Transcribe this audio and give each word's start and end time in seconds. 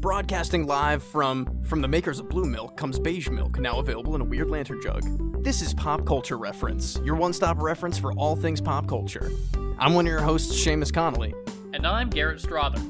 Broadcasting 0.00 0.66
live 0.66 1.02
from 1.02 1.62
from 1.62 1.82
the 1.82 1.88
makers 1.88 2.20
of 2.20 2.28
Blue 2.30 2.46
Milk 2.46 2.74
comes 2.74 2.98
Beige 2.98 3.28
Milk, 3.28 3.58
now 3.58 3.80
available 3.80 4.14
in 4.14 4.22
a 4.22 4.24
weird 4.24 4.48
lantern 4.48 4.80
jug. 4.80 5.02
This 5.44 5.60
is 5.60 5.74
Pop 5.74 6.06
Culture 6.06 6.38
Reference, 6.38 6.98
your 7.04 7.16
one-stop 7.16 7.60
reference 7.60 7.98
for 7.98 8.14
all 8.14 8.34
things 8.34 8.62
pop 8.62 8.88
culture. 8.88 9.30
I'm 9.78 9.92
one 9.92 10.06
of 10.06 10.10
your 10.10 10.22
hosts, 10.22 10.54
Seamus 10.64 10.90
Connolly. 10.90 11.34
And 11.74 11.86
I'm 11.86 12.08
Garrett 12.08 12.40
Strother. 12.40 12.80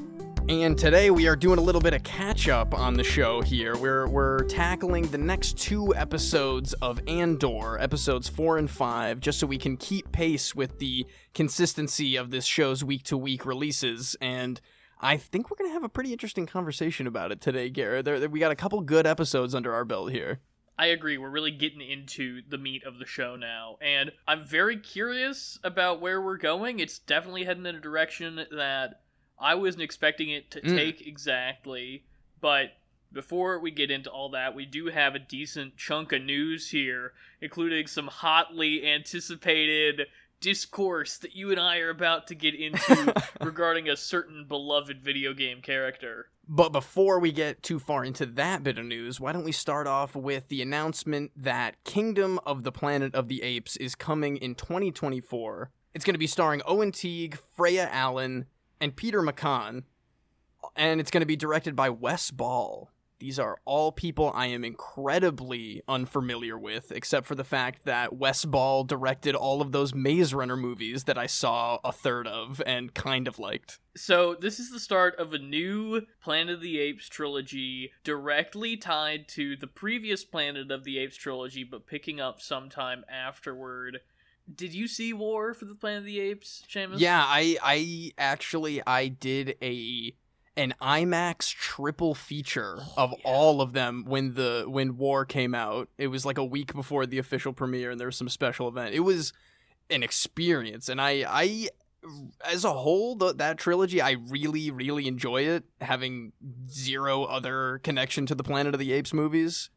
And 0.47 0.77
today 0.77 1.11
we 1.11 1.27
are 1.27 1.35
doing 1.35 1.59
a 1.59 1.61
little 1.61 1.81
bit 1.81 1.93
of 1.93 2.01
catch 2.03 2.47
up 2.47 2.73
on 2.73 2.93
the 2.93 3.03
show 3.03 3.41
here. 3.41 3.75
We're 3.75 4.07
we're 4.07 4.45
tackling 4.45 5.07
the 5.07 5.17
next 5.17 5.57
two 5.57 5.93
episodes 5.93 6.71
of 6.75 7.01
Andor, 7.09 7.77
episodes 7.77 8.29
4 8.29 8.57
and 8.57 8.71
5, 8.71 9.19
just 9.19 9.37
so 9.37 9.47
we 9.47 9.57
can 9.57 9.75
keep 9.75 10.13
pace 10.13 10.55
with 10.55 10.79
the 10.79 11.05
consistency 11.33 12.15
of 12.15 12.31
this 12.31 12.45
show's 12.45 12.85
week 12.85 13.03
to 13.03 13.17
week 13.17 13.45
releases 13.45 14.15
and 14.21 14.61
I 15.03 15.17
think 15.17 15.49
we're 15.49 15.57
going 15.57 15.69
to 15.69 15.73
have 15.73 15.83
a 15.83 15.89
pretty 15.89 16.11
interesting 16.11 16.45
conversation 16.45 17.07
about 17.07 17.31
it 17.31 17.41
today, 17.41 17.69
Garrett. 17.69 18.05
There, 18.05 18.19
there, 18.19 18.29
we 18.29 18.39
got 18.39 18.51
a 18.51 18.55
couple 18.55 18.79
good 18.81 19.07
episodes 19.07 19.55
under 19.55 19.73
our 19.73 19.83
belt 19.83 20.11
here. 20.11 20.39
I 20.77 20.87
agree. 20.87 21.17
We're 21.17 21.29
really 21.29 21.51
getting 21.51 21.81
into 21.81 22.41
the 22.47 22.57
meat 22.57 22.83
of 22.85 22.99
the 22.99 23.05
show 23.05 23.35
now. 23.35 23.77
And 23.81 24.11
I'm 24.27 24.45
very 24.45 24.77
curious 24.77 25.59
about 25.63 26.01
where 26.01 26.21
we're 26.21 26.37
going. 26.37 26.79
It's 26.79 26.99
definitely 26.99 27.43
heading 27.45 27.65
in 27.65 27.75
a 27.75 27.79
direction 27.79 28.45
that 28.51 29.01
I 29.39 29.55
wasn't 29.55 29.83
expecting 29.83 30.29
it 30.29 30.51
to 30.51 30.61
Mm. 30.61 30.75
take 30.75 31.05
exactly. 31.07 32.05
But 32.39 32.73
before 33.11 33.59
we 33.59 33.71
get 33.71 33.91
into 33.91 34.09
all 34.09 34.29
that, 34.29 34.55
we 34.55 34.65
do 34.65 34.85
have 34.87 35.15
a 35.15 35.19
decent 35.19 35.77
chunk 35.77 36.13
of 36.13 36.21
news 36.23 36.69
here, 36.69 37.13
including 37.41 37.87
some 37.87 38.07
hotly 38.07 38.87
anticipated 38.87 40.07
discourse 40.41 41.17
that 41.19 41.35
you 41.35 41.51
and 41.51 41.59
I 41.59 41.79
are 41.79 41.89
about 41.89 42.27
to 42.27 42.35
get 42.35 42.55
into 42.55 43.13
regarding 43.41 43.87
a 43.87 43.95
certain 43.95 44.45
beloved 44.47 45.01
video 45.01 45.33
game 45.33 45.61
character. 45.61 46.27
But 46.47 46.73
before 46.73 47.19
we 47.19 47.31
get 47.31 47.63
too 47.63 47.79
far 47.79 48.03
into 48.03 48.25
that 48.25 48.63
bit 48.63 48.77
of 48.77 48.85
news, 48.85 49.19
why 49.19 49.31
don't 49.31 49.45
we 49.45 49.53
start 49.53 49.87
off 49.87 50.15
with 50.15 50.49
the 50.49 50.61
announcement 50.61 51.31
that 51.35 51.81
Kingdom 51.85 52.39
of 52.45 52.63
the 52.63 52.71
Planet 52.71 53.15
of 53.15 53.29
the 53.29 53.41
Apes 53.41 53.77
is 53.77 53.95
coming 53.95 54.35
in 54.35 54.55
2024. 54.55 55.71
It's 55.93 56.03
going 56.03 56.15
to 56.15 56.19
be 56.19 56.27
starring 56.27 56.61
Owen 56.65 56.91
Teague, 56.91 57.37
Freya 57.55 57.87
Allan, 57.91 58.47
and 58.81 58.95
Peter 58.95 59.21
McCann, 59.21 59.83
and 60.75 60.99
it's 60.99 61.11
going 61.11 61.21
to 61.21 61.27
be 61.27 61.35
directed 61.35 61.75
by 61.75 61.89
Wes 61.89 62.31
Ball. 62.31 62.89
These 63.21 63.37
are 63.37 63.59
all 63.65 63.91
people 63.91 64.31
I 64.33 64.47
am 64.47 64.63
incredibly 64.63 65.83
unfamiliar 65.87 66.57
with, 66.57 66.91
except 66.91 67.27
for 67.27 67.35
the 67.35 67.43
fact 67.43 67.85
that 67.85 68.15
Wes 68.15 68.45
Ball 68.45 68.83
directed 68.83 69.35
all 69.35 69.61
of 69.61 69.71
those 69.71 69.93
Maze 69.93 70.33
Runner 70.33 70.57
movies 70.57 71.03
that 71.03 71.19
I 71.19 71.27
saw 71.27 71.77
a 71.83 71.91
third 71.91 72.25
of 72.25 72.63
and 72.65 72.95
kind 72.95 73.27
of 73.27 73.37
liked. 73.37 73.77
So, 73.95 74.33
this 74.33 74.59
is 74.59 74.71
the 74.71 74.79
start 74.79 75.15
of 75.17 75.35
a 75.35 75.37
new 75.37 76.01
Planet 76.19 76.55
of 76.55 76.61
the 76.61 76.79
Apes 76.79 77.09
trilogy 77.09 77.91
directly 78.03 78.75
tied 78.75 79.27
to 79.29 79.55
the 79.55 79.67
previous 79.67 80.25
Planet 80.25 80.71
of 80.71 80.83
the 80.83 80.97
Apes 80.97 81.15
trilogy, 81.15 81.63
but 81.63 81.85
picking 81.85 82.19
up 82.19 82.41
sometime 82.41 83.05
afterward. 83.07 83.99
Did 84.51 84.73
you 84.73 84.87
see 84.87 85.13
War 85.13 85.53
for 85.53 85.65
the 85.65 85.75
Planet 85.75 85.99
of 85.99 86.05
the 86.05 86.19
Apes, 86.19 86.63
Seamus? 86.67 86.99
Yeah, 86.99 87.23
I 87.23 87.57
I 87.61 88.13
actually 88.17 88.81
I 88.87 89.09
did 89.09 89.57
a 89.61 90.15
an 90.57 90.73
IMAX 90.81 91.49
triple 91.49 92.13
feature 92.13 92.79
of 92.97 93.11
Yeah. 93.11 93.23
all 93.23 93.61
of 93.61 93.73
them 93.73 94.03
when 94.05 94.33
the 94.33 94.65
when 94.67 94.97
War 94.97 95.25
came 95.25 95.55
out. 95.55 95.89
It 95.97 96.07
was 96.07 96.25
like 96.25 96.37
a 96.37 96.43
week 96.45 96.73
before 96.73 97.05
the 97.05 97.17
official 97.17 97.53
premiere 97.53 97.91
and 97.91 97.99
there 97.99 98.07
was 98.07 98.17
some 98.17 98.29
special 98.29 98.67
event. 98.67 98.93
It 98.93 98.99
was 99.01 99.31
an 99.89 100.03
experience 100.03 100.89
and 100.89 100.99
I 100.99 101.25
I 101.27 101.69
as 102.45 102.65
a 102.65 102.73
whole 102.73 103.15
the, 103.15 103.33
that 103.35 103.57
trilogy 103.57 104.01
I 104.01 104.11
really 104.27 104.71
really 104.71 105.07
enjoy 105.07 105.43
it 105.43 105.63
having 105.79 106.33
zero 106.69 107.23
other 107.23 107.79
connection 107.83 108.25
to 108.25 108.35
the 108.35 108.43
Planet 108.43 108.73
of 108.73 108.79
the 108.79 108.91
Apes 108.91 109.13
movies. 109.13 109.69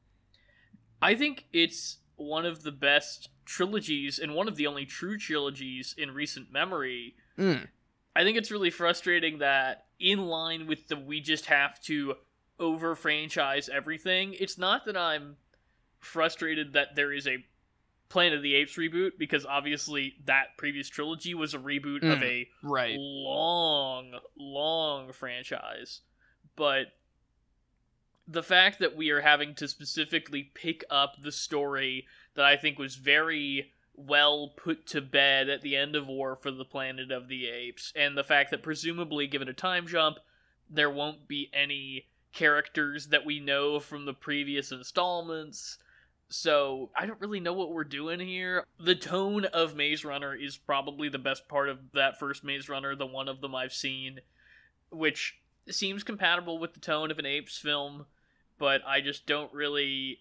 I 1.00 1.14
think 1.14 1.46
it's 1.52 1.98
one 2.16 2.46
of 2.46 2.62
the 2.62 2.72
best 2.72 3.28
trilogies 3.44 4.18
and 4.18 4.34
one 4.34 4.48
of 4.48 4.56
the 4.56 4.66
only 4.66 4.86
true 4.86 5.18
trilogies 5.18 5.94
in 5.98 6.12
recent 6.12 6.50
memory. 6.50 7.14
Mm. 7.38 7.68
I 8.16 8.22
think 8.22 8.38
it's 8.38 8.50
really 8.50 8.70
frustrating 8.70 9.38
that 9.38 9.83
in 9.98 10.26
line 10.26 10.66
with 10.66 10.88
the 10.88 10.96
we 10.96 11.20
just 11.20 11.46
have 11.46 11.80
to 11.82 12.14
over 12.58 12.94
franchise 12.94 13.68
everything, 13.68 14.34
it's 14.38 14.58
not 14.58 14.84
that 14.86 14.96
I'm 14.96 15.36
frustrated 15.98 16.72
that 16.74 16.94
there 16.94 17.12
is 17.12 17.26
a 17.26 17.44
Planet 18.10 18.36
of 18.36 18.42
the 18.42 18.54
Apes 18.54 18.76
reboot 18.76 19.12
because 19.18 19.44
obviously 19.44 20.14
that 20.26 20.56
previous 20.56 20.88
trilogy 20.88 21.34
was 21.34 21.54
a 21.54 21.58
reboot 21.58 22.02
of 22.08 22.20
Mm, 22.20 22.22
a 22.22 22.48
Right. 22.62 22.96
long, 22.98 24.12
long 24.36 25.12
franchise. 25.12 26.02
But 26.54 26.88
the 28.28 28.42
fact 28.42 28.78
that 28.78 28.94
we 28.94 29.10
are 29.10 29.20
having 29.22 29.54
to 29.56 29.66
specifically 29.68 30.44
pick 30.54 30.84
up 30.90 31.16
the 31.22 31.32
story 31.32 32.06
that 32.34 32.44
I 32.44 32.56
think 32.56 32.78
was 32.78 32.94
very 32.94 33.72
well 33.96 34.52
put 34.56 34.86
to 34.86 35.00
bed 35.00 35.48
at 35.48 35.62
the 35.62 35.76
end 35.76 35.94
of 35.94 36.06
War 36.06 36.36
for 36.36 36.50
the 36.50 36.64
Planet 36.64 37.10
of 37.10 37.28
the 37.28 37.46
Apes, 37.46 37.92
and 37.94 38.16
the 38.16 38.24
fact 38.24 38.50
that 38.50 38.62
presumably, 38.62 39.26
given 39.26 39.48
a 39.48 39.52
time 39.52 39.86
jump, 39.86 40.18
there 40.68 40.90
won't 40.90 41.28
be 41.28 41.50
any 41.52 42.06
characters 42.32 43.08
that 43.08 43.24
we 43.24 43.38
know 43.38 43.78
from 43.78 44.04
the 44.04 44.14
previous 44.14 44.72
installments. 44.72 45.78
So 46.28 46.90
I 46.96 47.06
don't 47.06 47.20
really 47.20 47.40
know 47.40 47.52
what 47.52 47.70
we're 47.70 47.84
doing 47.84 48.18
here. 48.18 48.66
The 48.80 48.96
tone 48.96 49.44
of 49.44 49.76
Maze 49.76 50.04
Runner 50.04 50.34
is 50.34 50.56
probably 50.56 51.08
the 51.08 51.18
best 51.18 51.48
part 51.48 51.68
of 51.68 51.92
that 51.92 52.18
first 52.18 52.42
Maze 52.42 52.68
Runner, 52.68 52.96
the 52.96 53.06
one 53.06 53.28
of 53.28 53.40
them 53.40 53.54
I've 53.54 53.72
seen, 53.72 54.20
which 54.90 55.38
seems 55.68 56.02
compatible 56.02 56.58
with 56.58 56.74
the 56.74 56.80
tone 56.80 57.10
of 57.10 57.18
an 57.18 57.26
Apes 57.26 57.58
film, 57.58 58.06
but 58.58 58.82
I 58.86 59.00
just 59.00 59.26
don't 59.26 59.52
really 59.52 60.20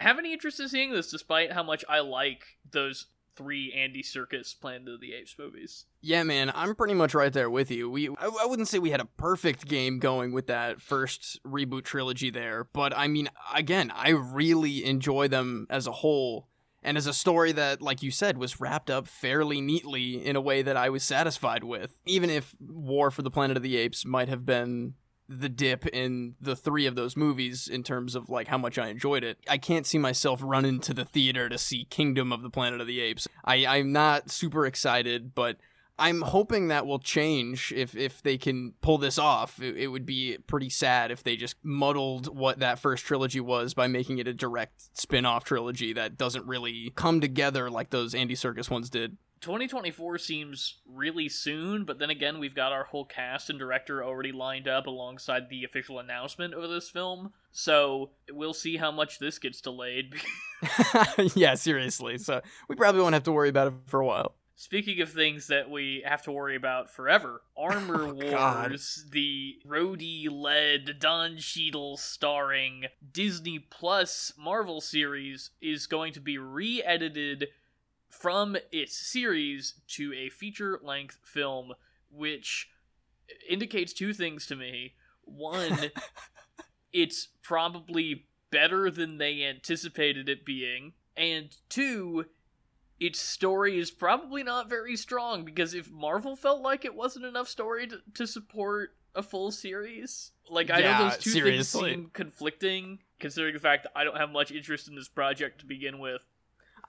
have 0.00 0.18
any 0.18 0.32
interest 0.32 0.60
in 0.60 0.68
seeing 0.68 0.92
this, 0.92 1.10
despite 1.10 1.52
how 1.52 1.62
much 1.62 1.84
I 1.88 2.00
like 2.00 2.58
those 2.70 3.06
three 3.36 3.72
Andy 3.72 4.02
Serkis 4.02 4.58
Planet 4.58 4.88
of 4.88 5.00
the 5.00 5.14
Apes 5.14 5.36
movies. 5.38 5.86
Yeah, 6.00 6.22
man, 6.24 6.50
I'm 6.54 6.74
pretty 6.74 6.94
much 6.94 7.14
right 7.14 7.32
there 7.32 7.48
with 7.48 7.70
you. 7.70 7.88
We 7.88 8.08
I, 8.08 8.30
I 8.42 8.46
wouldn't 8.46 8.68
say 8.68 8.78
we 8.78 8.90
had 8.90 9.00
a 9.00 9.06
perfect 9.06 9.66
game 9.66 9.98
going 9.98 10.32
with 10.32 10.46
that 10.48 10.80
first 10.80 11.40
reboot 11.46 11.84
trilogy 11.84 12.30
there, 12.30 12.64
but 12.64 12.96
I 12.96 13.08
mean, 13.08 13.28
again, 13.54 13.92
I 13.94 14.10
really 14.10 14.84
enjoy 14.84 15.28
them 15.28 15.66
as 15.70 15.86
a 15.86 15.92
whole 15.92 16.48
and 16.82 16.96
as 16.96 17.06
a 17.06 17.12
story 17.12 17.52
that 17.52 17.82
like 17.82 18.02
you 18.02 18.10
said 18.10 18.38
was 18.38 18.60
wrapped 18.60 18.90
up 18.90 19.06
fairly 19.06 19.60
neatly 19.60 20.24
in 20.24 20.34
a 20.36 20.40
way 20.40 20.62
that 20.62 20.76
I 20.76 20.88
was 20.88 21.02
satisfied 21.02 21.64
with. 21.64 21.98
Even 22.06 22.30
if 22.30 22.54
War 22.58 23.10
for 23.10 23.22
the 23.22 23.30
Planet 23.30 23.56
of 23.56 23.62
the 23.62 23.76
Apes 23.76 24.04
might 24.04 24.28
have 24.28 24.46
been 24.46 24.94
the 25.30 25.48
dip 25.48 25.86
in 25.86 26.34
the 26.40 26.56
three 26.56 26.86
of 26.86 26.96
those 26.96 27.16
movies 27.16 27.68
in 27.68 27.84
terms 27.84 28.16
of 28.16 28.28
like 28.28 28.48
how 28.48 28.58
much 28.58 28.78
I 28.78 28.88
enjoyed 28.88 29.22
it. 29.22 29.38
I 29.48 29.58
can't 29.58 29.86
see 29.86 29.98
myself 29.98 30.40
running 30.42 30.80
to 30.80 30.92
the 30.92 31.04
theater 31.04 31.48
to 31.48 31.56
see 31.56 31.84
Kingdom 31.84 32.32
of 32.32 32.42
the 32.42 32.50
Planet 32.50 32.80
of 32.80 32.88
the 32.88 33.00
Apes. 33.00 33.28
I, 33.44 33.64
I'm 33.64 33.92
not 33.92 34.30
super 34.30 34.66
excited, 34.66 35.34
but 35.34 35.56
I'm 36.00 36.22
hoping 36.22 36.68
that 36.68 36.86
will 36.86 36.98
change 36.98 37.72
if 37.76 37.94
if 37.94 38.22
they 38.22 38.38
can 38.38 38.72
pull 38.80 38.98
this 38.98 39.18
off. 39.18 39.62
It, 39.62 39.76
it 39.76 39.86
would 39.88 40.04
be 40.06 40.38
pretty 40.46 40.70
sad 40.70 41.12
if 41.12 41.22
they 41.22 41.36
just 41.36 41.56
muddled 41.62 42.36
what 42.36 42.58
that 42.58 42.80
first 42.80 43.04
trilogy 43.04 43.40
was 43.40 43.72
by 43.72 43.86
making 43.86 44.18
it 44.18 44.26
a 44.26 44.34
direct 44.34 44.98
spin-off 44.98 45.44
trilogy 45.44 45.92
that 45.92 46.18
doesn't 46.18 46.46
really 46.46 46.92
come 46.96 47.20
together 47.20 47.70
like 47.70 47.90
those 47.90 48.14
Andy 48.14 48.34
Serkis 48.34 48.68
ones 48.68 48.90
did. 48.90 49.16
2024 49.40 50.18
seems 50.18 50.80
really 50.86 51.28
soon, 51.28 51.84
but 51.84 51.98
then 51.98 52.10
again, 52.10 52.38
we've 52.38 52.54
got 52.54 52.72
our 52.72 52.84
whole 52.84 53.04
cast 53.04 53.48
and 53.48 53.58
director 53.58 54.04
already 54.04 54.32
lined 54.32 54.68
up 54.68 54.86
alongside 54.86 55.48
the 55.48 55.64
official 55.64 55.98
announcement 55.98 56.52
of 56.52 56.68
this 56.68 56.90
film. 56.90 57.32
So 57.50 58.10
we'll 58.30 58.54
see 58.54 58.76
how 58.76 58.90
much 58.90 59.18
this 59.18 59.38
gets 59.38 59.60
delayed. 59.60 60.14
yeah, 61.34 61.54
seriously. 61.54 62.18
So 62.18 62.42
we 62.68 62.76
probably 62.76 63.00
won't 63.00 63.14
have 63.14 63.22
to 63.24 63.32
worry 63.32 63.48
about 63.48 63.68
it 63.68 63.74
for 63.86 64.00
a 64.00 64.06
while. 64.06 64.34
Speaking 64.56 65.00
of 65.00 65.08
things 65.08 65.46
that 65.46 65.70
we 65.70 66.02
have 66.04 66.20
to 66.24 66.32
worry 66.32 66.54
about 66.54 66.90
forever, 66.90 67.40
Armor 67.56 68.08
Oh, 68.08 68.12
God. 68.12 68.68
Wars, 68.72 69.06
the 69.10 69.54
Rhodey 69.66 70.26
led 70.30 70.98
Don 70.98 71.38
Cheadle 71.38 71.96
starring 71.96 72.84
Disney 73.10 73.58
Plus 73.58 74.34
Marvel 74.38 74.82
series, 74.82 75.48
is 75.62 75.86
going 75.86 76.12
to 76.12 76.20
be 76.20 76.36
re 76.36 76.82
edited 76.82 77.48
from 78.10 78.56
its 78.72 78.96
series 78.96 79.74
to 79.88 80.12
a 80.12 80.28
feature 80.28 80.78
length 80.82 81.18
film, 81.22 81.72
which 82.10 82.68
indicates 83.48 83.92
two 83.92 84.12
things 84.12 84.46
to 84.46 84.56
me. 84.56 84.94
One, 85.22 85.90
it's 86.92 87.28
probably 87.42 88.26
better 88.50 88.90
than 88.90 89.18
they 89.18 89.44
anticipated 89.44 90.28
it 90.28 90.44
being, 90.44 90.92
and 91.16 91.56
two, 91.68 92.26
its 92.98 93.20
story 93.20 93.78
is 93.78 93.90
probably 93.90 94.42
not 94.42 94.68
very 94.68 94.96
strong 94.96 95.44
because 95.44 95.72
if 95.72 95.90
Marvel 95.90 96.36
felt 96.36 96.60
like 96.60 96.84
it 96.84 96.94
wasn't 96.94 97.24
enough 97.24 97.48
story 97.48 97.86
to, 97.86 98.00
to 98.14 98.26
support 98.26 98.90
a 99.14 99.22
full 99.22 99.50
series, 99.50 100.32
like 100.50 100.70
I 100.70 100.80
know 100.80 101.04
those 101.04 101.18
two 101.18 101.30
seriously. 101.30 101.80
things 101.80 101.94
seem 101.94 102.10
conflicting, 102.12 102.98
considering 103.18 103.54
the 103.54 103.60
fact 103.60 103.84
that 103.84 103.92
I 103.94 104.04
don't 104.04 104.16
have 104.16 104.30
much 104.30 104.50
interest 104.50 104.88
in 104.88 104.96
this 104.96 105.08
project 105.08 105.60
to 105.60 105.66
begin 105.66 105.98
with. 106.00 106.22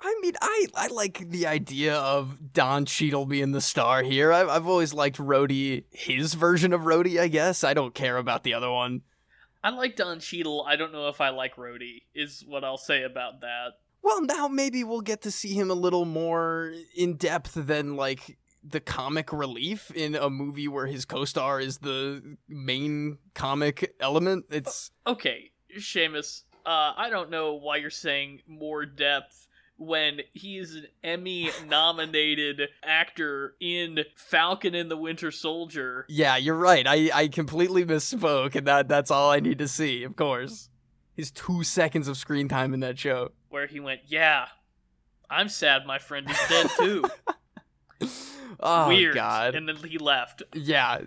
I 0.04 0.18
mean, 0.22 0.34
I, 0.42 0.66
I 0.76 0.88
like 0.88 1.30
the 1.30 1.46
idea 1.46 1.96
of 1.96 2.54
Don 2.54 2.86
Cheadle 2.86 3.28
being 3.28 3.52
the 3.52 3.62
star 3.62 4.02
here. 4.02 4.34
I've, 4.34 4.50
I've 4.50 4.68
always 4.68 4.94
liked 4.94 5.18
Rhodey, 5.18 5.84
his 5.92 6.34
version 6.34 6.74
of 6.74 6.82
Rhodey, 6.82 7.20
I 7.20 7.28
guess. 7.28 7.64
I 7.64 7.74
don't 7.76 7.94
care 7.94 8.18
about 8.18 8.44
the 8.44 8.54
other 8.56 8.72
one. 8.72 9.02
I 9.64 9.70
like 9.70 9.96
Don 9.96 10.20
Cheadle. 10.20 10.66
I 10.68 10.76
don't 10.76 10.92
know 10.92 11.08
if 11.08 11.22
I 11.22 11.30
like 11.30 11.56
Rhodey. 11.56 12.02
Is 12.16 12.44
what 12.48 12.64
I'll 12.64 12.78
say 12.80 13.04
about 13.04 13.42
that. 13.42 13.74
Well, 14.02 14.24
now 14.26 14.48
maybe 14.48 14.84
we'll 14.84 15.02
get 15.02 15.22
to 15.22 15.32
see 15.32 15.54
him 15.54 15.70
a 15.70 15.76
little 15.76 16.06
more 16.06 16.74
in 16.96 17.18
depth 17.18 17.54
than 17.54 17.96
like 17.96 18.40
the 18.64 18.80
comic 18.80 19.32
relief 19.32 19.92
in 19.92 20.16
a 20.16 20.30
movie 20.32 20.68
where 20.68 20.88
his 20.88 21.06
co-star 21.06 21.60
is 21.60 21.80
the 21.80 22.38
main 22.48 23.20
comic 23.36 23.94
element. 24.00 24.46
It's 24.50 24.90
Okay, 25.06 25.52
Seamus. 25.78 26.44
Uh, 26.66 26.94
I 26.96 27.10
don't 27.12 27.30
know 27.30 27.54
why 27.54 27.78
you're 27.78 27.90
saying 27.90 28.42
more 28.48 28.86
depth 28.86 29.48
when 29.82 30.22
he 30.32 30.60
is 30.60 30.76
an 30.76 30.86
Emmy 31.04 31.50
nominated 31.68 32.62
actor 32.84 33.56
in 33.60 34.06
Falcon 34.16 34.76
and 34.76 34.92
the 34.92 34.96
Winter 34.98 35.32
Soldier. 35.32 36.06
yeah, 36.08 36.38
you're 36.38 36.56
right. 36.56 36.86
I 36.88 37.10
I 37.14 37.28
completely 37.28 37.84
misspoke, 37.84 38.56
and 38.56 38.68
that 38.68 38.88
that's 38.88 39.10
all 39.10 39.32
I 39.32 39.40
need 39.40 39.58
to 39.58 39.68
see. 39.68 40.04
Of 40.04 40.16
course, 40.16 40.70
his 41.16 41.32
two 41.32 41.64
seconds 41.64 42.08
of 42.08 42.16
screen 42.16 42.48
time 42.48 42.74
in 42.76 42.80
that 42.82 43.00
show. 43.00 43.32
where 43.50 43.66
he 43.66 43.80
went, 43.80 44.02
"Yeah, 44.08 44.46
I'm 45.30 45.50
sad 45.50 45.86
my 45.88 45.98
friend 45.98 46.30
is 46.30 46.38
dead 46.48 46.70
too." 46.78 47.04
Oh 48.62 48.88
Weird. 48.90 49.16
God. 49.16 49.56
And 49.56 49.68
then 49.68 49.76
he 49.78 49.98
left. 49.98 50.44
yeah, 50.54 51.00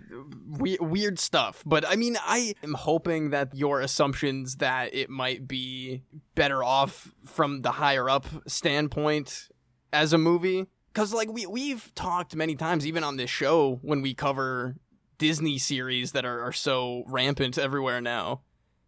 we- 0.47 0.77
weird 0.81 1.19
stuff. 1.19 1.63
But 1.65 1.85
I 1.87 1.95
mean, 1.95 2.17
I 2.21 2.53
am 2.63 2.73
hoping 2.73 3.29
that 3.29 3.55
your 3.55 3.79
assumptions 3.81 4.57
that 4.57 4.93
it 4.93 5.09
might 5.09 5.47
be 5.47 6.03
better 6.35 6.63
off 6.63 7.13
from 7.25 7.61
the 7.61 7.71
higher 7.71 8.09
up 8.09 8.25
standpoint 8.47 9.47
as 9.93 10.11
a 10.13 10.17
movie, 10.17 10.65
because 10.93 11.13
like 11.13 11.31
we 11.31 11.45
we've 11.45 11.93
talked 11.95 12.35
many 12.35 12.55
times, 12.55 12.85
even 12.85 13.03
on 13.03 13.15
this 13.17 13.29
show 13.29 13.79
when 13.81 14.01
we 14.01 14.13
cover 14.13 14.75
Disney 15.17 15.57
series 15.57 16.11
that 16.11 16.25
are, 16.25 16.41
are 16.41 16.51
so 16.51 17.03
rampant 17.07 17.57
everywhere 17.57 18.01
now. 18.01 18.41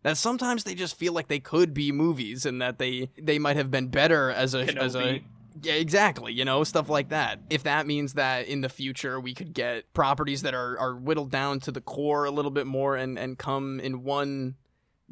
That 0.03 0.17
sometimes 0.17 0.63
they 0.63 0.75
just 0.75 0.97
feel 0.97 1.11
like 1.13 1.27
they 1.27 1.39
could 1.39 1.73
be 1.73 1.91
movies, 1.91 2.45
and 2.45 2.61
that 2.61 2.77
they 2.79 3.09
they 3.17 3.39
might 3.39 3.55
have 3.57 3.71
been 3.71 3.87
better 3.87 4.29
as 4.29 4.53
a 4.53 4.59
as 4.77 4.95
a 4.95 5.01
Kenobi. 5.01 5.23
Yeah, 5.61 5.73
exactly. 5.73 6.33
You 6.33 6.45
know, 6.45 6.63
stuff 6.63 6.89
like 6.89 7.09
that. 7.09 7.39
If 7.49 7.63
that 7.63 7.87
means 7.87 8.13
that 8.13 8.47
in 8.47 8.61
the 8.61 8.69
future 8.69 9.19
we 9.19 9.33
could 9.33 9.53
get 9.53 9.91
properties 9.93 10.41
that 10.43 10.53
are, 10.53 10.77
are 10.79 10.95
whittled 10.95 11.31
down 11.31 11.59
to 11.61 11.71
the 11.71 11.81
core 11.81 12.25
a 12.25 12.31
little 12.31 12.51
bit 12.51 12.67
more 12.67 12.95
and, 12.95 13.17
and 13.17 13.37
come 13.37 13.79
in 13.79 14.03
one 14.03 14.55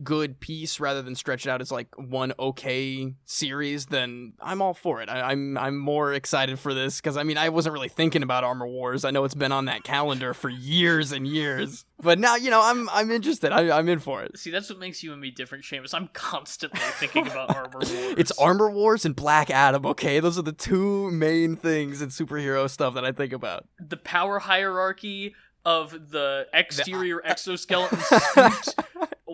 good 0.03 0.39
piece 0.39 0.79
rather 0.79 1.01
than 1.01 1.15
stretched 1.15 1.47
out 1.47 1.61
as 1.61 1.71
like 1.71 1.87
one 1.97 2.33
okay 2.37 3.13
series, 3.25 3.85
then 3.87 4.33
I'm 4.41 4.61
all 4.61 4.73
for 4.73 5.01
it. 5.01 5.09
I, 5.09 5.31
I'm 5.31 5.57
I'm 5.57 5.77
more 5.77 6.13
excited 6.13 6.59
for 6.59 6.73
this 6.73 6.99
because 6.99 7.17
I 7.17 7.23
mean 7.23 7.37
I 7.37 7.49
wasn't 7.49 7.73
really 7.73 7.89
thinking 7.89 8.23
about 8.23 8.43
Armor 8.43 8.67
Wars. 8.67 9.05
I 9.05 9.11
know 9.11 9.23
it's 9.23 9.35
been 9.35 9.51
on 9.51 9.65
that 9.65 9.83
calendar 9.83 10.33
for 10.33 10.49
years 10.49 11.11
and 11.11 11.25
years, 11.27 11.85
but 12.01 12.19
now 12.19 12.35
you 12.35 12.49
know 12.49 12.61
I'm 12.61 12.89
I'm 12.89 13.09
interested. 13.11 13.51
I, 13.51 13.77
I'm 13.77 13.87
in 13.87 13.99
for 13.99 14.21
it. 14.23 14.37
See, 14.37 14.51
that's 14.51 14.69
what 14.69 14.79
makes 14.79 15.01
you 15.03 15.13
and 15.13 15.21
me 15.21 15.31
different, 15.31 15.63
Seamus. 15.63 15.93
I'm 15.93 16.09
constantly 16.13 16.79
thinking 16.99 17.27
about 17.27 17.49
Armor 17.55 17.69
Wars. 17.73 17.91
It's 17.91 18.31
Armor 18.39 18.69
Wars 18.69 19.05
and 19.05 19.15
Black 19.15 19.49
Adam. 19.49 19.85
Okay, 19.85 20.19
those 20.19 20.37
are 20.37 20.43
the 20.43 20.51
two 20.51 21.09
main 21.11 21.55
things 21.55 22.01
in 22.01 22.09
superhero 22.09 22.69
stuff 22.69 22.93
that 22.95 23.05
I 23.05 23.11
think 23.11 23.31
about. 23.33 23.65
the 23.79 23.97
power 23.97 24.39
hierarchy 24.39 25.33
of 25.65 26.11
the 26.11 26.45
exterior 26.53 27.19
exoskeleton 27.25 27.97
suit 27.99 28.75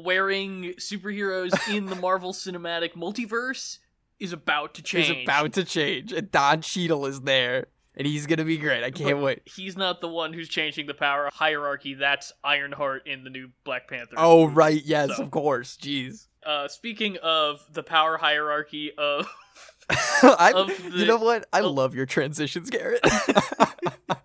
wearing 0.03 0.74
superheroes 0.80 1.51
in 1.74 1.86
the 1.88 1.95
Marvel 1.95 2.33
Cinematic 2.33 2.94
Multiverse 2.94 3.80
is 4.19 4.33
about 4.33 4.74
to 4.75 4.81
change. 4.83 5.09
is 5.09 5.24
about 5.24 5.53
to 5.53 5.63
change. 5.63 6.12
And 6.13 6.30
Don 6.31 6.62
Cheadle 6.62 7.06
is 7.07 7.21
there, 7.21 7.68
and 7.95 8.06
he's 8.06 8.27
gonna 8.27 8.45
be 8.45 8.57
great. 8.57 8.83
I 8.83 8.92
can't 8.92 9.18
But 9.18 9.24
wait. 9.24 9.42
He's 9.45 9.75
not 9.77 10.00
the 10.01 10.07
one 10.07 10.33
who's 10.33 10.48
changing 10.50 10.86
the 10.88 10.94
power 10.94 11.30
hierarchy. 11.33 11.94
That's 11.95 12.31
Ironheart 12.44 13.07
in 13.07 13.24
the 13.24 13.30
new 13.30 13.50
Black 13.63 13.88
Panther. 13.89 14.15
Oh 14.18 14.48
right, 14.48 14.81
yes, 14.83 15.15
So- 15.18 15.24
of 15.24 15.31
course. 15.31 15.77
Jeez, 15.81 16.27
Uh, 16.45 16.68
speaking 16.68 17.18
of 17.24 17.63
the 17.71 17.83
power 17.83 18.18
hierarchy 18.18 18.92
of 18.98 19.27
I, 20.24 20.53
Of 20.56 20.95
you 20.95 21.06
know 21.06 21.18
what? 21.18 21.48
I 21.51 21.59
of- 21.62 21.71
love 21.74 21.95
your 21.95 22.06
transitions, 22.06 22.69
Garrett. 22.69 23.01
uh, 24.09 24.15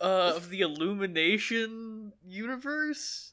of 0.00 0.50
the 0.50 0.60
Illumination 0.62 2.12
universe, 2.26 3.32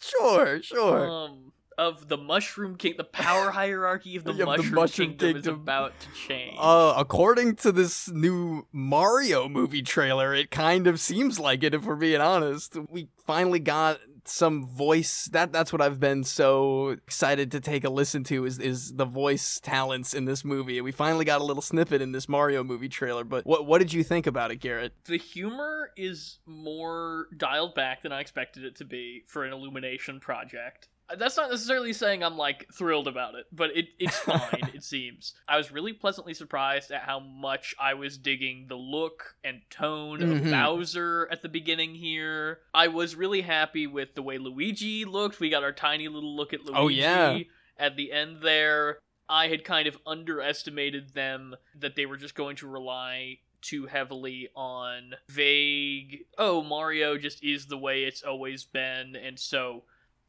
sure, 0.00 0.62
sure. 0.62 1.08
um, 1.08 1.52
of 1.78 2.08
the 2.08 2.16
Mushroom 2.16 2.76
King, 2.76 2.94
the 2.96 3.04
power 3.04 3.50
hierarchy 3.50 4.16
of 4.16 4.24
the, 4.24 4.30
Of 4.32 4.36
the 4.38 4.46
Mushroom, 4.46 4.74
Mushroom 4.74 5.08
Kingdom, 5.16 5.36
is 5.36 5.46
about 5.46 5.92
to 6.00 6.06
change. 6.26 6.56
Uh, 6.58 6.94
according 6.96 7.56
to 7.56 7.72
this 7.72 8.08
new 8.08 8.66
Mario 8.72 9.48
movie 9.48 9.82
trailer, 9.82 10.34
it 10.34 10.50
kind 10.50 10.86
of 10.86 11.00
seems 11.00 11.38
like 11.38 11.62
it. 11.62 11.74
If 11.74 11.84
we're 11.84 11.96
being 11.96 12.20
honest, 12.20 12.76
we 12.88 13.08
finally 13.26 13.58
got 13.58 14.00
some 14.28 14.66
voice. 14.66 15.28
That 15.32 15.52
that's 15.52 15.72
what 15.72 15.80
I've 15.82 16.00
been 16.00 16.24
so 16.24 16.88
excited 16.88 17.50
to 17.52 17.60
take 17.60 17.84
a 17.84 17.90
listen 17.90 18.24
to 18.24 18.44
is 18.44 18.58
is 18.58 18.92
the 18.94 19.04
voice 19.04 19.60
talents 19.60 20.14
in 20.14 20.24
this 20.24 20.44
movie. 20.44 20.80
We 20.80 20.92
finally 20.92 21.24
got 21.24 21.40
a 21.40 21.44
little 21.44 21.62
snippet 21.62 22.02
in 22.02 22.12
this 22.12 22.28
Mario 22.28 22.62
movie 22.64 22.88
trailer. 22.88 23.24
But 23.24 23.46
what 23.46 23.66
what 23.66 23.78
did 23.78 23.92
you 23.92 24.02
think 24.02 24.26
about 24.26 24.50
it, 24.50 24.56
Garrett? 24.56 24.92
the 25.04 25.18
humor 25.18 25.90
is 25.96 26.38
more 26.46 27.26
dialed 27.36 27.74
back 27.74 28.02
than 28.02 28.12
I 28.12 28.20
expected 28.20 28.64
it 28.64 28.76
to 28.76 28.84
be 28.84 29.22
for 29.26 29.44
an 29.44 29.52
Illumination 29.52 30.20
project. 30.20 30.88
That's 31.18 31.36
not 31.36 31.50
necessarily 31.50 31.92
saying 31.92 32.24
I'm 32.24 32.36
like 32.36 32.66
thrilled 32.74 33.06
about 33.06 33.34
it, 33.36 33.46
but 33.52 33.76
it, 33.76 33.86
it's 33.98 34.18
fine, 34.30 34.70
it 34.74 34.82
seems. 34.82 35.34
I 35.48 35.56
was 35.56 35.70
really 35.70 35.92
pleasantly 35.92 36.34
surprised 36.34 36.90
at 36.90 37.02
how 37.02 37.20
much 37.20 37.74
I 37.80 37.94
was 37.94 38.18
digging 38.18 38.66
the 38.68 38.76
look 38.76 39.36
and 39.44 39.60
tone 39.70 40.18
Mhm. 40.20 40.44
of 40.46 40.50
Bowser 40.50 41.28
at 41.30 41.42
the 41.42 41.48
beginning 41.48 41.94
here. 41.94 42.60
I 42.74 42.88
was 42.88 43.14
really 43.14 43.42
happy 43.42 43.86
with 43.86 44.14
the 44.14 44.22
way 44.22 44.38
Luigi 44.38 45.04
looked. 45.04 45.38
We 45.38 45.48
got 45.50 45.62
our 45.62 45.72
tiny 45.72 46.08
little 46.08 46.34
look 46.34 46.52
at 46.52 46.64
Luigi 46.64 46.76
Oh, 46.76 46.88
yeah. 46.88 47.38
at 47.78 47.96
the 47.96 48.10
end 48.12 48.38
there. 48.42 48.98
I 49.28 49.48
had 49.48 49.64
kind 49.64 49.88
of 49.88 49.98
underestimated 50.06 51.14
them 51.14 51.56
that 51.78 51.96
they 51.96 52.06
were 52.06 52.16
just 52.16 52.34
going 52.34 52.56
to 52.56 52.68
rely 52.68 53.38
too 53.62 53.86
heavily 53.86 54.48
on 54.54 55.14
vague, 55.28 56.18
oh, 56.38 56.62
Mario 56.62 57.18
just 57.18 57.42
is 57.42 57.66
the 57.66 57.78
way 57.78 58.04
it's 58.04 58.22
always 58.22 58.64
been, 58.64 59.16
and 59.16 59.38
so 59.40 59.82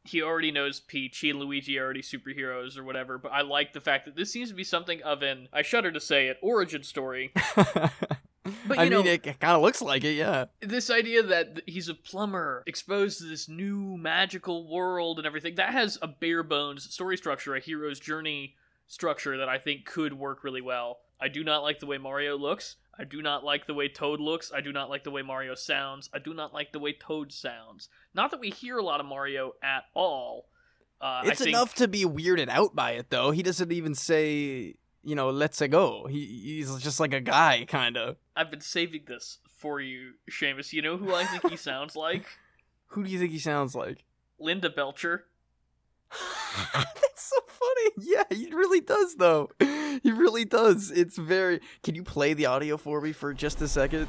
he 0.08 0.22
already 0.22 0.50
knows 0.50 0.80
Peach, 0.80 1.18
he 1.18 1.30
and 1.30 1.38
Luigi 1.38 1.78
are 1.78 1.84
already 1.84 2.02
superheroes 2.02 2.76
or 2.78 2.84
whatever, 2.84 3.18
but 3.18 3.32
I 3.32 3.42
like 3.42 3.72
the 3.72 3.80
fact 3.80 4.04
that 4.06 4.16
this 4.16 4.30
seems 4.30 4.48
to 4.50 4.54
be 4.54 4.64
something 4.64 5.02
of 5.02 5.22
an, 5.22 5.48
I 5.52 5.62
shudder 5.62 5.92
to 5.92 6.00
say 6.00 6.28
it, 6.28 6.38
origin 6.42 6.82
story. 6.82 7.32
I 7.56 8.84
you 8.84 8.90
mean, 8.90 8.90
know- 8.90 9.04
it, 9.04 9.22
kind 9.22 9.56
of 9.56 9.62
looks 9.62 9.82
like 9.82 10.04
it, 10.04 10.14
yeah. 10.14 10.46
This 10.60 10.90
idea 10.90 11.22
that 11.22 11.62
he's 11.66 11.88
a 11.88 11.94
plumber, 11.94 12.62
exposed 12.66 13.18
to 13.18 13.24
this 13.24 13.48
new 13.48 13.96
magical 13.96 14.66
world 14.68 15.18
and 15.18 15.26
everything, 15.26 15.56
that 15.56 15.70
has 15.72 15.98
a 16.00 16.08
bare 16.08 16.42
bones 16.42 16.92
story 16.92 17.16
structure, 17.16 17.54
a 17.54 17.60
hero's 17.60 18.00
journey 18.00 18.54
structure 18.86 19.36
that 19.38 19.48
I 19.48 19.58
think 19.58 19.84
could 19.84 20.14
work 20.14 20.44
really 20.44 20.62
well. 20.62 20.98
I 21.20 21.28
do 21.28 21.44
not 21.44 21.62
like 21.62 21.78
the 21.80 21.86
way 21.86 21.98
Mario 21.98 22.36
looks. 22.38 22.76
I 22.98 23.04
do 23.04 23.22
not 23.22 23.44
like 23.44 23.66
the 23.66 23.74
way 23.74 23.88
Toad 23.88 24.20
looks. 24.20 24.50
I 24.52 24.60
do 24.60 24.72
not 24.72 24.90
like 24.90 25.04
the 25.04 25.10
way 25.10 25.22
Mario 25.22 25.54
sounds. 25.54 26.10
I 26.12 26.18
do 26.18 26.34
not 26.34 26.52
like 26.52 26.72
the 26.72 26.80
way 26.80 26.92
Toad 26.92 27.32
sounds. 27.32 27.88
Not 28.12 28.30
that 28.32 28.40
we 28.40 28.50
hear 28.50 28.76
a 28.78 28.82
lot 28.82 28.98
of 29.00 29.06
Mario 29.06 29.52
at 29.62 29.84
all. 29.94 30.48
Uh, 31.00 31.22
I 31.22 31.28
It's 31.28 31.38
think, 31.38 31.50
enough 31.50 31.74
to 31.76 31.86
be 31.86 32.04
weirded 32.04 32.48
out 32.48 32.74
by 32.74 32.92
it, 32.92 33.10
though. 33.10 33.30
He 33.30 33.42
doesn't 33.44 33.70
even 33.70 33.94
say, 33.94 34.74
you 35.04 35.14
know, 35.14 35.30
let's 35.30 35.62
go. 35.68 36.06
He 36.10 36.26
he's 36.26 36.76
just 36.82 36.98
like 36.98 37.14
a 37.14 37.20
guy, 37.20 37.64
kind 37.68 37.96
of. 37.96 38.16
I've 38.34 38.50
been 38.50 38.60
saving 38.60 39.02
this 39.06 39.38
for 39.56 39.80
you, 39.80 40.14
Seamus. 40.28 40.72
You 40.72 40.82
know 40.82 40.96
who 40.96 41.14
I 41.14 41.24
think 41.24 41.48
he 41.50 41.56
sounds 41.68 41.94
like? 41.94 42.24
Who 42.88 43.04
do 43.04 43.10
you 43.10 43.18
think 43.20 43.30
he 43.30 43.38
sounds 43.38 43.76
like? 43.76 44.04
Linda 44.40 44.70
Belcher. 44.70 45.26
That's 46.74 47.22
so 47.22 47.36
funny. 47.46 47.90
Yeah, 47.98 48.24
he 48.30 48.52
really 48.52 48.80
does, 48.80 49.16
though. 49.16 49.50
He 49.60 50.12
really 50.12 50.44
does. 50.44 50.90
It's 50.90 51.16
very. 51.16 51.60
Can 51.82 51.94
you 51.94 52.02
play 52.02 52.34
the 52.34 52.46
audio 52.46 52.76
for 52.76 53.00
me 53.00 53.12
for 53.12 53.34
just 53.34 53.60
a 53.60 53.68
second? 53.68 54.08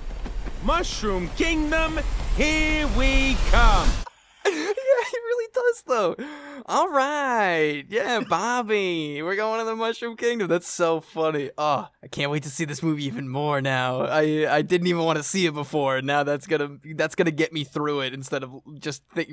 Mushroom 0.64 1.30
Kingdom, 1.38 2.00
here 2.36 2.88
we 2.98 3.36
come. 3.50 3.90
Yeah, 4.56 5.10
he 5.12 5.18
really 5.18 5.48
does, 5.54 5.84
though. 5.88 6.16
All 6.66 6.90
right. 6.90 7.84
Yeah, 7.90 8.22
Bobby. 8.28 9.22
We're 9.22 9.36
going 9.36 9.60
to 9.60 9.66
the 9.66 9.76
Mushroom 9.76 10.16
Kingdom. 10.18 10.48
That's 10.48 10.68
so 10.68 11.02
funny. 11.02 11.52
Oh, 11.58 11.88
I 12.04 12.08
can't 12.08 12.32
wait 12.32 12.44
to 12.44 12.50
see 12.50 12.66
this 12.66 12.84
movie 12.84 13.06
even 13.06 13.28
more 13.28 13.62
now. 13.62 14.02
I 14.02 14.48
I 14.50 14.62
didn't 14.62 14.88
even 14.88 15.04
want 15.04 15.18
to 15.18 15.24
see 15.24 15.46
it 15.46 15.54
before. 15.54 16.02
Now 16.02 16.24
that's 16.24 16.48
gonna 16.48 16.78
that's 16.96 17.16
gonna 17.16 17.32
get 17.32 17.54
me 17.54 17.64
through 17.64 18.02
it 18.02 18.14
instead 18.14 18.44
of 18.44 18.62
just 18.80 19.04
th- 19.16 19.30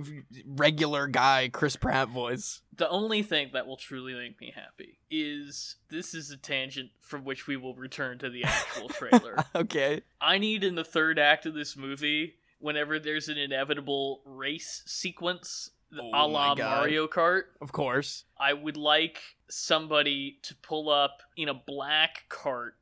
regular 0.46 1.06
guy 1.06 1.50
Chris 1.52 1.76
Pratt 1.76 2.08
voice. 2.08 2.62
The 2.76 2.88
only 2.88 3.22
thing 3.22 3.50
that 3.52 3.66
will 3.66 3.76
truly 3.76 4.14
make 4.14 4.40
me 4.40 4.52
happy 4.54 4.98
is 5.10 5.76
this 5.88 6.14
is 6.14 6.30
a 6.30 6.36
tangent 6.36 6.90
from 7.00 7.24
which 7.24 7.46
we 7.46 7.56
will 7.56 7.74
return 7.74 8.18
to 8.18 8.30
the 8.30 8.44
actual 8.44 8.88
trailer. 8.88 9.44
okay. 9.54 10.02
I 10.20 10.38
need 10.38 10.64
in 10.64 10.74
the 10.74 10.84
third 10.84 11.18
act 11.18 11.46
of 11.46 11.54
this 11.54 11.76
movie, 11.76 12.34
whenever 12.66 12.98
there's 12.98 13.28
an 13.28 13.38
inevitable 13.38 14.20
race 14.24 14.82
sequence, 14.86 15.70
Oh 15.96 16.10
a 16.12 16.26
la. 16.26 16.54
Mario 16.56 17.06
Kart, 17.06 17.44
Of 17.60 17.70
course. 17.70 18.24
I 18.38 18.52
would 18.52 18.76
like 18.76 19.18
somebody 19.48 20.38
to 20.42 20.54
pull 20.56 20.90
up 20.90 21.22
in 21.36 21.48
a 21.48 21.54
black 21.54 22.24
cart 22.28 22.74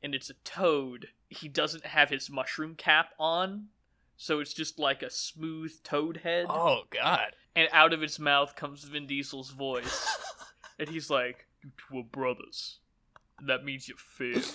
and 0.00 0.14
it's 0.14 0.30
a 0.30 0.34
toad. 0.44 1.08
He 1.28 1.48
doesn't 1.48 1.84
have 1.84 2.08
his 2.08 2.30
mushroom 2.30 2.76
cap 2.76 3.10
on, 3.18 3.66
so 4.16 4.38
it's 4.38 4.54
just 4.54 4.78
like 4.78 5.02
a 5.02 5.10
smooth 5.10 5.72
toad 5.82 6.18
head. 6.18 6.46
Oh 6.48 6.82
God. 6.90 7.34
and 7.56 7.68
out 7.72 7.92
of 7.92 8.02
its 8.02 8.20
mouth 8.20 8.54
comes 8.54 8.84
Vin 8.84 9.08
Diesel's 9.08 9.50
voice, 9.50 10.06
and 10.78 10.88
he's 10.88 11.10
like, 11.10 11.46
"You 11.64 11.70
two 11.76 11.98
are 11.98 12.04
brothers. 12.04 12.78
That 13.44 13.64
means 13.64 13.88
you 13.88 13.96
fail." 13.96 14.40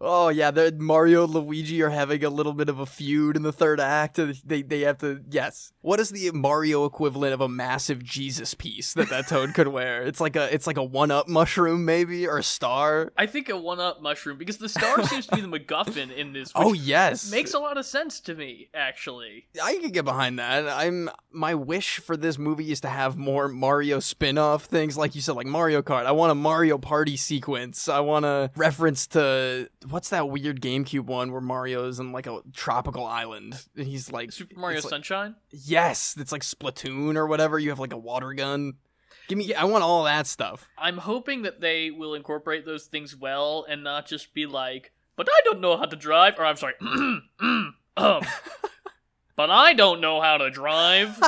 Oh 0.00 0.28
yeah, 0.28 0.50
the 0.50 0.72
Mario 0.78 1.24
and 1.24 1.34
Luigi 1.34 1.82
are 1.82 1.90
having 1.90 2.24
a 2.24 2.30
little 2.30 2.52
bit 2.52 2.68
of 2.68 2.78
a 2.78 2.86
feud 2.86 3.36
in 3.36 3.42
the 3.42 3.52
third 3.52 3.80
act. 3.80 4.18
and 4.18 4.34
They 4.44 4.62
they 4.62 4.80
have 4.80 4.98
to 4.98 5.22
yes. 5.30 5.72
What 5.80 5.98
is 6.00 6.10
the 6.10 6.30
Mario 6.32 6.84
equivalent 6.84 7.32
of 7.34 7.40
a 7.40 7.48
massive 7.48 8.04
Jesus 8.04 8.54
piece 8.54 8.92
that 8.94 9.08
that 9.10 9.26
Toad 9.28 9.54
could 9.54 9.68
wear? 9.68 10.02
It's 10.08 10.20
like 10.20 10.36
a 10.36 10.52
it's 10.54 10.66
like 10.66 10.76
a 10.76 10.82
one 10.82 11.10
up 11.10 11.28
mushroom 11.28 11.84
maybe 11.84 12.26
or 12.26 12.38
a 12.38 12.42
star. 12.42 13.12
I 13.16 13.26
think 13.26 13.48
a 13.48 13.56
one-up 13.56 14.00
mushroom 14.00 14.38
because 14.38 14.58
the 14.58 14.68
star 14.68 15.02
seems 15.04 15.26
to 15.26 15.36
be 15.36 15.42
the 15.42 15.48
MacGuffin 15.58 16.14
in 16.14 16.32
this. 16.32 16.52
Oh, 16.54 16.70
which 16.70 16.80
Oh 16.80 16.82
yes, 16.84 17.30
makes 17.30 17.52
a 17.54 17.58
lot 17.58 17.76
of 17.76 17.84
sense 17.84 18.20
to 18.20 18.34
me, 18.34 18.68
actually. 18.74 19.46
I 19.62 19.74
can 19.76 19.90
get 19.90 20.04
behind 20.04 20.38
that. 20.38 20.68
I'm 20.68 21.10
my 21.30 21.54
wish 21.54 21.98
for 21.98 22.16
this 22.16 22.38
movie 22.38 22.70
is 22.72 22.80
to 22.82 22.88
have 22.88 23.16
more 23.16 23.48
Mario 23.48 24.00
spin-off 24.00 24.64
things 24.64 24.96
like 24.96 25.14
you 25.14 25.20
said 25.20 25.32
like 25.36 25.46
Mario 25.46 25.82
Kart. 25.82 26.06
I 26.06 26.12
want 26.12 26.30
a 26.32 26.34
Mario 26.34 26.78
Party 26.78 27.16
sequence. 27.16 27.88
I 27.88 28.00
want 28.00 28.24
a 28.24 28.50
reference 28.56 29.06
to 29.08 29.68
what's 29.90 30.10
that 30.10 30.28
weird 30.28 30.60
GameCube 30.60 31.06
one 31.06 31.32
where 31.32 31.40
Mario's 31.40 31.98
in 31.98 32.12
like 32.12 32.26
a 32.26 32.40
tropical 32.52 33.04
island 33.04 33.64
and 33.76 33.86
he's 33.86 34.10
like 34.10 34.32
Super 34.32 34.58
Mario 34.58 34.76
it's 34.78 34.84
like- 34.84 34.90
Sunshine. 34.90 35.36
Yes, 35.50 36.16
it's 36.18 36.32
like 36.32 36.42
Splatoon 36.42 37.16
or 37.16 37.26
whatever. 37.26 37.58
You 37.58 37.70
have 37.70 37.78
like 37.78 37.92
a 37.92 37.98
water 37.98 38.32
gun. 38.32 38.74
Give 39.28 39.38
me 39.38 39.52
I 39.54 39.64
want 39.64 39.84
all 39.84 40.04
that 40.04 40.26
stuff. 40.26 40.68
I'm 40.78 40.98
hoping 40.98 41.42
that 41.42 41.60
they 41.60 41.90
will 41.90 42.14
incorporate 42.14 42.64
those 42.64 42.86
things 42.86 43.14
well 43.16 43.66
and 43.68 43.84
not 43.84 44.06
just 44.06 44.32
be 44.32 44.46
like, 44.46 44.92
"But 45.16 45.28
I 45.30 45.40
don't 45.44 45.60
know 45.60 45.76
how 45.76 45.84
to 45.84 45.96
drive," 45.96 46.38
or 46.38 46.46
I'm 46.46 46.56
sorry, 46.56 46.74
um, 46.80 47.74
but 49.36 49.50
I 49.50 49.74
don't 49.74 50.00
know 50.00 50.22
how 50.22 50.38
to 50.38 50.50
drive. 50.50 51.20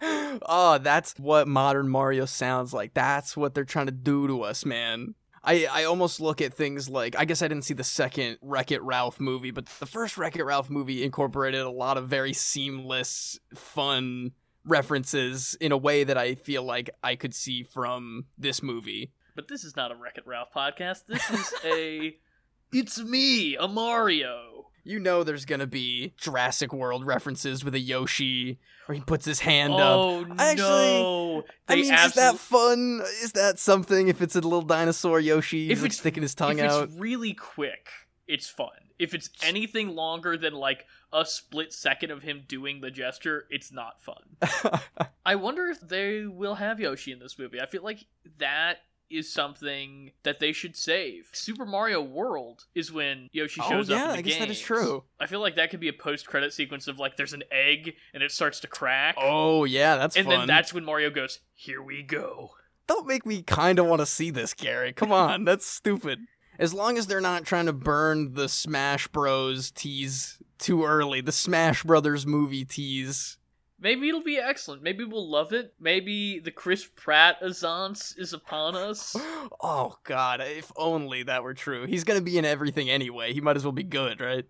oh, 0.02 0.78
that's 0.82 1.14
what 1.18 1.48
modern 1.48 1.88
Mario 1.88 2.26
sounds 2.26 2.74
like. 2.74 2.92
That's 2.92 3.36
what 3.38 3.54
they're 3.54 3.64
trying 3.64 3.86
to 3.86 3.92
do 3.92 4.26
to 4.26 4.42
us, 4.42 4.66
man. 4.66 5.14
I, 5.42 5.66
I 5.70 5.84
almost 5.84 6.20
look 6.20 6.40
at 6.40 6.52
things 6.52 6.88
like 6.88 7.16
I 7.18 7.24
guess 7.24 7.42
I 7.42 7.48
didn't 7.48 7.64
see 7.64 7.74
the 7.74 7.84
second 7.84 8.38
Wreck 8.42 8.70
It 8.70 8.82
Ralph 8.82 9.20
movie, 9.20 9.50
but 9.50 9.66
the 9.66 9.86
first 9.86 10.18
Wreck 10.18 10.36
It 10.36 10.44
Ralph 10.44 10.68
movie 10.68 11.02
incorporated 11.02 11.60
a 11.60 11.70
lot 11.70 11.96
of 11.96 12.08
very 12.08 12.32
seamless, 12.32 13.38
fun 13.54 14.32
references 14.64 15.56
in 15.60 15.72
a 15.72 15.76
way 15.76 16.04
that 16.04 16.18
I 16.18 16.34
feel 16.34 16.62
like 16.62 16.90
I 17.02 17.16
could 17.16 17.34
see 17.34 17.62
from 17.62 18.26
this 18.36 18.62
movie. 18.62 19.12
But 19.34 19.48
this 19.48 19.64
is 19.64 19.76
not 19.76 19.90
a 19.92 19.94
Wreck 19.94 20.18
It 20.18 20.26
Ralph 20.26 20.52
podcast. 20.54 21.06
This 21.08 21.28
is 21.30 21.54
a, 21.64 22.16
it's 22.72 23.00
me, 23.00 23.56
a 23.56 23.66
Mario. 23.66 24.69
You 24.84 24.98
know 24.98 25.22
there's 25.22 25.44
gonna 25.44 25.66
be 25.66 26.14
Jurassic 26.16 26.72
World 26.72 27.04
references 27.06 27.64
with 27.64 27.74
a 27.74 27.78
Yoshi, 27.80 28.58
or 28.88 28.94
he 28.94 29.00
puts 29.00 29.24
his 29.24 29.40
hand 29.40 29.74
up. 29.74 29.80
Oh 29.80 30.26
I 30.38 30.50
actually- 30.52 30.66
no! 30.66 31.44
I 31.68 31.74
mean, 31.76 31.92
is 31.92 32.14
that 32.14 32.38
fun? 32.38 33.02
Is 33.22 33.32
that 33.32 33.58
something? 33.58 34.08
If 34.08 34.22
it's 34.22 34.36
a 34.36 34.40
little 34.40 34.62
dinosaur 34.62 35.20
Yoshi, 35.20 35.70
If 35.70 35.78
it's- 35.80 35.98
sticking 35.98 36.22
his 36.22 36.34
tongue 36.34 36.58
if 36.58 36.70
out. 36.70 36.84
it's 36.84 36.94
really 36.98 37.34
quick, 37.34 37.88
it's 38.26 38.48
fun. 38.48 38.68
If 38.98 39.14
it's 39.14 39.30
anything 39.42 39.94
longer 39.94 40.36
than 40.36 40.52
like 40.54 40.84
a 41.12 41.24
split 41.24 41.72
second 41.72 42.10
of 42.10 42.22
him 42.22 42.44
doing 42.46 42.80
the 42.80 42.90
gesture, 42.90 43.46
it's 43.50 43.72
not 43.72 44.00
fun. 44.02 44.80
I 45.26 45.34
wonder 45.36 45.66
if 45.66 45.80
they 45.80 46.26
will 46.26 46.56
have 46.56 46.78
Yoshi 46.80 47.12
in 47.12 47.18
this 47.18 47.38
movie. 47.38 47.60
I 47.60 47.66
feel 47.66 47.82
like 47.82 48.04
that 48.38 48.78
is 49.10 49.32
something 49.32 50.12
that 50.22 50.40
they 50.40 50.52
should 50.52 50.76
save. 50.76 51.28
Super 51.32 51.66
Mario 51.66 52.00
World 52.02 52.64
is 52.74 52.92
when 52.92 53.28
Yoshi 53.32 53.60
oh 53.64 53.68
shows 53.68 53.90
up. 53.90 53.96
yeah, 53.96 54.04
in 54.04 54.10
the 54.12 54.18
I 54.18 54.22
guess 54.22 54.38
that 54.38 54.50
is 54.50 54.60
true. 54.60 55.04
I 55.18 55.26
feel 55.26 55.40
like 55.40 55.56
that 55.56 55.70
could 55.70 55.80
be 55.80 55.88
a 55.88 55.92
post-credit 55.92 56.52
sequence 56.52 56.88
of 56.88 56.98
like 56.98 57.16
there's 57.16 57.32
an 57.32 57.44
egg 57.50 57.94
and 58.14 58.22
it 58.22 58.30
starts 58.32 58.60
to 58.60 58.66
crack. 58.66 59.16
Oh 59.18 59.64
yeah, 59.64 59.96
that's 59.96 60.16
and 60.16 60.26
fun. 60.26 60.38
then 60.40 60.46
that's 60.48 60.72
when 60.72 60.84
Mario 60.84 61.10
goes, 61.10 61.40
"Here 61.54 61.82
we 61.82 62.02
go." 62.02 62.50
Don't 62.86 63.06
make 63.06 63.24
me 63.24 63.42
kind 63.42 63.78
of 63.78 63.86
want 63.86 64.00
to 64.00 64.06
see 64.06 64.30
this, 64.30 64.52
Gary. 64.54 64.92
Come 64.92 65.12
on, 65.12 65.44
that's 65.44 65.66
stupid. 65.66 66.20
As 66.58 66.74
long 66.74 66.98
as 66.98 67.06
they're 67.06 67.20
not 67.20 67.44
trying 67.44 67.66
to 67.66 67.72
burn 67.72 68.34
the 68.34 68.48
Smash 68.48 69.08
Bros. 69.08 69.70
tease 69.70 70.38
too 70.58 70.84
early, 70.84 71.20
the 71.20 71.32
Smash 71.32 71.84
Brothers 71.84 72.26
movie 72.26 72.64
tease. 72.64 73.38
Maybe 73.80 74.08
it'll 74.08 74.22
be 74.22 74.38
excellent. 74.38 74.82
Maybe 74.82 75.04
we'll 75.04 75.28
love 75.28 75.52
it. 75.52 75.72
Maybe 75.80 76.38
the 76.38 76.50
Chris 76.50 76.86
Pratt 76.86 77.40
Azance 77.40 78.18
is 78.18 78.32
upon 78.32 78.76
us. 78.76 79.16
Oh 79.62 79.98
God, 80.04 80.40
if 80.40 80.72
only 80.76 81.22
that 81.24 81.42
were 81.42 81.54
true. 81.54 81.86
He's 81.86 82.04
gonna 82.04 82.20
be 82.20 82.38
in 82.38 82.44
everything 82.44 82.88
anyway. 82.88 83.32
He 83.32 83.40
might 83.40 83.56
as 83.56 83.64
well 83.64 83.72
be 83.72 83.82
good, 83.82 84.20
right? 84.20 84.46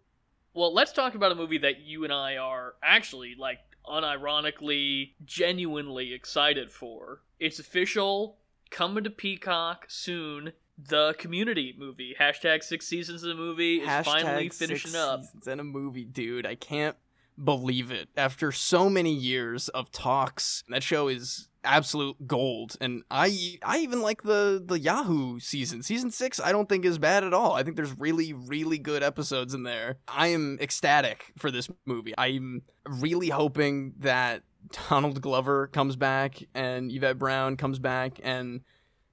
Well, 0.55 0.73
let's 0.73 0.93
talk 0.93 1.15
about 1.15 1.33
a 1.33 1.35
movie 1.35 1.59
that 1.59 1.81
you 1.81 2.05
and 2.05 2.13
I 2.13 2.37
are 2.37 2.75
actually 2.83 3.35
like 3.37 3.59
unironically, 3.87 5.13
genuinely 5.25 6.13
excited 6.13 6.71
for. 6.71 7.23
It's 7.39 7.59
official, 7.59 8.37
coming 8.71 9.05
to 9.05 9.11
Peacock 9.11 9.87
soon. 9.89 10.53
The 10.79 11.15
Community 11.19 11.75
movie. 11.77 12.15
Hashtag 12.19 12.63
six 12.63 12.87
seasons 12.87 13.23
of 13.23 13.29
the 13.29 13.35
movie 13.35 13.79
is 13.79 14.07
finally 14.07 14.49
finishing 14.49 14.93
six 14.93 15.03
up. 15.03 15.25
seasons 15.25 15.47
in 15.47 15.61
a 15.61 15.65
movie, 15.65 16.05
dude. 16.05 16.47
I 16.47 16.55
can't 16.55 16.97
believe 17.45 17.91
it. 17.91 18.09
After 18.17 18.53
so 18.53 18.89
many 18.89 19.13
years 19.13 19.69
of 19.71 19.91
talks, 19.91 20.65
that 20.69 20.83
show 20.83 21.09
is 21.09 21.49
absolute 21.65 22.27
gold. 22.27 22.77
And 22.81 23.03
I 23.11 23.59
I 23.63 23.79
even 23.79 24.01
like 24.03 24.23
the 24.23 24.63
the 24.65 24.79
Yahoo 24.79 25.39
season. 25.41 25.83
Season 25.83 26.11
6 26.11 26.41
I 26.41 26.53
don't 26.53 26.69
think 26.69 26.85
is 26.85 26.99
bad 26.99 27.25
at 27.25 27.35
all. 27.35 27.53
I 27.53 27.63
think 27.63 27.77
there's 27.77 27.97
really 27.99 28.33
really 28.33 28.79
good 28.79 29.03
episodes 29.03 29.55
in 29.55 29.63
there. 29.63 29.99
I 30.09 30.29
am 30.29 30.59
ecstatic 30.61 31.33
for 31.37 31.51
this 31.51 31.69
movie. 31.87 32.15
I'm 32.17 32.63
really 32.87 33.29
hoping 33.29 33.95
that 33.99 34.43
Donald 34.89 35.21
Glover 35.21 35.67
comes 35.69 35.97
back 35.97 36.43
and 36.55 36.93
Yvette 36.93 37.19
Brown 37.19 37.57
comes 37.57 37.79
back 37.79 38.21
and 38.23 38.61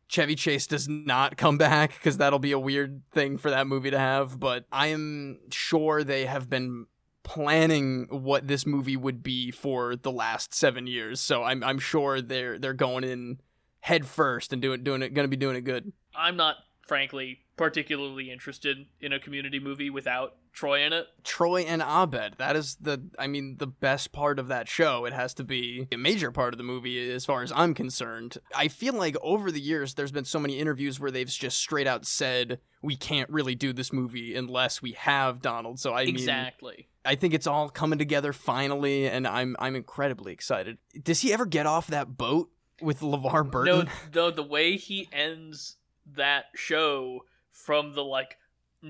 Chevy 0.08 0.36
Chase 0.36 0.68
does 0.68 0.88
not 0.88 1.38
come 1.38 1.58
back 1.58 1.94
because 1.94 2.18
that'll 2.18 2.40
be 2.40 2.54
a 2.54 2.60
weird 2.60 3.02
thing 3.12 3.38
for 3.38 3.50
that 3.50 3.68
movie 3.68 3.92
to 3.92 4.00
have. 4.00 4.40
But 4.40 4.66
I 4.72 4.88
am 4.88 5.40
sure 5.52 6.04
they 6.04 6.26
have 6.26 6.50
been 6.50 6.88
planning 7.28 8.08
what 8.10 8.48
this 8.48 8.66
movie 8.66 8.96
would 8.96 9.22
be 9.22 9.52
for 9.52 9.98
the 9.98 10.12
last 10.12 10.54
seven 10.54 10.88
years. 10.88 11.20
So 11.20 11.44
I'm 11.44 11.62
I'm 11.62 11.78
sure 11.78 12.22
they're 12.22 12.58
they're 12.58 12.74
going 12.74 13.04
in 13.04 13.42
head 13.82 14.08
first 14.08 14.54
and 14.54 14.62
doing 14.62 14.82
doing 14.82 15.02
it 15.02 15.14
going 15.14 15.26
to 15.26 15.30
be 15.30 15.36
doing 15.36 15.58
it 15.58 15.62
good. 15.62 15.92
I'm 16.16 16.38
not, 16.38 16.56
frankly, 16.88 17.40
particularly 17.58 18.32
interested 18.32 18.86
in 19.02 19.12
a 19.12 19.20
community 19.20 19.60
movie 19.60 19.90
without 19.90 20.38
Troy 20.58 20.82
in 20.82 20.92
it. 20.92 21.06
Troy 21.24 21.62
and 21.62 21.84
Abed. 21.84 22.34
That 22.40 22.56
is 22.56 22.78
the 22.82 23.00
I 23.20 23.28
mean 23.28 23.58
the 23.60 23.68
best 23.68 24.12
part 24.12 24.40
of 24.40 24.48
that 24.48 24.68
show. 24.68 25.06
It 25.06 25.14
has 25.14 25.36
to 25.36 25.44
be 25.44 25.88
a 25.92 25.98
major 25.98 26.32
part 26.32 26.52
of 26.52 26.58
the 26.58 26.64
movie 26.64 27.12
as 27.12 27.26
far 27.26 27.44
as 27.44 27.52
I'm 27.56 27.76
concerned. 27.76 28.40
I 28.56 28.68
feel 28.68 28.96
like 28.96 29.16
over 29.22 29.52
the 29.52 29.62
years 29.62 29.94
there's 29.94 30.12
been 30.12 30.26
so 30.26 30.40
many 30.40 30.58
interviews 30.58 31.00
where 31.00 31.12
they've 31.12 31.30
just 31.30 31.60
straight 31.60 31.86
out 31.86 32.08
said 32.08 32.60
we 32.82 32.96
can't 32.96 33.30
really 33.30 33.54
do 33.54 33.72
this 33.72 33.94
movie 33.94 34.36
unless 34.36 34.82
we 34.82 34.94
have 34.94 35.44
Donald. 35.44 35.80
So 35.80 35.94
I 35.94 36.06
mean 36.06 36.16
exactly. 36.16 36.88
I 37.06 37.14
think 37.14 37.36
it's 37.36 37.46
all 37.46 37.70
coming 37.70 38.00
together 38.00 38.34
finally 38.34 39.08
and 39.08 39.28
I'm 39.28 39.56
I'm 39.60 39.76
incredibly 39.76 40.34
excited. 40.34 40.80
Does 41.04 41.22
he 41.22 41.32
ever 41.32 41.46
get 41.46 41.68
off 41.68 41.86
that 41.86 42.18
boat 42.18 42.50
with 42.82 43.02
LeVar 43.02 43.52
Burton? 43.52 43.92
No, 44.12 44.30
no, 44.30 44.32
the 44.32 44.42
way 44.42 44.76
he 44.76 45.08
ends 45.14 45.76
that 46.16 46.46
show 46.56 47.26
from 47.52 47.94
the 47.94 48.04
like 48.04 48.38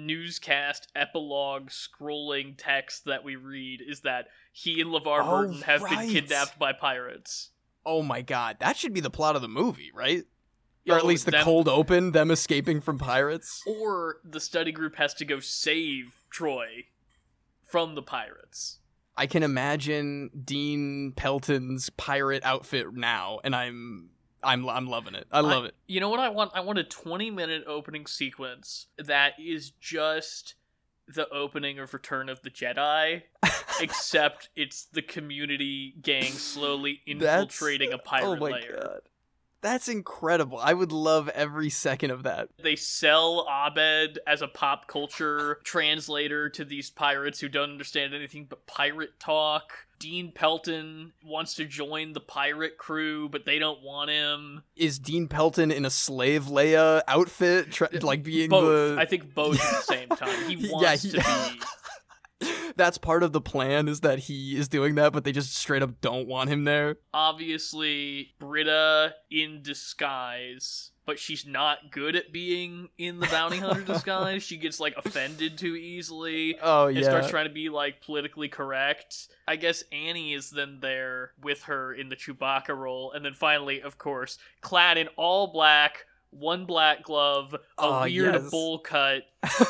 newscast 0.06 0.88
epilogue 0.96 1.70
scrolling 1.70 2.56
text 2.58 3.06
that 3.06 3.24
we 3.24 3.36
read 3.36 3.82
is 3.86 4.02
that 4.02 4.28
he 4.52 4.80
and 4.82 4.90
LeVar 4.92 5.22
Oh, 5.24 5.30
Burton 5.42 5.62
have 5.64 5.82
right. 5.82 6.00
been 6.00 6.10
kidnapped 6.10 6.58
by 6.60 6.74
pirates. 6.74 7.50
Oh 7.86 8.02
my 8.04 8.22
god. 8.22 8.58
That 8.60 8.78
should 8.78 8.94
be 8.94 9.00
the 9.00 9.10
plot 9.10 9.36
of 9.36 9.42
the 9.42 9.48
movie, 9.48 9.92
right? 9.94 10.24
Or 10.90 10.96
at 10.98 11.06
least 11.06 11.26
the 11.26 11.32
them- 11.32 11.44
cold 11.44 11.68
open, 11.68 12.12
them 12.14 12.32
escaping 12.32 12.80
from 12.80 12.98
pirates. 12.98 13.62
Or 13.68 14.18
the 14.24 14.40
study 14.40 14.72
group 14.72 14.96
has 14.96 15.14
to 15.16 15.26
go 15.26 15.40
save 15.42 16.14
Troy 16.30 16.86
from 17.70 17.96
the 17.96 18.02
pirates. 18.02 18.80
I 19.18 19.26
can 19.28 19.44
imagine 19.44 20.30
Dean 20.46 21.12
Pelton's 21.16 21.90
pirate 21.90 22.44
outfit 22.46 22.94
now, 22.94 23.40
and 23.44 23.56
I'm 23.56 24.12
I'm 24.44 24.68
I'm 24.70 24.88
loving 24.88 25.16
it. 25.16 25.28
I 25.32 25.40
love 25.42 25.66
it. 25.66 25.74
You 25.88 26.00
know 26.00 26.10
what 26.10 26.20
I 26.20 26.30
want? 26.30 26.52
I 26.54 26.60
want 26.62 26.80
a 26.80 26.84
20 26.84 27.32
minute 27.32 27.64
opening 27.68 28.06
sequence 28.06 28.88
that 28.98 29.34
is 29.40 29.72
just 29.82 30.56
the 31.08 31.28
opening 31.30 31.80
of 31.80 31.94
Return 31.94 32.30
of 32.30 32.42
the 32.42 32.50
Jedi, 32.50 33.24
except 33.82 34.50
it's 34.56 34.86
the 34.86 35.02
community 35.02 35.96
gang 36.02 36.24
slowly 36.24 37.02
That's- 37.08 37.42
infiltrating 37.44 37.94
a 37.94 37.96
oh 37.96 38.00
pirate 38.00 38.28
oh 38.28 38.36
my 38.36 38.50
lair. 38.52 38.80
god, 38.82 39.02
that's 39.62 39.88
incredible! 39.88 40.58
I 40.60 40.74
would 40.74 40.92
love 40.92 41.30
every 41.30 41.70
second 41.70 42.12
of 42.12 42.24
that. 42.24 42.50
They 42.62 42.76
sell 42.76 43.48
Abed 43.50 44.20
as 44.28 44.42
a 44.42 44.48
pop 44.48 44.88
culture 44.88 45.60
translator 45.64 46.50
to 46.52 46.66
these 46.66 46.90
pirates 46.90 47.40
who 47.40 47.50
don't 47.50 47.72
understand 47.72 48.14
anything 48.14 48.46
but 48.50 48.66
pirate 48.68 49.20
talk. 49.20 49.74
Dean 50.00 50.32
Pelton 50.32 51.12
wants 51.26 51.56
to 51.56 51.66
join 51.66 52.14
the 52.14 52.20
pirate 52.20 52.78
crew, 52.78 53.30
but 53.30 53.46
they 53.46 53.58
don't 53.58 53.82
want 53.82 54.12
him. 54.12 54.62
Is 54.76 55.00
Dean 55.00 55.28
Pelton 55.28 55.72
in 55.72 55.86
a 55.86 55.90
slave 55.90 56.44
Leia 56.46 57.02
outfit, 57.08 57.72
tra- 57.72 57.90
like 58.04 58.22
being 58.22 58.50
Both. 58.52 58.96
the? 58.96 59.02
I 59.02 59.06
think 59.06 59.34
both 59.34 59.60
at 59.60 59.72
the 59.72 59.82
same 59.94 60.10
time. 60.10 60.48
He 60.48 60.54
Yeah, 60.68 60.72
wants 60.72 61.02
he- 61.02 61.10
to 61.12 61.18
be 61.18 61.24
that's 62.78 62.98
part 62.98 63.24
of 63.24 63.34
the 63.34 63.42
plan 63.42 63.88
is 63.88 64.02
that 64.02 64.20
he 64.20 64.58
is 64.58 64.68
doing 64.68 64.96
that, 64.96 65.12
but 65.14 65.24
they 65.24 65.32
just 65.32 65.56
straight 65.56 65.82
up 65.82 66.00
don't 66.02 66.28
want 66.28 66.50
him 66.50 66.64
there. 66.64 66.98
Obviously, 67.14 68.34
Britta 68.40 69.16
in 69.30 69.62
disguise, 69.62 70.92
but 71.06 71.20
she's 71.20 71.46
not 71.46 71.92
good 71.92 72.16
at 72.16 72.32
being 72.32 72.90
in 72.98 73.20
the 73.20 73.28
bounty 73.28 73.58
hunter 73.58 73.82
disguise. 73.94 74.44
She 74.44 74.58
gets 74.58 74.80
like 74.80 74.96
offended 74.98 75.58
too 75.58 75.76
easily. 75.76 76.58
Oh 76.62 76.88
and 76.88 76.98
yeah. 76.98 77.04
starts 77.04 77.30
trying 77.30 77.48
to 77.48 77.54
be 77.54 77.70
like 77.70 78.02
politically 78.02 78.50
correct. 78.50 79.30
I 79.48 79.56
guess 79.56 79.84
Annie 79.92 80.34
is 80.34 80.52
then 80.52 80.80
there 80.82 81.32
with 81.42 81.64
her 81.64 81.94
in 81.94 82.10
the 82.10 82.16
Chewbacca 82.16 82.78
role, 82.78 83.12
and 83.14 83.26
then 83.26 83.34
finally, 83.34 83.82
of 83.82 83.98
course, 83.98 84.38
clad 84.62 84.98
in 84.98 85.08
all 85.16 85.48
black, 85.48 86.06
one 86.40 86.66
black 86.66 87.04
glove, 87.04 87.54
a 87.54 87.60
Oh, 87.78 88.02
weird 88.04 88.34
yes. 88.36 88.50
bowl 88.50 88.80
cut. 88.80 89.24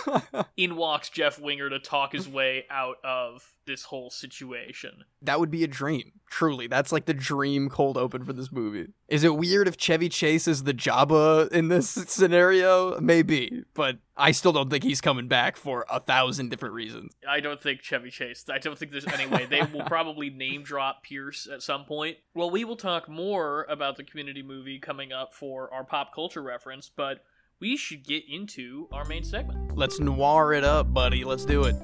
In 0.58 0.76
walks 0.76 1.10
Jeff 1.10 1.40
Winger 1.40 1.70
to 1.70 1.80
talk 1.80 2.14
his 2.14 2.28
way 2.28 2.66
out 2.70 2.98
of 3.04 3.44
this 3.68 3.84
whole 3.84 4.10
situation. 4.10 5.04
that 5.22 5.40
would 5.40 5.52
be 5.52 5.64
a 5.64 5.68
dream. 5.68 6.14
Truly, 6.30 6.68
that's 6.68 6.92
like 6.92 7.06
the 7.06 7.14
dream 7.14 7.70
cold 7.70 7.98
open 7.98 8.26
for 8.26 8.34
this 8.34 8.52
movie. 8.52 8.88
Is 9.08 9.24
it 9.24 9.38
weird 9.38 9.68
if 9.68 9.78
Chevy 9.78 10.10
Chase 10.10 10.48
is 10.48 10.64
the 10.64 10.74
Jabba 10.74 11.50
in 11.52 11.68
this 11.70 11.90
scenario? 12.08 13.00
Maybe, 13.00 13.64
but 13.74 14.00
I 14.18 14.32
still 14.32 14.52
don't 14.52 14.70
think 14.70 14.84
he's 14.84 15.00
coming 15.00 15.28
back 15.28 15.56
for 15.56 15.86
a 15.90 16.00
thousand 16.00 16.50
different 16.50 16.74
reasons. 16.74 17.14
I 17.30 17.40
don't 17.40 17.62
think 17.62 17.82
Chevy 17.82 18.10
Chase. 18.10 18.44
I 18.52 18.58
don't 18.58 18.78
think 18.78 18.92
there's 18.92 19.08
any 19.08 19.26
way. 19.28 19.46
They 19.46 19.62
will 19.62 19.84
probably 19.86 20.30
name 20.30 20.64
drop 20.64 21.04
Pierce 21.04 21.48
at 21.52 21.62
some 21.62 21.86
point. 21.86 22.18
Well, 22.34 22.50
we 22.50 22.66
will 22.66 22.76
talk 22.76 23.08
more 23.08 23.66
about 23.70 23.96
the 23.98 24.04
community 24.04 24.42
movie 24.42 24.80
coming 24.80 25.14
up 25.14 25.34
for 25.34 25.74
our 25.74 25.84
pop 25.84 26.14
culture 26.14 26.42
reference, 26.42 26.90
but 26.94 27.24
we 27.60 27.78
should 27.78 28.04
get 28.06 28.24
into 28.30 28.88
our 28.92 29.06
main 29.06 29.24
segment. 29.24 29.76
Let's 29.78 30.00
noir 30.00 30.54
it 30.54 30.64
up, 30.64 30.94
buddy. 30.94 31.24
Let's 31.24 31.46
do 31.46 31.64
it. 31.64 31.76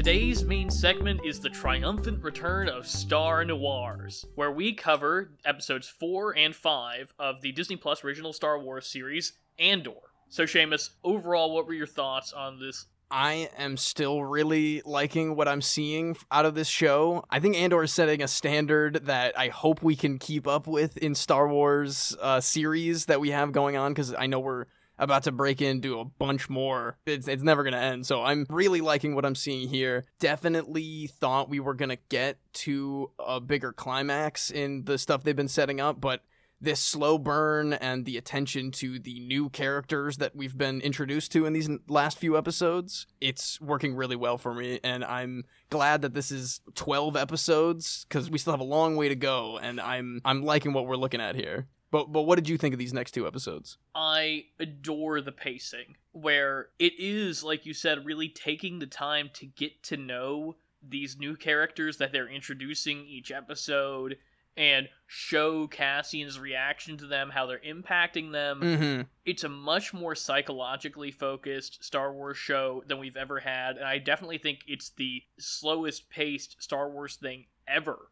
Today's 0.00 0.44
main 0.44 0.70
segment 0.70 1.20
is 1.26 1.40
the 1.40 1.50
triumphant 1.50 2.24
return 2.24 2.70
of 2.70 2.86
Star 2.86 3.44
Noirs, 3.44 4.24
where 4.34 4.50
we 4.50 4.72
cover 4.72 5.32
episodes 5.44 5.88
4 5.88 6.38
and 6.38 6.56
5 6.56 7.12
of 7.18 7.42
the 7.42 7.52
Disney 7.52 7.76
Plus 7.76 8.02
original 8.02 8.32
Star 8.32 8.58
Wars 8.58 8.86
series, 8.86 9.34
Andor. 9.58 10.00
So, 10.30 10.44
Seamus, 10.44 10.88
overall, 11.04 11.54
what 11.54 11.66
were 11.66 11.74
your 11.74 11.86
thoughts 11.86 12.32
on 12.32 12.58
this 12.58 12.86
I 13.10 13.50
am 13.58 13.76
still 13.76 14.24
really 14.24 14.80
liking 14.86 15.36
what 15.36 15.48
I'm 15.48 15.60
seeing 15.60 16.16
out 16.30 16.46
of 16.46 16.54
this 16.54 16.68
show. 16.68 17.26
I 17.28 17.38
think 17.38 17.56
Andor 17.56 17.82
is 17.82 17.92
setting 17.92 18.22
a 18.22 18.28
standard 18.28 19.04
that 19.04 19.38
I 19.38 19.48
hope 19.48 19.82
we 19.82 19.96
can 19.96 20.18
keep 20.18 20.48
up 20.48 20.66
with 20.66 20.96
in 20.96 21.14
Star 21.14 21.46
Wars 21.46 22.16
uh, 22.22 22.40
series 22.40 23.04
that 23.04 23.20
we 23.20 23.32
have 23.32 23.52
going 23.52 23.76
on 23.76 23.92
because 23.92 24.14
I 24.14 24.28
know 24.28 24.40
we're 24.40 24.64
about 25.00 25.24
to 25.24 25.32
break 25.32 25.60
into 25.60 25.98
a 25.98 26.04
bunch 26.04 26.48
more. 26.48 26.98
It's, 27.06 27.26
it's 27.26 27.42
never 27.42 27.62
going 27.62 27.72
to 27.72 27.80
end. 27.80 28.06
So 28.06 28.22
I'm 28.22 28.46
really 28.48 28.80
liking 28.80 29.14
what 29.14 29.24
I'm 29.24 29.34
seeing 29.34 29.68
here. 29.68 30.04
Definitely 30.20 31.08
thought 31.08 31.48
we 31.48 31.60
were 31.60 31.74
going 31.74 31.88
to 31.88 31.98
get 32.08 32.38
to 32.52 33.10
a 33.18 33.40
bigger 33.40 33.72
climax 33.72 34.50
in 34.50 34.84
the 34.84 34.98
stuff 34.98 35.22
they've 35.22 35.34
been 35.34 35.48
setting 35.48 35.80
up, 35.80 36.00
but 36.00 36.22
this 36.60 36.80
slow 36.80 37.16
burn 37.16 37.72
and 37.72 38.04
the 38.04 38.16
attention 38.16 38.70
to 38.70 38.98
the 38.98 39.18
new 39.20 39.48
characters 39.48 40.18
that 40.18 40.36
we've 40.36 40.58
been 40.58 40.80
introduced 40.82 41.32
to 41.32 41.46
in 41.46 41.54
these 41.54 41.70
last 41.88 42.18
few 42.18 42.36
episodes, 42.36 43.06
it's 43.20 43.60
working 43.60 43.94
really 43.94 44.16
well 44.16 44.36
for 44.36 44.52
me. 44.52 44.78
And 44.84 45.02
I'm 45.02 45.44
glad 45.70 46.02
that 46.02 46.12
this 46.12 46.30
is 46.30 46.60
12 46.74 47.16
episodes 47.16 48.04
because 48.08 48.30
we 48.30 48.38
still 48.38 48.52
have 48.52 48.60
a 48.60 48.64
long 48.64 48.96
way 48.96 49.08
to 49.08 49.16
go. 49.16 49.58
And 49.58 49.80
I'm 49.80 50.20
I'm 50.24 50.42
liking 50.42 50.72
what 50.72 50.86
we're 50.86 50.96
looking 50.96 51.20
at 51.20 51.34
here. 51.34 51.66
But 51.90 52.12
but 52.12 52.22
what 52.22 52.36
did 52.36 52.48
you 52.48 52.56
think 52.56 52.72
of 52.72 52.78
these 52.78 52.92
next 52.92 53.12
two 53.12 53.26
episodes? 53.26 53.78
I 53.94 54.46
adore 54.58 55.20
the 55.20 55.32
pacing, 55.32 55.96
where 56.12 56.68
it 56.78 56.92
is, 56.98 57.42
like 57.42 57.66
you 57.66 57.74
said, 57.74 58.06
really 58.06 58.28
taking 58.28 58.78
the 58.78 58.86
time 58.86 59.30
to 59.34 59.46
get 59.46 59.82
to 59.84 59.96
know 59.96 60.56
these 60.86 61.18
new 61.18 61.36
characters 61.36 61.98
that 61.98 62.12
they're 62.12 62.28
introducing 62.28 63.04
each 63.06 63.30
episode 63.30 64.16
and 64.56 64.88
show 65.06 65.66
Cassian's 65.66 66.38
reaction 66.38 66.96
to 66.98 67.06
them, 67.06 67.30
how 67.30 67.46
they're 67.46 67.60
impacting 67.60 68.32
them. 68.32 68.60
Mm-hmm. 68.60 69.02
It's 69.24 69.44
a 69.44 69.48
much 69.48 69.94
more 69.94 70.14
psychologically 70.14 71.10
focused 71.10 71.84
Star 71.84 72.12
Wars 72.12 72.36
show 72.36 72.82
than 72.86 72.98
we've 72.98 73.16
ever 73.16 73.40
had, 73.40 73.76
and 73.76 73.86
I 73.86 73.98
definitely 73.98 74.38
think 74.38 74.60
it's 74.66 74.90
the 74.90 75.22
slowest 75.38 76.10
paced 76.10 76.62
Star 76.62 76.90
Wars 76.90 77.16
thing 77.16 77.46
ever. 77.66 78.10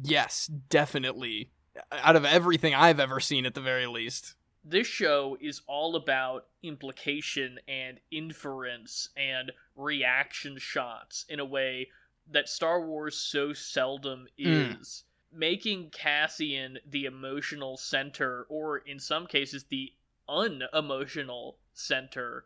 Yes, 0.00 0.46
definitely. 0.46 1.50
Out 1.92 2.16
of 2.16 2.24
everything 2.24 2.74
I've 2.74 3.00
ever 3.00 3.20
seen, 3.20 3.46
at 3.46 3.54
the 3.54 3.60
very 3.60 3.86
least. 3.86 4.34
this 4.64 4.86
show 4.86 5.36
is 5.40 5.62
all 5.66 5.96
about 5.96 6.46
implication 6.62 7.58
and 7.66 7.98
inference 8.10 9.08
and 9.16 9.50
reaction 9.76 10.58
shots 10.58 11.24
in 11.28 11.40
a 11.40 11.44
way 11.44 11.88
that 12.30 12.48
Star 12.48 12.84
Wars 12.84 13.16
so 13.16 13.52
seldom 13.54 14.26
Mm. 14.38 14.80
is. 14.80 15.04
Making 15.32 15.88
Cassian 15.90 16.78
the 16.84 17.06
emotional 17.06 17.76
center, 17.78 18.44
or 18.50 18.78
in 18.78 18.98
some 18.98 19.26
cases, 19.26 19.64
the 19.64 19.92
unemotional 20.28 21.58
center 21.72 22.44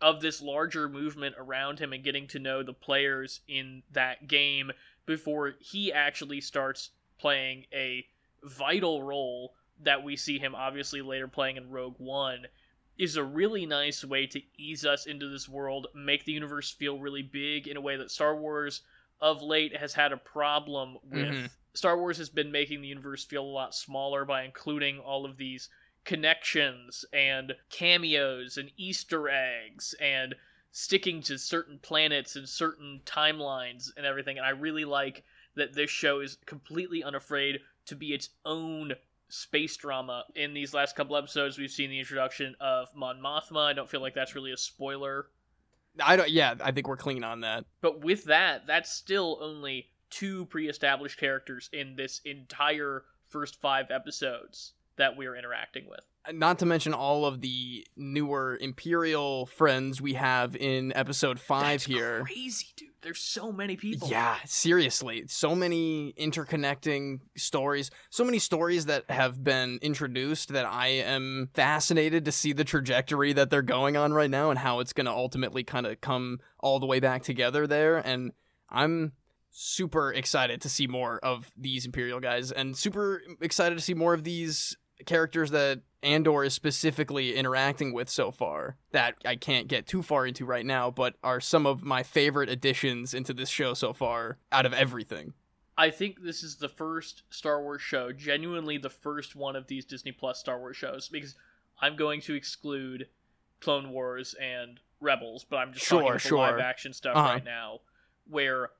of 0.00 0.20
this 0.20 0.40
larger 0.40 0.88
movement 0.88 1.34
around 1.38 1.80
him 1.80 1.92
and 1.92 2.04
getting 2.04 2.26
to 2.28 2.38
know 2.38 2.62
the 2.62 2.72
players 2.72 3.40
in 3.48 3.82
that 3.90 4.28
game 4.28 4.70
before 5.06 5.54
he 5.60 5.92
actually 5.92 6.40
starts 6.40 6.90
playing 7.18 7.66
a 7.72 8.06
vital 8.44 9.02
role 9.02 9.54
that 9.80 10.02
we 10.02 10.16
see 10.16 10.38
him 10.38 10.54
obviously 10.54 11.02
later 11.02 11.28
playing 11.28 11.56
in 11.56 11.70
Rogue 11.70 11.96
One 11.98 12.46
is 12.96 13.16
a 13.16 13.22
really 13.22 13.64
nice 13.64 14.04
way 14.04 14.26
to 14.26 14.42
ease 14.56 14.84
us 14.84 15.06
into 15.06 15.28
this 15.28 15.48
world, 15.48 15.86
make 15.94 16.24
the 16.24 16.32
universe 16.32 16.70
feel 16.70 16.98
really 16.98 17.22
big 17.22 17.68
in 17.68 17.76
a 17.76 17.80
way 17.80 17.96
that 17.96 18.10
Star 18.10 18.34
Wars 18.36 18.82
of 19.20 19.40
late 19.40 19.76
has 19.76 19.94
had 19.94 20.12
a 20.12 20.16
problem 20.16 20.98
with. 21.04 21.28
Mhm. 21.28 21.50
Star 21.74 21.96
Wars 21.96 22.18
has 22.18 22.28
been 22.28 22.50
making 22.50 22.80
the 22.80 22.88
universe 22.88 23.24
feel 23.24 23.44
a 23.44 23.46
lot 23.46 23.74
smaller 23.74 24.24
by 24.24 24.42
including 24.42 24.98
all 24.98 25.24
of 25.24 25.36
these 25.36 25.68
connections 26.04 27.04
and 27.12 27.54
cameos 27.70 28.56
and 28.56 28.72
Easter 28.76 29.28
eggs 29.28 29.94
and 30.00 30.34
sticking 30.72 31.22
to 31.22 31.38
certain 31.38 31.78
planets 31.78 32.34
and 32.34 32.48
certain 32.48 33.00
timelines 33.04 33.90
and 33.96 34.06
everything. 34.06 34.38
And 34.38 34.46
I 34.46 34.50
really 34.50 34.84
like 34.84 35.24
that 35.54 35.72
this 35.74 35.90
show 35.90 36.20
is 36.20 36.36
completely 36.46 37.02
unafraid 37.02 37.60
to 37.88 37.96
be 37.96 38.08
its 38.14 38.30
own 38.44 38.92
space 39.28 39.76
drama. 39.76 40.24
In 40.34 40.54
these 40.54 40.72
last 40.72 40.96
couple 40.96 41.16
episodes, 41.16 41.58
we've 41.58 41.70
seen 41.70 41.90
the 41.90 41.98
introduction 41.98 42.54
of 42.60 42.88
Mon 42.94 43.20
Mothma. 43.20 43.66
I 43.66 43.72
don't 43.72 43.88
feel 43.88 44.00
like 44.00 44.14
that's 44.14 44.34
really 44.34 44.52
a 44.52 44.56
spoiler. 44.56 45.26
I 46.00 46.16
don't. 46.16 46.30
Yeah, 46.30 46.54
I 46.62 46.72
think 46.72 46.88
we're 46.88 46.96
clean 46.96 47.24
on 47.24 47.40
that. 47.40 47.64
But 47.80 48.04
with 48.04 48.24
that, 48.24 48.66
that's 48.66 48.90
still 48.90 49.38
only 49.42 49.88
two 50.10 50.46
pre 50.46 50.68
established 50.68 51.18
characters 51.18 51.68
in 51.72 51.96
this 51.96 52.20
entire 52.24 53.04
first 53.28 53.60
five 53.60 53.90
episodes 53.90 54.72
that 54.96 55.16
we're 55.16 55.36
interacting 55.36 55.88
with. 55.88 56.00
Uh, 56.26 56.32
not 56.32 56.58
to 56.60 56.66
mention 56.66 56.94
all 56.94 57.24
of 57.24 57.40
the 57.40 57.86
newer 57.96 58.58
Imperial 58.60 59.46
friends 59.46 60.00
we 60.00 60.14
have 60.14 60.56
in 60.56 60.92
episode 60.94 61.40
five 61.40 61.80
That's 61.80 61.84
here. 61.86 62.24
crazy, 62.24 62.66
dude. 62.76 62.87
There's 63.00 63.20
so 63.20 63.52
many 63.52 63.76
people. 63.76 64.08
Yeah, 64.08 64.36
seriously. 64.44 65.24
So 65.28 65.54
many 65.54 66.14
interconnecting 66.18 67.20
stories. 67.36 67.90
So 68.10 68.24
many 68.24 68.38
stories 68.40 68.86
that 68.86 69.08
have 69.08 69.42
been 69.44 69.78
introduced 69.82 70.48
that 70.50 70.66
I 70.66 70.88
am 70.88 71.50
fascinated 71.54 72.24
to 72.24 72.32
see 72.32 72.52
the 72.52 72.64
trajectory 72.64 73.32
that 73.34 73.50
they're 73.50 73.62
going 73.62 73.96
on 73.96 74.12
right 74.12 74.30
now 74.30 74.50
and 74.50 74.58
how 74.58 74.80
it's 74.80 74.92
going 74.92 75.06
to 75.06 75.12
ultimately 75.12 75.62
kind 75.62 75.86
of 75.86 76.00
come 76.00 76.40
all 76.58 76.80
the 76.80 76.86
way 76.86 76.98
back 76.98 77.22
together 77.22 77.66
there. 77.66 77.98
And 77.98 78.32
I'm 78.68 79.12
super 79.50 80.12
excited 80.12 80.60
to 80.62 80.68
see 80.68 80.86
more 80.86 81.18
of 81.20 81.50
these 81.56 81.86
Imperial 81.86 82.20
guys 82.20 82.50
and 82.50 82.76
super 82.76 83.22
excited 83.40 83.76
to 83.76 83.82
see 83.82 83.94
more 83.94 84.12
of 84.12 84.24
these 84.24 84.76
characters 85.06 85.52
that 85.52 85.82
Andor 86.02 86.44
is 86.44 86.54
specifically 86.54 87.34
interacting 87.34 87.92
with 87.92 88.08
so 88.08 88.30
far 88.30 88.76
that 88.92 89.14
I 89.24 89.36
can't 89.36 89.66
get 89.68 89.86
too 89.86 90.02
far 90.02 90.26
into 90.26 90.44
right 90.44 90.64
now, 90.64 90.90
but 90.90 91.14
are 91.24 91.40
some 91.40 91.66
of 91.66 91.82
my 91.82 92.02
favorite 92.02 92.48
additions 92.48 93.14
into 93.14 93.34
this 93.34 93.48
show 93.48 93.74
so 93.74 93.92
far 93.92 94.38
out 94.52 94.64
of 94.66 94.72
everything. 94.72 95.32
I 95.76 95.90
think 95.90 96.22
this 96.22 96.42
is 96.42 96.56
the 96.56 96.68
first 96.68 97.22
Star 97.30 97.62
Wars 97.62 97.82
show, 97.82 98.12
genuinely 98.12 98.78
the 98.78 98.90
first 98.90 99.36
one 99.36 99.56
of 99.56 99.66
these 99.68 99.84
Disney 99.84 100.12
Plus 100.12 100.38
Star 100.40 100.58
Wars 100.58 100.76
shows, 100.76 101.08
because 101.08 101.34
I'm 101.80 101.96
going 101.96 102.20
to 102.22 102.34
exclude 102.34 103.08
Clone 103.60 103.90
Wars 103.90 104.34
and 104.40 104.80
Rebels, 105.00 105.44
but 105.48 105.56
I'm 105.56 105.72
just 105.72 105.86
Sure, 105.86 105.98
talking 106.00 106.10
about 106.12 106.20
sure. 106.22 106.38
live 106.38 106.58
action 106.58 106.92
stuff 106.92 107.16
Uh-huh. 107.16 107.28
right 107.34 107.44
now, 107.44 107.80
where 108.28 108.70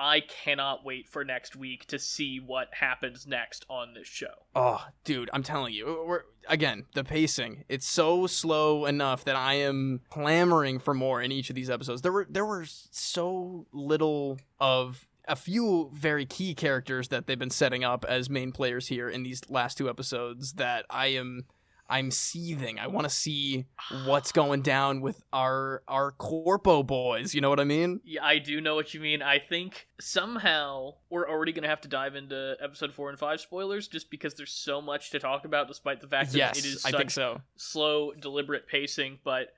I 0.00 0.20
cannot 0.20 0.82
wait 0.82 1.10
for 1.10 1.26
next 1.26 1.54
week 1.54 1.86
to 1.88 1.98
see 1.98 2.40
what 2.40 2.68
happens 2.72 3.26
next 3.26 3.66
on 3.68 3.92
this 3.92 4.08
show. 4.08 4.32
Oh, 4.56 4.82
dude, 5.04 5.28
I'm 5.34 5.42
telling 5.42 5.74
you, 5.74 6.02
we're 6.06 6.22
again 6.48 6.86
the 6.94 7.04
pacing. 7.04 7.64
It's 7.68 7.86
so 7.86 8.26
slow 8.26 8.86
enough 8.86 9.24
that 9.24 9.36
I 9.36 9.54
am 9.54 10.00
clamoring 10.08 10.78
for 10.78 10.94
more 10.94 11.20
in 11.20 11.30
each 11.30 11.50
of 11.50 11.54
these 11.54 11.68
episodes. 11.68 12.00
There 12.00 12.12
were 12.12 12.26
there 12.30 12.46
were 12.46 12.64
so 12.66 13.66
little 13.72 14.38
of 14.58 15.06
a 15.28 15.36
few 15.36 15.90
very 15.92 16.24
key 16.24 16.54
characters 16.54 17.08
that 17.08 17.26
they've 17.26 17.38
been 17.38 17.50
setting 17.50 17.84
up 17.84 18.06
as 18.08 18.30
main 18.30 18.52
players 18.52 18.88
here 18.88 19.08
in 19.10 19.22
these 19.22 19.42
last 19.50 19.76
two 19.76 19.90
episodes 19.90 20.54
that 20.54 20.86
I 20.88 21.08
am 21.08 21.44
I'm 21.90 22.10
seething. 22.10 22.78
I 22.78 22.86
want 22.86 23.04
to 23.04 23.10
see 23.10 23.66
what's 24.04 24.32
going 24.32 24.62
down 24.62 25.00
with 25.00 25.22
our 25.32 25.82
our 25.88 26.12
corpo 26.12 26.82
boys. 26.82 27.34
You 27.34 27.40
know 27.40 27.50
what 27.50 27.60
I 27.60 27.64
mean? 27.64 28.00
Yeah, 28.04 28.24
I 28.24 28.38
do 28.38 28.60
know 28.60 28.74
what 28.76 28.94
you 28.94 29.00
mean. 29.00 29.22
I 29.22 29.38
think 29.38 29.88
somehow 30.00 30.94
we're 31.10 31.28
already 31.28 31.52
going 31.52 31.64
to 31.64 31.68
have 31.68 31.80
to 31.82 31.88
dive 31.88 32.14
into 32.14 32.56
episode 32.62 32.94
4 32.94 33.10
and 33.10 33.18
5 33.18 33.40
spoilers 33.40 33.88
just 33.88 34.10
because 34.10 34.34
there's 34.34 34.52
so 34.52 34.80
much 34.80 35.10
to 35.10 35.18
talk 35.18 35.44
about 35.44 35.68
despite 35.68 36.00
the 36.00 36.06
fact 36.06 36.32
that 36.32 36.38
yes, 36.38 36.58
it 36.58 36.64
is 36.64 36.84
I 36.84 36.90
such 36.90 36.98
think 36.98 37.10
so. 37.10 37.40
slow, 37.56 38.12
deliberate 38.12 38.66
pacing, 38.68 39.18
but 39.24 39.48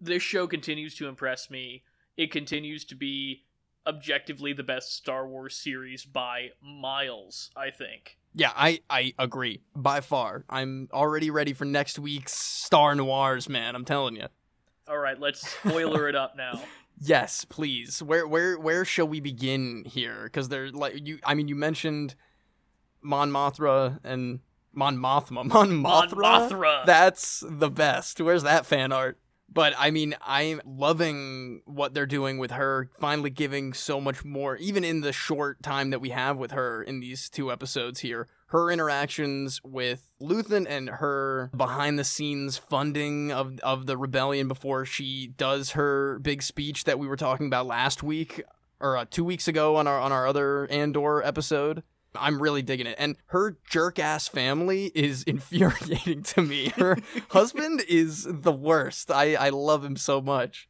this 0.00 0.22
show 0.22 0.46
continues 0.46 0.94
to 0.96 1.08
impress 1.08 1.50
me. 1.50 1.82
It 2.16 2.30
continues 2.30 2.84
to 2.86 2.94
be 2.94 3.44
objectively 3.86 4.52
the 4.52 4.62
best 4.62 4.94
Star 4.94 5.26
Wars 5.26 5.56
series 5.56 6.04
by 6.04 6.50
miles, 6.62 7.50
I 7.56 7.70
think. 7.70 8.18
Yeah, 8.34 8.50
I 8.54 8.80
I 8.90 9.14
agree 9.18 9.60
by 9.76 10.00
far. 10.00 10.44
I'm 10.50 10.88
already 10.92 11.30
ready 11.30 11.52
for 11.52 11.64
next 11.64 11.98
week's 11.98 12.32
Star 12.32 12.94
Noirs, 12.94 13.48
man. 13.48 13.76
I'm 13.76 13.84
telling 13.84 14.16
you. 14.16 14.26
All 14.88 14.98
right, 14.98 15.18
let's 15.18 15.48
spoiler 15.48 16.08
it 16.08 16.14
up 16.14 16.36
now. 16.36 16.60
Yes, 17.00 17.44
please. 17.44 18.00
Where 18.00 18.24
where 18.24 18.56
where 18.56 18.84
shall 18.84 19.08
we 19.08 19.18
begin 19.18 19.82
here? 19.84 20.20
Because 20.24 20.48
they're 20.48 20.70
like 20.70 21.04
you. 21.04 21.18
I 21.24 21.34
mean, 21.34 21.48
you 21.48 21.56
mentioned 21.56 22.14
Mon 23.02 23.32
Mothra 23.32 23.98
and 24.04 24.38
Mon 24.72 24.96
Mothma. 24.96 25.44
Mon 25.44 25.70
Mothra. 25.70 25.82
Mon 25.82 26.08
Mothra. 26.08 26.50
Mothra. 26.50 26.86
That's 26.86 27.42
the 27.48 27.68
best. 27.68 28.20
Where's 28.20 28.44
that 28.44 28.64
fan 28.64 28.92
art? 28.92 29.18
But 29.54 29.72
I 29.78 29.92
mean, 29.92 30.16
I'm 30.20 30.60
loving 30.66 31.62
what 31.64 31.94
they're 31.94 32.06
doing 32.06 32.38
with 32.38 32.50
her, 32.50 32.90
finally 32.98 33.30
giving 33.30 33.72
so 33.72 34.00
much 34.00 34.24
more, 34.24 34.56
even 34.56 34.82
in 34.82 35.00
the 35.00 35.12
short 35.12 35.62
time 35.62 35.90
that 35.90 36.00
we 36.00 36.10
have 36.10 36.36
with 36.36 36.50
her 36.50 36.82
in 36.82 36.98
these 36.98 37.30
two 37.30 37.52
episodes 37.52 38.00
here. 38.00 38.26
Her 38.48 38.70
interactions 38.70 39.60
with 39.64 40.12
Luthen 40.20 40.66
and 40.68 40.88
her 40.88 41.50
behind 41.56 41.98
the 41.98 42.04
scenes 42.04 42.58
funding 42.58 43.32
of, 43.32 43.58
of 43.60 43.86
the 43.86 43.96
rebellion 43.96 44.48
before 44.48 44.84
she 44.84 45.28
does 45.28 45.70
her 45.70 46.18
big 46.18 46.42
speech 46.42 46.84
that 46.84 46.98
we 46.98 47.06
were 47.06 47.16
talking 47.16 47.46
about 47.46 47.66
last 47.66 48.02
week 48.02 48.42
or 48.80 48.96
uh, 48.96 49.06
two 49.08 49.24
weeks 49.24 49.48
ago 49.48 49.76
on 49.76 49.86
our 49.86 50.00
on 50.00 50.12
our 50.12 50.26
other 50.26 50.66
Andor 50.66 51.22
episode. 51.22 51.82
I'm 52.16 52.40
really 52.40 52.62
digging 52.62 52.86
it. 52.86 52.96
And 52.98 53.16
her 53.26 53.58
jerk 53.70 53.98
ass 53.98 54.28
family 54.28 54.86
is 54.94 55.22
infuriating 55.26 56.22
to 56.24 56.42
me. 56.42 56.68
Her 56.76 56.96
husband 57.30 57.82
is 57.88 58.26
the 58.28 58.52
worst. 58.52 59.10
I, 59.10 59.34
I 59.34 59.48
love 59.50 59.84
him 59.84 59.96
so 59.96 60.20
much. 60.20 60.68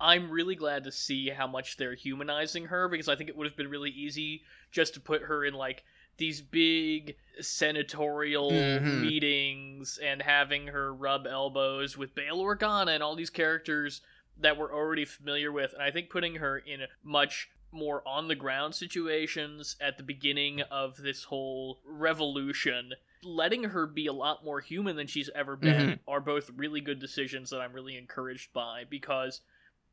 I'm 0.00 0.30
really 0.30 0.54
glad 0.54 0.84
to 0.84 0.92
see 0.92 1.30
how 1.30 1.48
much 1.48 1.76
they're 1.76 1.94
humanizing 1.96 2.66
her 2.66 2.88
because 2.88 3.08
I 3.08 3.16
think 3.16 3.28
it 3.28 3.36
would 3.36 3.48
have 3.48 3.56
been 3.56 3.68
really 3.68 3.90
easy 3.90 4.42
just 4.70 4.94
to 4.94 5.00
put 5.00 5.22
her 5.22 5.44
in 5.44 5.54
like 5.54 5.82
these 6.18 6.40
big 6.40 7.16
senatorial 7.40 8.50
Mhm. 8.50 9.00
meetings 9.02 9.98
and 10.02 10.22
having 10.22 10.68
her 10.68 10.94
rub 10.94 11.26
elbows 11.26 11.96
with 11.96 12.14
Bail 12.14 12.38
Organa 12.38 12.94
and 12.94 13.02
all 13.02 13.16
these 13.16 13.30
characters 13.30 14.00
that 14.40 14.56
we're 14.56 14.72
already 14.72 15.04
familiar 15.04 15.50
with. 15.50 15.72
And 15.72 15.82
I 15.82 15.90
think 15.90 16.10
putting 16.10 16.36
her 16.36 16.56
in 16.58 16.82
much 17.02 17.48
more 17.70 18.02
on 18.06 18.28
the 18.28 18.34
ground 18.34 18.74
situations 18.74 19.76
at 19.80 19.96
the 19.96 20.02
beginning 20.02 20.62
of 20.70 20.96
this 20.96 21.24
whole 21.24 21.80
revolution 21.84 22.92
letting 23.22 23.64
her 23.64 23.86
be 23.86 24.06
a 24.06 24.12
lot 24.12 24.44
more 24.44 24.60
human 24.60 24.96
than 24.96 25.06
she's 25.06 25.30
ever 25.34 25.56
been 25.56 25.86
mm-hmm. 25.86 26.10
are 26.10 26.20
both 26.20 26.50
really 26.56 26.80
good 26.80 27.00
decisions 27.00 27.50
that 27.50 27.60
I'm 27.60 27.72
really 27.72 27.96
encouraged 27.96 28.52
by 28.52 28.84
because 28.88 29.40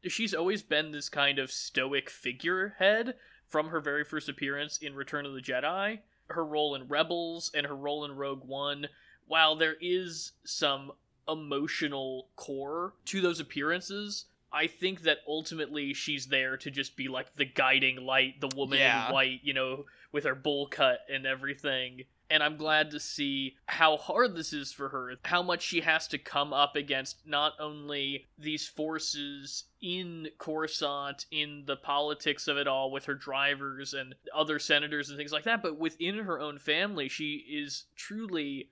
she's 0.03 0.33
always 0.33 0.61
been 0.61 0.91
this 0.91 1.09
kind 1.09 1.39
of 1.39 1.51
stoic 1.51 2.09
figurehead 2.09 3.15
from 3.47 3.69
her 3.69 3.79
very 3.79 4.03
first 4.03 4.29
appearance 4.29 4.77
in 4.77 4.95
Return 4.95 5.25
of 5.25 5.33
the 5.33 5.41
Jedi. 5.41 5.99
Her 6.27 6.45
role 6.45 6.75
in 6.75 6.87
Rebels 6.87 7.51
and 7.53 7.65
her 7.65 7.75
role 7.75 8.03
in 8.05 8.15
Rogue 8.15 8.43
One, 8.45 8.87
while 9.27 9.55
there 9.55 9.75
is 9.79 10.33
some 10.43 10.91
emotional 11.27 12.27
core 12.35 12.93
to 13.05 13.21
those 13.21 13.39
appearances, 13.39 14.25
I 14.55 14.67
think 14.67 15.01
that 15.01 15.17
ultimately 15.27 15.93
she's 15.93 16.27
there 16.27 16.55
to 16.57 16.71
just 16.71 16.95
be 16.95 17.09
like 17.09 17.35
the 17.35 17.43
guiding 17.45 17.97
light, 17.97 18.39
the 18.39 18.47
woman 18.55 18.79
Yeah. 18.79 19.07
in 19.09 19.13
white, 19.13 19.41
you 19.43 19.53
know, 19.53 19.85
with 20.13 20.23
her 20.23 20.33
bowl 20.35 20.67
cut 20.67 21.01
and 21.09 21.25
everything. 21.25 22.05
And 22.29 22.41
I'm 22.41 22.55
glad 22.57 22.89
to 22.91 22.99
see 22.99 23.55
how 23.67 23.97
hard 23.97 24.33
this 24.35 24.51
is 24.53 24.71
for 24.71 24.89
her, 24.89 25.13
how 25.25 25.43
much 25.43 25.61
she 25.61 25.81
has 25.81 26.07
to 26.07 26.17
come 26.17 26.53
up 26.53 26.75
against 26.75 27.27
not 27.27 27.53
only 27.59 28.25
these 28.37 28.67
forces 28.67 29.65
in 29.81 30.29
Coruscant, 30.39 31.25
in 31.29 31.65
the 31.67 31.75
politics 31.75 32.47
of 32.47 32.57
it 32.57 32.65
all 32.67 32.89
with 32.89 33.05
her 33.05 33.13
drivers 33.13 33.93
and 33.93 34.15
other 34.33 34.57
senators 34.57 35.09
and 35.09 35.17
things 35.19 35.31
like 35.33 35.43
that, 35.43 35.61
but 35.61 35.77
within 35.77 36.17
her 36.19 36.39
own 36.39 36.57
family, 36.57 37.09
she 37.09 37.45
is 37.47 37.85
truly 37.95 38.69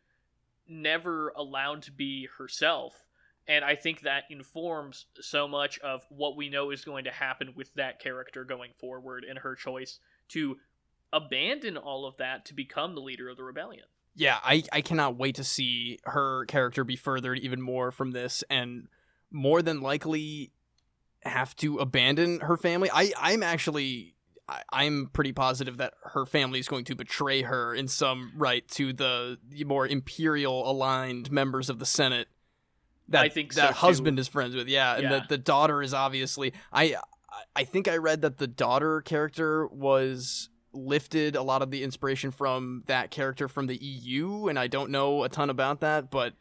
never 0.67 1.29
allowed 1.35 1.81
to 1.83 1.91
be 1.91 2.27
herself. 2.37 3.05
And 3.47 3.65
I 3.65 3.75
think 3.75 4.01
that 4.01 4.23
informs 4.29 5.05
so 5.19 5.47
much 5.47 5.77
of 5.79 6.05
what 6.09 6.37
we 6.37 6.49
know 6.49 6.71
is 6.71 6.85
going 6.85 7.03
to 7.05 7.11
happen 7.11 7.53
with 7.55 7.73
that 7.75 7.99
character 7.99 8.45
going 8.45 8.71
forward 8.79 9.25
and 9.27 9.39
her 9.39 9.55
choice 9.55 9.99
to 10.29 10.57
abandon 11.11 11.77
all 11.77 12.05
of 12.05 12.17
that 12.17 12.45
to 12.45 12.53
become 12.53 12.95
the 12.95 13.01
leader 13.01 13.29
of 13.29 13.37
the 13.37 13.43
rebellion. 13.43 13.85
Yeah, 14.15 14.37
I, 14.43 14.63
I 14.71 14.81
cannot 14.81 15.17
wait 15.17 15.35
to 15.35 15.43
see 15.43 15.99
her 16.05 16.45
character 16.45 16.83
be 16.83 16.95
furthered 16.95 17.39
even 17.39 17.61
more 17.61 17.91
from 17.91 18.11
this 18.11 18.43
and 18.49 18.87
more 19.31 19.61
than 19.61 19.81
likely 19.81 20.51
have 21.23 21.55
to 21.57 21.79
abandon 21.79 22.41
her 22.41 22.57
family. 22.57 22.89
I, 22.93 23.11
I'm 23.17 23.43
actually 23.43 24.15
I, 24.47 24.61
I'm 24.71 25.09
pretty 25.13 25.33
positive 25.33 25.77
that 25.77 25.93
her 26.03 26.25
family 26.25 26.59
is 26.59 26.67
going 26.67 26.85
to 26.85 26.95
betray 26.95 27.43
her 27.43 27.73
in 27.73 27.87
some 27.87 28.31
right 28.35 28.67
to 28.69 28.93
the 28.93 29.37
more 29.65 29.87
imperial 29.87 30.69
aligned 30.69 31.31
members 31.31 31.69
of 31.69 31.79
the 31.79 31.85
Senate 31.85 32.27
that 33.13 33.23
I 33.23 33.29
think 33.29 33.53
so, 33.53 33.61
that 33.61 33.67
too. 33.69 33.73
husband 33.75 34.19
is 34.19 34.27
friends 34.27 34.53
with. 34.55 34.67
Yeah, 34.67 34.93
and 34.95 35.03
Yeah. 35.03 35.09
the, 35.21 35.25
the 35.29 35.37
daughter 35.37 35.81
is 35.81 35.93
obviously 35.93 36.53
I 36.71 36.83
I- 36.83 36.99
I 37.55 37.63
think 37.63 37.87
I 37.87 37.97
read 37.97 38.21
that 38.21 38.37
the 38.37 38.45
daughter 38.47 39.01
character 39.01 39.65
was 39.67 40.49
lifted 40.71 41.35
a 41.35 41.41
lot 41.41 41.61
of 41.63 41.71
the 41.71 41.83
inspiration 41.83 42.29
from 42.31 42.83
that 42.87 43.09
character 43.11 43.47
from 43.47 43.65
the 43.67 43.75
EU 43.77 44.47
and 44.47 44.57
I 44.59 44.67
don't 44.67 44.89
know 44.91 45.23
a 45.23 45.29
ton 45.29 45.49
about 45.49 45.79
that 45.81 46.09
but 46.11 46.33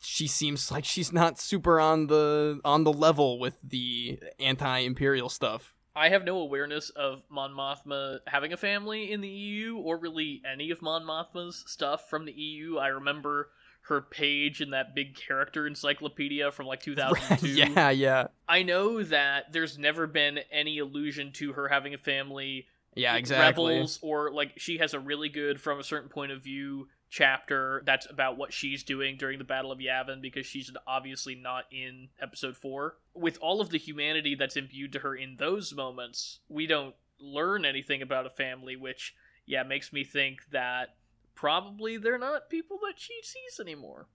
she 0.00 0.26
seems 0.28 0.70
like 0.74 0.84
she's 0.84 1.12
not 1.12 1.38
super 1.40 1.80
on 1.80 2.06
the 2.06 2.60
on 2.64 2.84
the 2.84 2.92
level 2.92 3.38
with 3.40 3.56
the 3.62 4.18
anti-imperial 4.38 5.28
stuff. 5.28 5.74
I 5.96 6.10
have 6.10 6.24
no 6.24 6.38
awareness 6.38 6.90
of 6.90 7.22
Mon 7.28 7.50
Mothma 7.52 8.18
having 8.28 8.52
a 8.52 8.56
family 8.56 9.10
in 9.10 9.20
the 9.20 9.28
EU 9.28 9.76
or 9.76 9.98
really 9.98 10.40
any 10.50 10.70
of 10.70 10.80
Mon 10.82 11.02
Mothma's 11.02 11.64
stuff 11.66 12.08
from 12.08 12.24
the 12.24 12.32
EU. 12.32 12.78
I 12.78 12.88
remember 12.88 13.50
her 13.88 14.00
page 14.00 14.60
in 14.60 14.70
that 14.70 14.94
big 14.94 15.14
character 15.16 15.66
encyclopedia 15.66 16.50
from 16.52 16.66
like 16.66 16.80
2002. 16.82 17.48
yeah, 17.48 17.90
yeah. 17.90 18.26
I 18.48 18.62
know 18.62 19.02
that 19.02 19.52
there's 19.52 19.78
never 19.78 20.06
been 20.06 20.40
any 20.50 20.78
allusion 20.78 21.32
to 21.34 21.52
her 21.54 21.68
having 21.68 21.94
a 21.94 21.98
family 21.98 22.66
Yeah, 22.94 23.16
exactly. 23.16 23.74
Rebels 23.74 23.98
or 24.02 24.30
like 24.32 24.52
she 24.56 24.78
has 24.78 24.94
a 24.94 25.00
really 25.00 25.28
good 25.28 25.60
from 25.60 25.78
a 25.80 25.84
certain 25.84 26.08
point 26.08 26.32
of 26.32 26.42
view 26.42 26.88
chapter 27.10 27.82
that's 27.86 28.06
about 28.10 28.36
what 28.36 28.52
she's 28.52 28.82
doing 28.82 29.16
during 29.16 29.38
the 29.38 29.44
Battle 29.44 29.72
of 29.72 29.78
Yavin 29.78 30.20
because 30.20 30.44
she's 30.44 30.70
obviously 30.86 31.34
not 31.34 31.64
in 31.72 32.08
episode 32.20 32.56
4. 32.56 32.96
With 33.14 33.38
all 33.40 33.60
of 33.62 33.70
the 33.70 33.78
humanity 33.78 34.34
that's 34.34 34.56
imbued 34.56 34.92
to 34.92 34.98
her 34.98 35.14
in 35.14 35.36
those 35.38 35.74
moments, 35.74 36.40
we 36.48 36.66
don't 36.66 36.94
learn 37.18 37.64
anything 37.64 38.02
about 38.02 38.26
a 38.26 38.30
family 38.30 38.76
which 38.76 39.14
yeah, 39.46 39.62
makes 39.62 39.92
me 39.94 40.04
think 40.04 40.40
that 40.52 40.96
probably 41.38 41.96
they're 41.96 42.18
not 42.18 42.50
people 42.50 42.78
that 42.82 42.98
she 42.98 43.14
sees 43.22 43.60
anymore. 43.60 44.08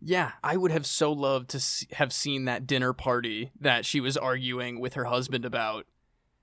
Yeah, 0.00 0.32
I 0.44 0.56
would 0.56 0.70
have 0.70 0.86
so 0.86 1.10
loved 1.10 1.50
to 1.50 1.96
have 1.96 2.12
seen 2.12 2.44
that 2.44 2.68
dinner 2.68 2.92
party 2.92 3.50
that 3.60 3.84
she 3.84 4.00
was 4.00 4.16
arguing 4.16 4.78
with 4.78 4.94
her 4.94 5.06
husband 5.06 5.44
about, 5.44 5.86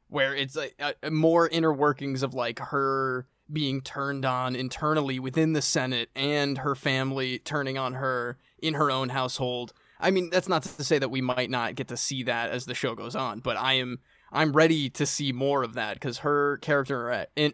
where 0.10 0.36
it's 0.36 0.58
like 0.58 0.76
more 1.10 1.48
inner 1.48 1.72
workings 1.72 2.22
of 2.22 2.34
like 2.34 2.60
her 2.60 3.28
being 3.52 3.80
turned 3.80 4.26
on 4.26 4.58
internally 4.58 5.20
within 5.20 5.54
the 5.54 5.62
Senate 5.62 6.10
and 6.16 6.58
her 6.58 6.76
family 6.76 7.40
turning 7.40 7.78
on 7.78 7.94
her 7.94 8.38
in 8.62 8.74
her 8.74 8.92
own 8.92 9.10
household. 9.10 9.72
I 10.02 10.12
mean, 10.12 10.30
that's 10.32 10.50
not 10.50 10.64
to 10.64 10.84
say 10.84 11.00
that 11.00 11.12
we 11.12 11.22
might 11.22 11.50
not 11.50 11.76
get 11.76 11.88
to 11.88 11.98
see 11.98 12.24
that 12.24 12.52
as 12.52 12.66
the 12.66 12.76
show 12.76 12.94
goes 12.94 13.16
on, 13.16 13.40
but 13.40 13.56
I 13.56 13.74
am 13.74 14.00
I'm 14.34 14.52
ready 14.52 14.90
to 14.90 15.06
see 15.06 15.32
more 15.32 15.64
of 15.64 15.76
that 15.76 15.94
because 15.94 16.20
her 16.20 16.58
character 16.58 17.26
in 17.38 17.54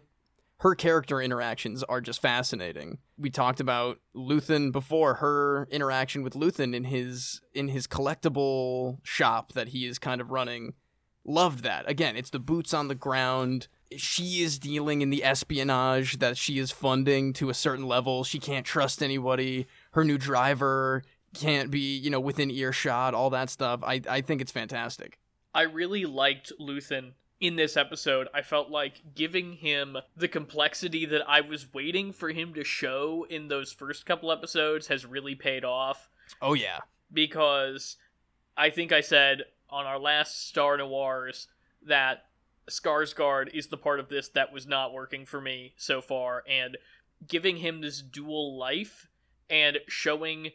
her 0.62 0.76
character 0.76 1.20
interactions 1.20 1.82
are 1.82 2.00
just 2.00 2.22
fascinating. 2.22 2.98
We 3.18 3.30
talked 3.30 3.58
about 3.58 3.98
Luthen 4.14 4.70
before, 4.70 5.14
her 5.14 5.66
interaction 5.72 6.22
with 6.22 6.34
Luthen 6.34 6.72
in 6.72 6.84
his 6.84 7.40
in 7.52 7.66
his 7.66 7.88
collectible 7.88 8.98
shop 9.02 9.54
that 9.54 9.68
he 9.70 9.86
is 9.86 9.98
kind 9.98 10.20
of 10.20 10.30
running. 10.30 10.74
Loved 11.24 11.64
that. 11.64 11.88
Again, 11.90 12.16
it's 12.16 12.30
the 12.30 12.38
boots 12.38 12.72
on 12.72 12.86
the 12.86 12.94
ground. 12.94 13.66
She 13.96 14.42
is 14.42 14.60
dealing 14.60 15.02
in 15.02 15.10
the 15.10 15.24
espionage 15.24 16.20
that 16.20 16.36
she 16.36 16.60
is 16.60 16.70
funding 16.70 17.32
to 17.34 17.50
a 17.50 17.54
certain 17.54 17.88
level. 17.88 18.22
She 18.22 18.38
can't 18.38 18.64
trust 18.64 19.02
anybody. 19.02 19.66
Her 19.92 20.04
new 20.04 20.16
driver 20.16 21.02
can't 21.34 21.72
be, 21.72 21.96
you 21.96 22.08
know, 22.08 22.20
within 22.20 22.52
earshot, 22.52 23.14
all 23.14 23.30
that 23.30 23.50
stuff. 23.50 23.80
I, 23.82 24.00
I 24.08 24.20
think 24.20 24.40
it's 24.40 24.52
fantastic. 24.52 25.18
I 25.52 25.62
really 25.62 26.04
liked 26.04 26.52
Luthen 26.60 27.14
in 27.42 27.56
this 27.56 27.76
episode, 27.76 28.28
I 28.32 28.42
felt 28.42 28.70
like 28.70 29.14
giving 29.16 29.54
him 29.54 29.96
the 30.16 30.28
complexity 30.28 31.04
that 31.06 31.28
I 31.28 31.40
was 31.40 31.74
waiting 31.74 32.12
for 32.12 32.30
him 32.30 32.54
to 32.54 32.62
show 32.62 33.26
in 33.28 33.48
those 33.48 33.72
first 33.72 34.06
couple 34.06 34.30
episodes 34.30 34.86
has 34.86 35.04
really 35.04 35.34
paid 35.34 35.64
off 35.64 36.08
Oh 36.40 36.54
yeah. 36.54 36.78
because 37.12 37.96
I 38.56 38.70
think 38.70 38.92
I 38.92 39.00
said 39.00 39.42
on 39.68 39.86
our 39.86 39.98
last 39.98 40.46
Star 40.48 40.76
Noirs 40.76 41.48
that 41.84 42.26
Skarsgård 42.70 43.52
is 43.52 43.66
the 43.66 43.76
part 43.76 43.98
of 43.98 44.08
this 44.08 44.28
that 44.30 44.52
was 44.52 44.64
not 44.68 44.92
working 44.92 45.26
for 45.26 45.40
me 45.40 45.74
so 45.76 46.00
far, 46.00 46.44
and 46.48 46.78
giving 47.26 47.56
him 47.56 47.80
this 47.80 48.00
dual 48.00 48.56
life 48.56 49.08
and 49.50 49.78
showing 49.88 50.50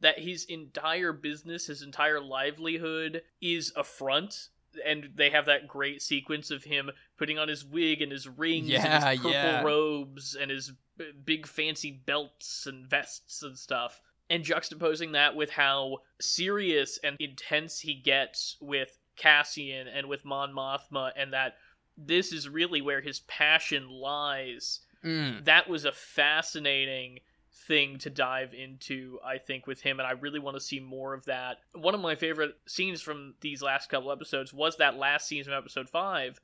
that 0.00 0.20
his 0.20 0.44
entire 0.44 1.12
business, 1.12 1.66
his 1.66 1.82
entire 1.82 2.20
livelihood 2.20 3.22
is 3.40 3.72
a 3.74 3.82
front. 3.82 4.50
And 4.86 5.10
they 5.14 5.30
have 5.30 5.46
that 5.46 5.68
great 5.68 6.02
sequence 6.02 6.50
of 6.50 6.64
him 6.64 6.90
putting 7.18 7.38
on 7.38 7.48
his 7.48 7.64
wig 7.64 8.02
and 8.02 8.10
his 8.12 8.28
rings 8.28 8.68
Yeah, 8.68 8.84
and 8.84 9.04
his 9.04 9.16
purple 9.18 9.30
yeah. 9.32 9.62
robes 9.62 10.34
and 10.34 10.50
his 10.50 10.72
b- 10.96 11.12
big 11.24 11.46
fancy 11.46 11.90
belts 11.90 12.66
and 12.66 12.86
vests 12.86 13.42
and 13.42 13.58
stuff 13.58 14.00
and 14.30 14.44
juxtaposing 14.44 15.12
that 15.12 15.36
with 15.36 15.50
how 15.50 15.98
serious 16.20 16.98
and 17.04 17.16
intense 17.20 17.80
he 17.80 17.94
gets 17.94 18.56
with 18.60 18.98
Cassian 19.16 19.86
and 19.86 20.08
with 20.08 20.24
Mon 20.24 20.52
Mothma, 20.52 21.12
and 21.16 21.32
that 21.32 21.56
this 21.96 22.32
is 22.32 22.48
really 22.48 22.80
where 22.80 23.00
his 23.00 23.20
passion 23.20 23.88
lies. 23.88 24.80
Mm. 25.04 25.44
That 25.44 25.68
was 25.68 25.84
a 25.84 25.92
fascinating 25.92 27.20
thing 27.66 27.98
to 27.98 28.10
dive 28.10 28.52
into, 28.52 29.18
I 29.24 29.38
think, 29.38 29.66
with 29.66 29.80
him, 29.80 30.00
and 30.00 30.06
I 30.06 30.12
really 30.12 30.40
want 30.40 30.56
to 30.56 30.60
see 30.60 30.80
more 30.80 31.14
of 31.14 31.24
that. 31.26 31.58
One 31.72 31.94
of 31.94 32.00
my 32.00 32.14
favorite 32.16 32.56
scenes 32.66 33.00
from 33.00 33.34
these 33.40 33.62
last 33.62 33.88
couple 33.88 34.10
episodes 34.10 34.52
was 34.52 34.76
that 34.78 34.96
last 34.96 35.28
scene 35.28 35.44
from 35.44 35.52
episode 35.54 35.88
5, 35.88 36.40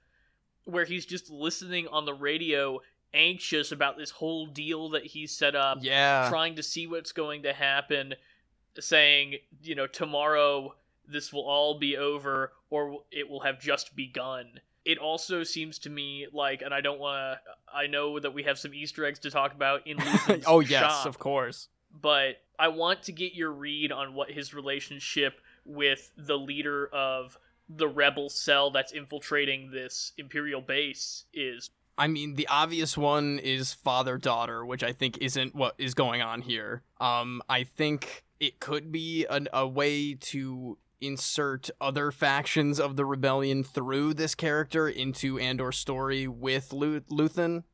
where 0.64 0.84
he's 0.84 1.06
just 1.06 1.28
listening 1.30 1.88
on 1.88 2.04
the 2.04 2.14
radio, 2.14 2.80
anxious 3.12 3.72
about 3.72 3.96
this 3.98 4.10
whole 4.10 4.46
deal 4.46 4.90
that 4.90 5.04
he's 5.04 5.36
set 5.36 5.56
up 5.56 5.78
Yeah. 5.82 6.28
trying 6.30 6.54
to 6.56 6.62
see 6.62 6.86
what's 6.86 7.12
going 7.12 7.42
to 7.42 7.52
happen, 7.52 8.14
saying, 8.78 9.36
you 9.62 9.74
know, 9.74 9.88
tomorrow 9.88 10.74
this 11.08 11.32
will 11.32 11.42
all 11.48 11.78
be 11.78 11.96
over 11.96 12.52
or 12.70 13.02
it 13.10 13.28
will 13.28 13.40
have 13.40 13.60
just 13.60 13.96
begun. 13.96 14.60
It 14.84 14.98
also 14.98 15.42
seems 15.42 15.78
to 15.80 15.90
me 15.90 16.26
like, 16.32 16.62
and 16.62 16.72
I 16.72 16.80
don't 16.80 16.98
want 16.98 17.38
to, 17.38 17.40
I 17.74 17.86
know 17.86 18.18
that 18.18 18.32
we 18.32 18.44
have 18.44 18.58
some 18.58 18.72
Easter 18.72 19.04
eggs 19.04 19.18
to 19.20 19.30
talk 19.30 19.52
about 19.54 19.86
in 19.86 19.98
Luthen's 19.98 20.44
oh 20.46 20.60
yes, 20.60 20.80
shop, 20.80 21.06
of 21.06 21.18
course. 21.18 21.68
but 22.00 22.36
I 22.58 22.68
want 22.68 23.02
to 23.04 23.12
get 23.12 23.34
your 23.34 23.52
read 23.52 23.92
on 23.92 24.14
what 24.14 24.30
his 24.30 24.54
relationship 24.54 25.40
with 25.64 26.10
the 26.16 26.36
leader 26.36 26.88
of 26.92 27.38
the 27.68 27.88
rebel 27.88 28.28
cell 28.28 28.70
that's 28.70 28.92
infiltrating 28.92 29.70
this 29.70 30.12
Imperial 30.18 30.60
base 30.60 31.24
is. 31.32 31.70
I 31.96 32.06
mean, 32.08 32.34
the 32.34 32.48
obvious 32.48 32.96
one 32.96 33.38
is 33.38 33.74
father 33.74 34.16
daughter, 34.16 34.64
which 34.64 34.82
I 34.82 34.92
think 34.92 35.18
isn't 35.18 35.54
what 35.54 35.74
is 35.78 35.94
going 35.94 36.22
on 36.22 36.40
here. 36.40 36.82
Um, 36.98 37.42
I 37.48 37.64
think 37.64 38.24
it 38.40 38.58
could 38.58 38.90
be 38.90 39.26
an, 39.28 39.48
a 39.52 39.68
way 39.68 40.14
to 40.14 40.78
insert 41.00 41.70
other 41.80 42.10
factions 42.10 42.78
of 42.78 42.96
the 42.96 43.04
rebellion 43.04 43.64
through 43.64 44.14
this 44.14 44.34
character 44.34 44.88
into 44.88 45.38
Andor's 45.38 45.78
story 45.78 46.28
with 46.28 46.72
Lu- 46.72 47.00
Luthen, 47.02 47.64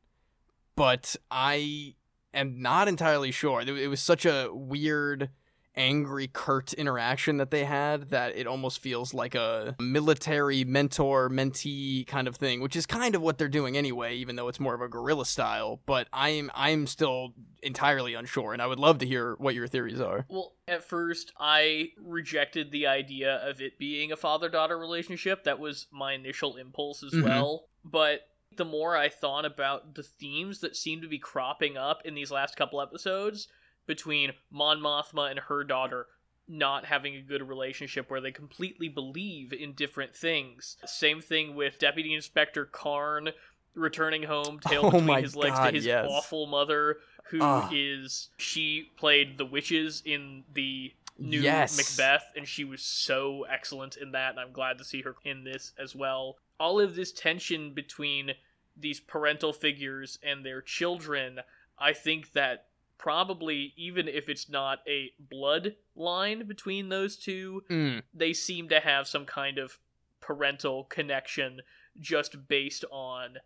but 0.75 1.15
I 1.29 1.95
am 2.33 2.61
not 2.61 2.87
entirely 2.87 3.31
sure. 3.31 3.61
It 3.61 3.89
was 3.89 4.01
such 4.01 4.25
a 4.25 4.49
weird, 4.51 5.29
angry, 5.77 6.27
curt 6.27 6.73
interaction 6.73 7.37
that 7.37 7.51
they 7.51 7.63
had 7.63 8.09
that 8.09 8.35
it 8.35 8.47
almost 8.47 8.79
feels 8.79 9.13
like 9.13 9.35
a 9.35 9.75
military 9.79 10.63
mentor 10.63 11.29
mentee 11.29 12.05
kind 12.07 12.27
of 12.27 12.35
thing, 12.35 12.59
which 12.61 12.75
is 12.75 12.85
kind 12.85 13.15
of 13.15 13.21
what 13.21 13.37
they're 13.37 13.47
doing 13.47 13.77
anyway, 13.77 14.15
even 14.15 14.35
though 14.35 14.47
it's 14.47 14.59
more 14.59 14.73
of 14.73 14.81
a 14.81 14.87
guerrilla 14.89 15.25
style. 15.25 15.79
But 15.85 16.07
I'm 16.11 16.51
I'm 16.53 16.87
still 16.87 17.33
entirely 17.63 18.13
unsure, 18.15 18.53
and 18.53 18.61
I 18.61 18.67
would 18.67 18.79
love 18.79 18.97
to 18.99 19.05
hear 19.05 19.35
what 19.37 19.55
your 19.55 19.67
theories 19.67 20.01
are. 20.01 20.25
Well, 20.29 20.53
at 20.67 20.83
first, 20.83 21.31
I 21.39 21.89
rejected 21.97 22.71
the 22.71 22.87
idea 22.87 23.35
of 23.37 23.61
it 23.61 23.77
being 23.79 24.11
a 24.11 24.17
father 24.17 24.49
daughter 24.49 24.77
relationship. 24.77 25.43
That 25.43 25.59
was 25.59 25.87
my 25.91 26.13
initial 26.13 26.57
impulse 26.57 27.03
as 27.03 27.13
Mhm. 27.13 27.23
well. 27.23 27.67
But 27.85 28.21
the 28.55 28.65
more 28.65 28.97
I 28.97 29.09
thought 29.09 29.45
about 29.45 29.93
the 29.95 30.03
themes 30.03 30.61
that 30.61 30.75
seem 30.75 31.01
to 31.01 31.07
be 31.07 31.19
cropping 31.19 31.77
up 31.77 32.01
in 32.05 32.15
these 32.15 32.31
last 32.31 32.55
couple 32.55 32.81
episodes 32.81 33.47
between 33.87 34.33
Mon 34.51 34.79
Mothma 34.79 35.29
and 35.31 35.39
her 35.39 35.63
daughter 35.63 36.05
not 36.47 36.85
having 36.85 37.15
a 37.15 37.21
good 37.21 37.41
relationship 37.47 38.09
where 38.09 38.21
they 38.21 38.31
completely 38.31 38.87
believe 38.87 39.51
in 39.51 39.73
different 39.73 40.15
things. 40.15 40.77
Same 40.85 41.19
thing 41.19 41.55
with 41.55 41.77
Deputy 41.79 42.13
Inspector 42.13 42.63
Karn 42.67 43.29
returning 43.73 44.23
home, 44.23 44.59
tail 44.65 44.85
Oh 44.85 44.91
between 44.91 45.23
his 45.23 45.35
legs 45.35 45.57
God, 45.57 45.67
to 45.69 45.75
his 45.75 45.85
yes. 45.85 46.07
awful 46.09 46.45
mother, 46.47 46.97
who 47.25 47.39
is 47.71 48.29
Ah. 48.31 48.35
she 48.37 48.89
played 48.97 49.37
the 49.37 49.45
witches 49.45 50.01
in 50.05 50.43
the 50.53 50.93
new 51.19 51.41
Yes. 51.41 51.75
Macbeth, 51.75 52.23
and 52.35 52.47
she 52.47 52.63
was 52.63 52.81
so 52.81 53.43
excellent 53.49 53.97
in 53.97 54.11
that, 54.11 54.31
and 54.31 54.39
I'm 54.39 54.51
glad 54.53 54.77
to 54.77 54.85
see 54.85 55.01
her 55.01 55.15
in 55.25 55.43
this 55.43 55.73
as 55.77 55.95
well. 55.95 56.37
All 56.59 56.79
of 56.79 56.95
this 56.95 57.11
tension 57.11 57.73
between 57.73 58.31
these 58.75 58.99
parental 59.01 59.51
figures 59.51 60.17
and 60.23 60.45
their 60.45 60.61
children, 60.61 61.39
I 61.77 61.91
think 61.93 62.31
that 62.33 62.67
probably, 62.97 63.73
even 63.77 64.07
if 64.07 64.27
it's 64.29 64.49
not 64.49 64.79
a 64.87 65.11
blood 65.19 65.75
line 65.95 66.47
between 66.47 66.89
those 66.89 67.15
two, 67.15 67.63
Mm. 67.69 68.03
they 68.13 68.33
seem 68.33 68.69
to 68.69 68.79
have 68.79 69.07
some 69.07 69.25
kind 69.25 69.57
of 69.57 69.79
parental 70.19 70.83
connection 70.85 71.61
just 71.99 72.47
based 72.47 72.83
on 72.91 73.37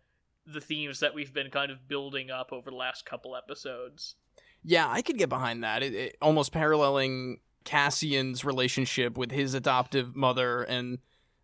the 0.46 0.60
themes 0.60 1.00
that 1.00 1.14
we've 1.14 1.32
been 1.32 1.50
kind 1.50 1.70
of 1.70 1.86
building 1.86 2.30
up 2.30 2.52
over 2.52 2.70
the 2.70 2.76
last 2.76 3.06
couple 3.06 3.36
episodes. 3.36 4.16
Yeah, 4.64 4.88
I 4.88 5.02
could 5.02 5.18
get 5.18 5.28
behind 5.28 5.62
that. 5.64 5.82
It, 5.82 5.94
it 5.94 6.16
almost 6.20 6.52
paralleling 6.52 7.40
Cassian's 7.64 8.44
relationship 8.44 9.16
with 9.16 9.30
his 9.30 9.54
adoptive 9.54 10.16
mother 10.16 10.62
and 10.62 10.98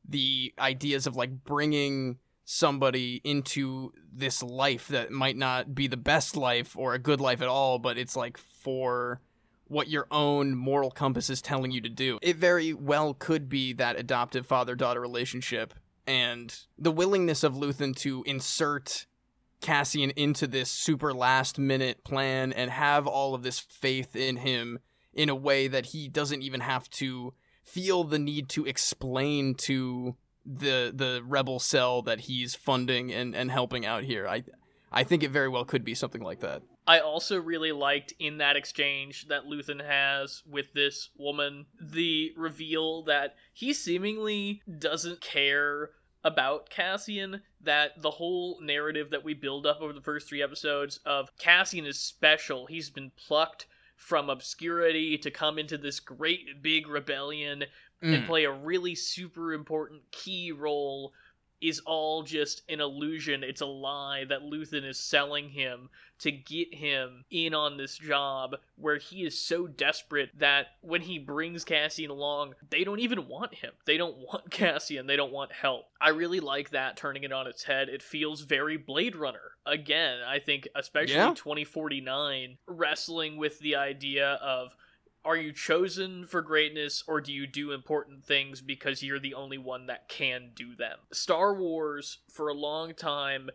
the 0.08 0.52
ideas 0.58 1.06
of 1.06 1.14
like 1.16 1.44
bringing 1.44 2.18
somebody 2.50 3.20
into 3.24 3.92
this 4.10 4.42
life 4.42 4.88
that 4.88 5.10
might 5.10 5.36
not 5.36 5.74
be 5.74 5.86
the 5.86 5.98
best 5.98 6.34
life 6.34 6.74
or 6.78 6.94
a 6.94 6.98
good 6.98 7.20
life 7.20 7.42
at 7.42 7.46
all, 7.48 7.78
but 7.78 7.98
it's 7.98 8.16
like 8.16 8.38
for 8.38 9.20
what 9.66 9.88
your 9.88 10.06
own 10.10 10.54
moral 10.54 10.90
compass 10.90 11.28
is 11.28 11.42
telling 11.42 11.70
you 11.70 11.82
to 11.82 11.90
do. 11.90 12.18
It 12.22 12.36
very 12.36 12.72
well 12.72 13.12
could 13.12 13.50
be 13.50 13.74
that 13.74 13.98
adoptive 13.98 14.46
father 14.46 14.74
daughter 14.74 14.98
relationship 14.98 15.74
and 16.06 16.58
the 16.78 16.90
willingness 16.90 17.44
of 17.44 17.52
Luthen 17.52 17.94
to 17.96 18.22
insert 18.26 19.04
Cassian 19.60 20.08
into 20.12 20.46
this 20.46 20.70
super 20.70 21.12
last 21.12 21.58
minute 21.58 22.02
plan 22.02 22.54
and 22.54 22.70
have 22.70 23.06
all 23.06 23.34
of 23.34 23.42
this 23.42 23.58
faith 23.58 24.16
in 24.16 24.38
him 24.38 24.78
in 25.12 25.28
a 25.28 25.34
way 25.34 25.68
that 25.68 25.86
he 25.86 26.08
doesn't 26.08 26.40
even 26.40 26.60
have 26.60 26.88
to 26.92 27.34
feel 27.62 28.04
the 28.04 28.18
need 28.18 28.48
to 28.48 28.64
explain 28.64 29.54
to 29.54 30.16
the 30.48 30.92
the 30.94 31.22
rebel 31.26 31.58
cell 31.58 32.02
that 32.02 32.20
he's 32.20 32.54
funding 32.54 33.12
and, 33.12 33.34
and 33.36 33.50
helping 33.50 33.84
out 33.84 34.04
here. 34.04 34.26
I 34.26 34.44
I 34.90 35.04
think 35.04 35.22
it 35.22 35.30
very 35.30 35.48
well 35.48 35.64
could 35.64 35.84
be 35.84 35.94
something 35.94 36.22
like 36.22 36.40
that. 36.40 36.62
I 36.86 37.00
also 37.00 37.38
really 37.38 37.72
liked 37.72 38.14
in 38.18 38.38
that 38.38 38.56
exchange 38.56 39.26
that 39.28 39.44
Luthen 39.44 39.84
has 39.84 40.42
with 40.48 40.72
this 40.72 41.10
woman 41.18 41.66
the 41.78 42.32
reveal 42.34 43.02
that 43.02 43.34
he 43.52 43.74
seemingly 43.74 44.62
doesn't 44.78 45.20
care 45.20 45.90
about 46.24 46.70
Cassian, 46.70 47.42
that 47.60 48.00
the 48.00 48.12
whole 48.12 48.58
narrative 48.62 49.10
that 49.10 49.24
we 49.24 49.34
build 49.34 49.66
up 49.66 49.80
over 49.80 49.92
the 49.92 50.00
first 50.00 50.28
three 50.28 50.42
episodes 50.42 50.98
of 51.04 51.36
Cassian 51.38 51.84
is 51.84 52.00
special. 52.00 52.66
He's 52.66 52.90
been 52.90 53.12
plucked 53.16 53.66
from 53.98 54.30
obscurity 54.30 55.18
to 55.18 55.30
come 55.30 55.58
into 55.58 55.76
this 55.76 56.00
great 56.00 56.62
big 56.62 56.88
rebellion 56.88 57.64
and 58.02 58.22
Mm. 58.24 58.26
play 58.26 58.44
a 58.44 58.52
really 58.52 58.94
super 58.94 59.52
important 59.52 60.02
key 60.10 60.52
role 60.52 61.12
is 61.60 61.80
all 61.80 62.22
just 62.22 62.62
an 62.68 62.80
illusion. 62.80 63.42
It's 63.42 63.60
a 63.62 63.66
lie 63.66 64.24
that 64.26 64.42
Luthen 64.42 64.84
is 64.84 64.96
selling 64.96 65.48
him 65.48 65.90
to 66.20 66.30
get 66.30 66.72
him 66.72 67.24
in 67.30 67.52
on 67.52 67.76
this 67.76 67.98
job 67.98 68.54
where 68.76 68.98
he 68.98 69.24
is 69.24 69.40
so 69.40 69.66
desperate 69.66 70.30
that 70.38 70.76
when 70.82 71.00
he 71.00 71.18
brings 71.18 71.64
Cassian 71.64 72.10
along, 72.10 72.54
they 72.70 72.84
don't 72.84 73.00
even 73.00 73.26
want 73.26 73.54
him. 73.56 73.72
They 73.86 73.96
don't 73.96 74.16
want 74.32 74.52
Cassian. 74.52 75.08
They 75.08 75.16
don't 75.16 75.32
want 75.32 75.50
help. 75.50 75.86
I 76.00 76.10
really 76.10 76.38
like 76.38 76.70
that 76.70 76.96
turning 76.96 77.24
it 77.24 77.32
on 77.32 77.48
its 77.48 77.64
head. 77.64 77.88
It 77.88 78.04
feels 78.04 78.42
very 78.42 78.76
Blade 78.76 79.16
Runner. 79.16 79.56
Again, 79.66 80.20
I 80.24 80.38
think 80.38 80.68
especially 80.76 81.14
Yeah. 81.16 81.34
2049 81.34 82.58
wrestling 82.68 83.36
with 83.36 83.58
the 83.58 83.74
idea 83.76 84.34
of 84.34 84.76
are 85.28 85.36
you 85.36 85.52
chosen 85.52 86.24
for 86.24 86.40
greatness 86.40 87.04
or 87.06 87.20
do 87.20 87.34
you 87.34 87.46
do 87.46 87.72
important 87.72 88.24
things 88.24 88.62
because 88.62 89.02
you're 89.02 89.20
the 89.20 89.34
only 89.34 89.58
one 89.58 89.86
that 89.86 90.08
can 90.08 90.52
do 90.54 90.74
them? 90.74 90.96
Star 91.12 91.54
Wars, 91.54 92.20
for 92.32 92.48
a 92.48 92.54
long 92.54 92.94
time, 92.94 93.50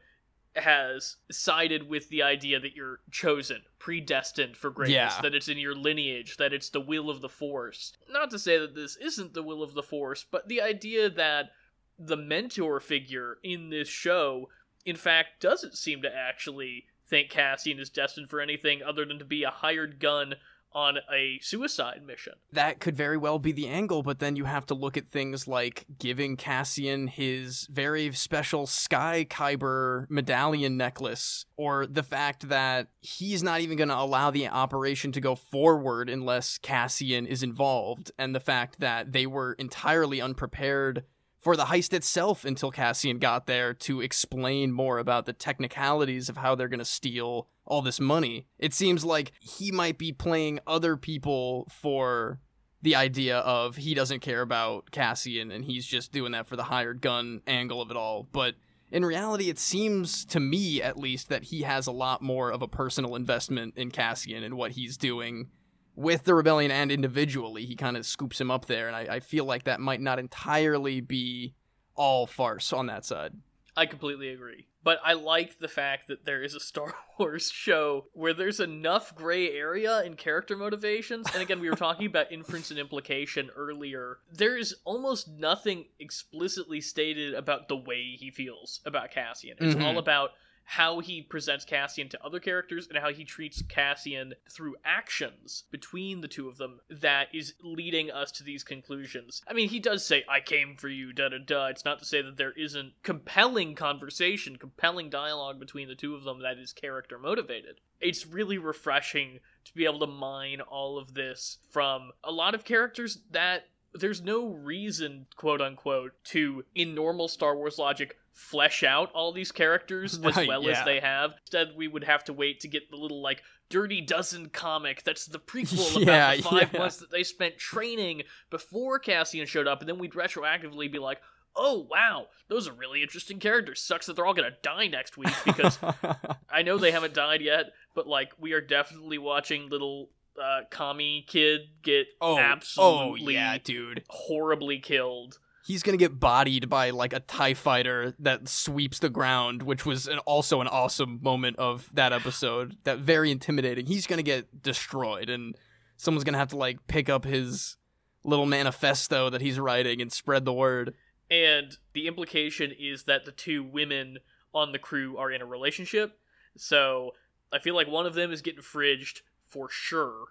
has 0.56 1.16
sided 1.32 1.90
with 1.90 2.10
the 2.10 2.22
idea 2.22 2.60
that 2.60 2.76
you're 2.76 3.00
chosen, 3.10 3.64
predestined 3.80 4.56
for 4.56 4.70
greatness, 4.70 5.16
Yeah. 5.16 5.22
that 5.24 5.34
it's 5.34 5.48
in 5.50 5.58
your 5.58 5.74
lineage, 5.74 6.38
that 6.38 6.54
it's 6.54 6.70
the 6.70 6.80
will 6.80 7.10
of 7.10 7.22
the 7.22 7.30
Force. 7.30 7.94
Not 8.08 8.30
to 8.30 8.38
say 8.38 8.60
that 8.60 8.76
this 8.76 8.96
isn't 8.98 9.34
the 9.34 9.42
will 9.42 9.64
of 9.64 9.74
the 9.74 9.82
Force, 9.82 10.24
but 10.30 10.48
the 10.48 10.62
idea 10.62 11.10
that 11.10 11.54
the 11.98 12.18
mentor 12.18 12.80
figure 12.80 13.40
in 13.42 13.70
this 13.70 13.90
show, 13.90 14.50
in 14.86 14.96
fact, 14.96 15.42
doesn't 15.42 15.76
seem 15.76 16.04
to 16.04 16.16
actually 16.16 16.86
think 17.08 17.32
Cassian 17.32 17.80
is 17.80 17.90
destined 17.90 18.30
for 18.30 18.40
anything 18.40 18.84
other 18.84 19.06
than 19.06 19.18
to 19.18 19.26
be 19.26 19.44
a 19.44 19.50
hired 19.50 20.00
gun 20.00 20.36
on 20.74 20.98
a 21.14 21.40
suicide 21.42 22.02
mission. 22.06 22.34
That 22.52 22.80
could 22.80 22.96
very 22.96 23.18
well 23.18 23.40
be 23.40 23.52
the 23.52 23.68
angle, 23.68 24.04
but 24.04 24.20
then 24.20 24.36
you 24.36 24.46
have 24.46 24.66
to 24.68 24.74
look 24.74 24.98
at 24.98 25.08
things 25.08 25.48
like 25.48 25.86
giving 26.00 26.36
Cassian 26.36 27.08
his 27.08 27.68
very 27.72 28.12
special 28.14 28.68
Sky 28.68 29.26
Kyber 29.30 30.10
medallion 30.10 30.78
necklace, 30.78 31.46
or 31.58 31.86
the 31.86 32.04
fact 32.04 32.50
that 32.50 32.88
he's 33.02 33.44
not 33.44 33.62
even 33.62 33.78
going 33.78 33.90
to 33.90 33.98
allow 33.98 34.32
the 34.32 34.48
operation 34.48 35.12
to 35.12 35.22
go 35.22 35.36
forward 35.36 36.10
unless 36.10 36.58
Cassian 36.58 37.26
is 37.26 37.44
involved, 37.44 38.12
and 38.18 38.34
the 38.34 38.40
fact 38.40 38.80
that 38.80 39.12
they 39.12 39.26
were 39.26 39.54
entirely 39.54 40.22
unprepared 40.22 41.04
for 41.44 41.58
the 41.58 41.66
heist 41.66 41.94
itself 41.94 42.46
until 42.46 42.72
Cassian 42.72 43.20
got 43.20 43.48
there 43.48 43.74
to 43.74 44.00
explain 44.00 44.72
more 44.72 44.98
about 44.98 45.26
the 45.26 45.34
technicalities 45.34 46.30
of 46.30 46.38
how 46.38 46.56
they're 46.56 46.70
going 46.70 46.80
to 46.80 46.86
steal 46.86 47.50
all 47.66 47.82
this 47.82 48.00
money. 48.00 48.48
It 48.58 48.74
seems 48.74 49.04
like 49.04 49.34
he 49.42 49.70
might 49.70 49.98
be 49.98 50.14
playing 50.14 50.62
other 50.66 50.96
people 50.96 51.68
for 51.70 52.40
the 52.82 52.96
idea 52.96 53.40
of 53.40 53.76
he 53.76 53.94
doesn't 53.94 54.22
care 54.22 54.42
about 54.42 54.92
Cassian 54.92 55.52
and 55.52 55.66
he's 55.66 55.86
just 55.86 56.14
doing 56.14 56.32
that 56.32 56.48
for 56.48 56.56
the 56.56 56.64
hired 56.64 57.02
gun 57.02 57.42
angle 57.46 57.82
of 57.82 57.92
it 57.92 57.98
all. 57.98 58.28
But 58.32 58.56
in 58.90 59.04
reality, 59.04 59.50
it 59.50 59.60
seems 59.60 60.24
to 60.26 60.40
me, 60.40 60.82
at 60.82 60.98
least, 60.98 61.28
that 61.28 61.46
he 61.46 61.64
has 61.64 61.88
a 61.88 61.92
lot 61.92 62.22
more 62.22 62.52
of 62.52 62.62
a 62.62 62.68
personal 62.68 63.16
investment 63.16 63.74
in 63.76 63.92
Cassian 63.92 64.44
and 64.44 64.56
what 64.56 64.72
he's 64.72 64.98
doing 64.98 65.50
with 65.96 66.24
the 66.24 66.34
rebellion 66.34 66.72
and 66.72 66.92
individually, 66.92 67.66
he 67.66 67.76
kind 67.76 67.98
of 67.98 68.06
scoops 68.06 68.40
him 68.42 68.50
up 68.52 68.66
there, 68.66 68.88
and 68.88 68.96
I, 68.96 69.16
I 69.16 69.20
feel 69.20 69.46
like 69.46 69.64
that 69.66 69.80
might 69.80 70.02
not 70.02 70.20
entirely 70.20 71.02
be 71.02 71.54
all 71.96 72.26
farce 72.28 72.74
on 72.74 72.88
that 72.88 73.06
side. 73.06 73.34
I 73.76 73.86
completely 73.88 74.30
agree. 74.30 74.68
But 74.84 75.00
I 75.04 75.14
like 75.14 75.60
the 75.60 75.68
fact 75.68 76.08
that 76.10 76.26
there 76.26 76.44
is 76.44 76.54
a 76.54 76.60
Star 76.60 76.94
Wars 77.20 77.50
show 77.50 78.06
where 78.14 78.34
there's 78.34 78.60
enough 78.60 79.16
gray 79.16 79.52
area 79.52 80.04
in 80.04 80.16
character 80.16 80.56
motivations. 80.58 81.28
And 81.34 81.42
again, 81.42 81.60
we 81.60 81.70
were 81.70 81.76
talking 81.76 82.06
about 82.06 82.32
inference 82.32 82.70
and 82.70 82.80
implication 82.80 83.50
earlier. 83.56 84.18
There 84.32 84.58
is 84.58 84.76
almost 84.84 85.28
nothing 85.30 85.86
explicitly 86.00 86.82
stated 86.82 87.34
about 87.34 87.68
the 87.68 87.78
way 87.78 88.16
he 88.20 88.30
feels 88.30 88.82
about 88.86 89.10
Cassian. 89.12 89.58
It's 89.60 89.74
Mhm. 89.76 89.84
all 89.86 89.98
about 89.98 90.32
how 90.65 90.99
he 90.99 91.21
presents 91.21 91.65
Cassian 91.65 92.10
to 92.10 92.26
other 92.26 92.39
characters 92.39 92.88
and 92.88 92.97
how 92.97 93.12
he 93.12 93.23
treats 93.23 93.62
Cassian 93.63 94.34
through 94.49 94.76
actions 94.84 95.65
between 95.71 96.21
the 96.21 96.28
two 96.28 96.47
of 96.47 96.58
them 96.58 96.80
that 96.89 97.28
is 97.34 97.54
leading 97.62 98.10
us 98.10 98.32
to 98.34 98.43
these 98.43 98.63
conclusions. 98.63 99.41
I 99.47 99.54
mean, 99.54 99.69
he 99.69 99.80
does 99.80 100.06
say, 100.06 100.23
I 100.30 100.39
came 100.39 100.76
for 100.78 100.89
you, 100.89 101.13
da 101.13 101.30
da 101.30 101.38
da. 101.45 101.67
It's 101.67 101.86
not 101.86 101.99
to 101.99 102.06
say 102.06 102.21
that 102.21 102.38
there 102.38 102.54
isn't 102.54 102.93
compelling 103.04 103.76
conversation, 103.76 104.58
compelling 104.58 105.10
dialogue 105.10 105.60
between 105.60 105.88
the 105.88 105.95
two 105.95 106.15
of 106.15 106.23
them 106.23 106.41
that 106.41 106.58
is 106.58 106.73
character 106.73 107.19
motivated. 107.19 107.82
It's 107.99 108.26
really 108.26 108.58
refreshing 108.58 109.39
to 109.65 109.73
be 109.73 109.86
able 109.86 109.99
to 109.99 110.08
mine 110.08 110.62
all 110.62 110.97
of 110.97 111.13
this 111.13 111.58
from 111.69 112.12
a 112.23 112.32
lot 112.32 112.56
of 112.56 112.65
characters 112.65 113.19
that 113.32 113.67
there's 113.93 114.21
no 114.21 114.47
reason, 114.47 115.28
quote 115.36 115.62
unquote, 115.62 116.13
to, 116.26 116.65
in 116.73 116.95
normal 116.95 117.28
Star 117.28 117.56
Wars 117.56 117.78
logic, 117.78 118.17
flesh 118.34 118.84
out 118.84 119.12
all 119.13 119.32
these 119.32 119.52
characters 119.52 120.15
as 120.24 120.36
Right, 120.36 120.48
well 120.48 120.67
as 120.69 120.84
they 120.86 121.00
have. 121.00 121.34
Instead, 121.41 121.69
we 121.76 121.88
would 121.88 122.04
have 122.04 122.24
to 122.26 122.34
wait 122.34 122.60
to 122.62 122.67
get 122.67 122.89
the 122.89 122.98
little, 122.98 123.22
like, 123.22 123.43
Dirty 123.69 124.02
Dozen 124.02 124.50
comic 124.50 125.04
that's 125.04 125.26
the 125.26 125.39
prequel 125.39 126.06
Yeah, 126.06 126.34
about 126.34 126.38
the 126.38 126.43
five 126.43 126.74
yeah. 126.74 126.80
months 126.80 126.98
that 126.98 127.10
they 127.12 127.24
spent 127.24 127.58
training 127.58 128.24
before 128.50 129.00
Cassian 129.00 129.48
showed 129.48 129.67
up, 129.67 129.80
and 129.80 129.89
then 129.89 129.98
we'd 129.98 130.13
retroactively 130.13 130.91
be 130.91 131.00
like, 131.00 131.19
oh, 131.56 131.88
wow, 131.89 132.28
those 132.48 132.67
are 132.67 132.74
really 132.74 133.02
interesting 133.02 133.39
characters. 133.39 133.82
Sucks 133.82 134.06
that 134.08 134.15
they're 134.15 134.26
all 134.26 134.34
gonna 134.34 134.52
die 134.62 134.88
next 134.88 135.17
week 135.17 135.34
because 135.46 135.80
I 136.50 136.62
know 136.62 136.78
they 136.78 136.91
haven't 136.91 137.13
died 137.13 137.41
yet, 137.41 137.67
but 137.96 138.08
like 138.08 138.32
we 138.39 138.54
are 138.54 138.62
definitely 138.62 139.17
watching 139.17 139.69
little 139.69 140.10
uh 140.41 140.62
commie 140.72 141.26
kid 141.28 141.62
get 141.84 142.08
oh, 142.19 142.38
absolutely 142.39 143.38
oh, 143.38 143.39
yeah, 143.39 143.58
dude. 143.63 144.04
horribly 144.10 144.80
killed. 144.80 145.39
He's 145.65 145.82
gonna 145.82 145.97
get 145.97 146.19
bodied 146.19 146.69
by 146.69 146.89
like 146.89 147.13
a 147.13 147.21
TIE 147.21 147.54
fighter 147.54 148.13
that 148.19 148.49
sweeps 148.49 148.99
the 148.99 149.10
ground, 149.10 149.63
which 149.63 149.86
was 149.86 150.08
an, 150.08 150.19
also 150.19 150.60
an 150.60 150.67
awesome 150.67 151.19
moment 151.21 151.58
of 151.58 151.89
that 151.93 152.12
episode. 152.12 152.78
That 152.84 152.99
very 152.99 153.32
intimidating. 153.32 153.86
He's 153.86 154.06
gonna 154.06 154.23
get 154.23 154.62
destroyed, 154.62 155.30
and 155.30 155.56
someone's 155.95 156.26
gonna 156.26 156.38
have 156.38 156.49
to 156.49 156.58
like 156.58 156.86
pick 156.88 157.10
up 157.10 157.23
his 157.23 157.78
little 158.26 158.45
manifesto 158.45 159.30
that 159.30 159.41
he's 159.41 159.60
writing 159.60 160.02
and 160.02 160.12
spread 160.12 160.45
the 160.45 160.54
word. 160.54 160.93
And 161.30 161.78
the 161.93 162.08
implication 162.08 162.71
is 162.78 163.04
that 163.04 163.26
the 163.26 163.32
two 163.32 163.63
women 163.63 164.17
on 164.54 164.71
the 164.71 164.80
crew 164.80 165.17
are 165.17 165.32
in 165.32 165.41
a 165.41 165.45
relationship. 165.45 166.19
So 166.58 167.12
I 167.52 167.60
feel 167.60 167.76
like 167.76 167.88
one 167.88 168.06
of 168.06 168.13
them 168.13 168.32
is 168.32 168.41
getting 168.41 168.62
fridged 168.62 169.21
for 169.47 169.69
sure. 169.69 170.26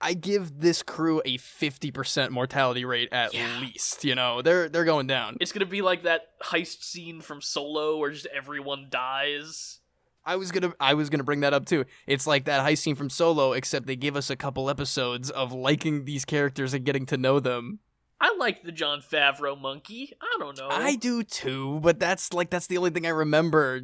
I 0.00 0.12
give 0.14 0.60
this 0.60 0.82
crew 0.82 1.22
a 1.24 1.38
fifty 1.38 1.90
percent 1.90 2.30
mortality 2.32 2.84
rate 2.84 3.08
at 3.12 3.32
Yeah. 3.32 3.58
least. 3.60 4.04
You 4.04 4.14
know, 4.14 4.42
they're 4.42 4.68
they're 4.68 4.84
going 4.84 5.06
down. 5.06 5.36
It's 5.40 5.52
gonna 5.52 5.64
be 5.66 5.82
like 5.82 6.02
that 6.02 6.38
heist 6.42 6.82
scene 6.82 7.20
from 7.20 7.40
Solo 7.40 7.96
where 7.98 8.10
just 8.10 8.26
everyone 8.26 8.88
dies. 8.90 9.80
I 10.24 10.36
was 10.36 10.50
gonna 10.52 10.74
I 10.80 10.94
was 10.94 11.08
gonna 11.08 11.24
bring 11.24 11.40
that 11.40 11.54
up 11.54 11.66
too. 11.66 11.84
It's 12.06 12.26
like 12.26 12.44
that 12.44 12.66
heist 12.66 12.78
scene 12.78 12.94
from 12.94 13.08
Solo, 13.10 13.52
except 13.52 13.86
they 13.86 13.96
give 13.96 14.16
us 14.16 14.28
a 14.28 14.36
couple 14.36 14.68
episodes 14.68 15.30
of 15.30 15.52
liking 15.52 16.04
these 16.04 16.24
characters 16.24 16.74
and 16.74 16.84
getting 16.84 17.06
to 17.06 17.16
know 17.16 17.40
them. 17.40 17.78
I 18.20 18.34
like 18.38 18.62
the 18.62 18.72
Jon 18.72 19.00
Favreau 19.02 19.60
monkey. 19.60 20.14
I 20.22 20.36
don't 20.38 20.56
know. 20.58 20.68
I 20.70 20.96
do 20.96 21.22
too, 21.22 21.80
but 21.80 21.98
that's 22.00 22.32
like 22.32 22.50
that's 22.50 22.66
the 22.66 22.76
only 22.78 22.90
thing 22.90 23.06
I 23.06 23.10
remember. 23.10 23.80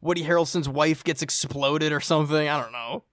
Woody 0.00 0.24
Harrelson's 0.24 0.68
wife 0.68 1.04
gets 1.04 1.22
exploded 1.22 1.92
or 1.92 2.00
something. 2.00 2.48
I 2.48 2.60
don't 2.60 2.72
know. 2.72 3.04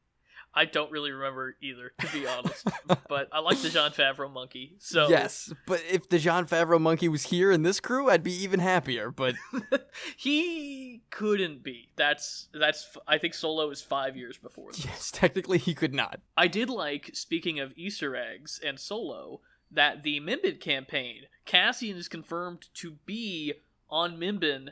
I 0.57 0.65
don't 0.65 0.91
really 0.91 1.11
remember 1.11 1.55
either, 1.61 1.91
to 1.99 2.07
be 2.11 2.25
honest. 2.25 2.67
but 3.07 3.29
I 3.31 3.41
like 3.41 3.59
the 3.59 3.69
Jon 3.69 3.91
Favreau 3.91 4.31
monkey. 4.31 4.75
So 4.79 5.07
Yes, 5.07 5.53
but 5.67 5.83
if 5.87 6.09
the 6.09 6.17
Jon 6.17 6.47
Favreau 6.47 6.81
monkey 6.81 7.07
was 7.07 7.25
here 7.25 7.51
in 7.51 7.61
this 7.61 7.79
crew, 7.79 8.09
I'd 8.09 8.23
be 8.23 8.33
even 8.33 8.59
happier. 8.59 9.11
But 9.11 9.35
he 10.17 11.03
couldn't 11.11 11.61
be. 11.61 11.89
That's 11.95 12.47
that's. 12.59 12.97
I 13.07 13.19
think 13.19 13.35
Solo 13.35 13.69
is 13.69 13.83
five 13.83 14.17
years 14.17 14.39
before. 14.39 14.71
This. 14.71 14.85
yes, 14.85 15.11
technically 15.11 15.59
he 15.59 15.75
could 15.75 15.93
not. 15.93 16.21
I 16.35 16.47
did 16.47 16.71
like 16.71 17.11
speaking 17.13 17.59
of 17.59 17.71
Easter 17.75 18.15
eggs 18.15 18.59
and 18.65 18.79
Solo 18.79 19.41
that 19.69 20.01
the 20.01 20.19
Mimban 20.19 20.59
campaign, 20.59 21.23
Cassian 21.45 21.97
is 21.97 22.07
confirmed 22.07 22.65
to 22.75 22.93
be 23.05 23.53
on 23.91 24.17
Mimban 24.17 24.69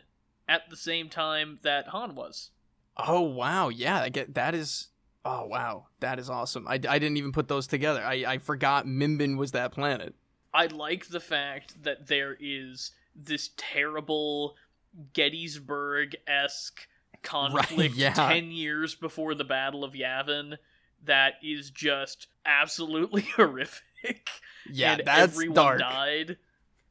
at 0.47 0.63
the 0.71 0.77
same 0.77 1.09
time 1.09 1.59
that 1.61 1.89
Han 1.89 2.15
was. 2.15 2.49
Oh 2.97 3.21
wow, 3.21 3.69
yeah, 3.69 4.01
I 4.01 4.09
get 4.09 4.33
that 4.33 4.55
is. 4.55 4.87
Oh 5.25 5.47
wow, 5.47 5.87
that 6.01 6.19
is 6.19 6.29
awesome. 6.29 6.67
I, 6.67 6.73
I 6.73 6.77
didn't 6.99 7.17
even 7.17 7.31
put 7.31 7.47
those 7.47 7.65
together. 7.65 8.01
I 8.01 8.25
I 8.27 8.37
forgot 8.37 8.85
Mimban 8.85 9.37
was 9.37 9.51
that 9.53 9.71
planet. 9.71 10.13
I 10.53 10.67
like 10.67 11.07
the 11.07 11.19
fact 11.19 11.83
that 11.83 12.07
there 12.07 12.37
is 12.39 12.91
this 13.15 13.49
terrible 13.57 14.55
Gettysburg 15.13 16.15
esque 16.27 16.87
conflict 17.23 17.95
yeah. 17.95 18.13
10 18.13 18.51
years 18.51 18.95
before 18.95 19.35
the 19.35 19.43
Battle 19.43 19.83
of 19.83 19.93
Yavin 19.93 20.57
that 21.03 21.33
is 21.43 21.69
just 21.71 22.27
absolutely 22.45 23.21
horrific. 23.35 24.29
Yeah, 24.71 24.93
and 24.93 25.03
that's 25.05 25.33
everyone 25.33 25.55
dark. 25.55 25.79
died. 25.79 26.37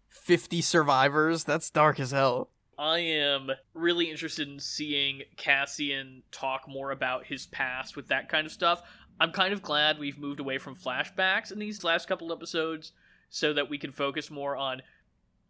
Fifty 0.09 0.61
survivors. 0.61 1.44
That's 1.44 1.70
dark 1.70 1.99
as 1.99 2.11
hell. 2.12 2.51
I 2.78 2.98
am 2.98 3.50
really 3.72 4.10
interested 4.10 4.48
in 4.48 4.58
seeing 4.60 5.22
Cassian 5.37 6.22
talk 6.30 6.68
more 6.68 6.90
about 6.90 7.26
his 7.26 7.46
past 7.46 7.96
with 7.96 8.08
that 8.08 8.28
kind 8.28 8.46
of 8.46 8.52
stuff. 8.52 8.82
I'm 9.20 9.32
kind 9.32 9.52
of 9.52 9.62
glad 9.62 9.98
we've 9.98 10.18
moved 10.18 10.40
away 10.40 10.58
from 10.58 10.74
flashbacks 10.74 11.52
in 11.52 11.58
these 11.58 11.84
last 11.84 12.08
couple 12.08 12.32
episodes 12.32 12.92
so 13.30 13.52
that 13.52 13.70
we 13.70 13.78
can 13.78 13.92
focus 13.92 14.30
more 14.30 14.56
on 14.56 14.82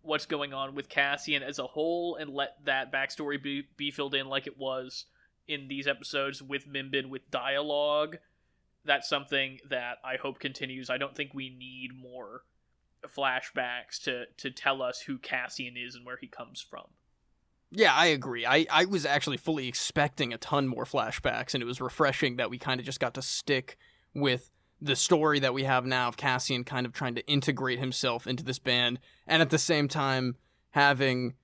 what's 0.02 0.26
going 0.26 0.52
on 0.52 0.74
with 0.74 0.88
Cassian 0.88 1.42
as 1.42 1.58
a 1.58 1.66
whole 1.66 2.16
and 2.16 2.30
let 2.30 2.62
that 2.64 2.92
backstory 2.92 3.42
be, 3.42 3.68
be 3.76 3.90
filled 3.90 4.14
in 4.14 4.26
like 4.26 4.46
it 4.46 4.58
was 4.58 5.06
in 5.48 5.68
these 5.68 5.87
episodes 5.87 6.42
with 6.42 6.68
Mimban 6.68 7.08
with 7.08 7.30
dialogue. 7.30 8.18
That's 8.84 9.08
something 9.08 9.60
that 9.70 9.96
I 10.04 10.16
hope 10.16 10.38
continues. 10.38 10.90
I 10.90 10.98
don't 10.98 11.16
think 11.16 11.32
we 11.32 11.48
need 11.48 11.90
more 11.98 12.42
flashbacks 13.08 14.02
to 14.02 14.24
to 14.38 14.50
tell 14.50 14.82
us 14.82 15.00
who 15.00 15.18
Cassian 15.18 15.76
is 15.76 15.94
and 15.94 16.04
where 16.04 16.18
he 16.20 16.26
comes 16.26 16.60
from. 16.60 16.87
Yeah, 17.77 17.93
I 17.93 18.07
agree. 18.07 18.47
I, 18.47 18.66
I 18.70 18.85
was 18.85 19.05
actually 19.05 19.37
fully 19.37 19.66
expecting 19.66 20.33
a 20.33 20.39
ton 20.39 20.68
more 20.68 20.85
flashbacks, 20.85 21.55
and 21.55 21.62
it 21.62 21.66
was 21.66 21.81
refreshing 21.81 22.37
that 22.37 22.51
we 22.51 22.59
kind 22.59 22.79
of 22.79 22.87
just 22.87 23.01
got 23.01 23.14
to 23.14 23.22
stick 23.22 23.77
with 24.14 24.51
the 24.81 24.95
story 24.95 25.41
that 25.41 25.55
we 25.55 25.64
have 25.64 25.85
now 25.85 26.09
of 26.09 26.16
Cassian 26.16 26.62
kind 26.62 26.87
of 26.87 26.93
trying 26.93 27.14
to 27.16 27.27
integrate 27.27 27.79
himself 27.79 28.27
into 28.27 28.45
this 28.45 28.59
band, 28.59 29.01
and 29.27 29.43
at 29.43 29.51
the 29.51 29.59
same 29.59 29.89
time 29.89 30.37
having 30.70 31.35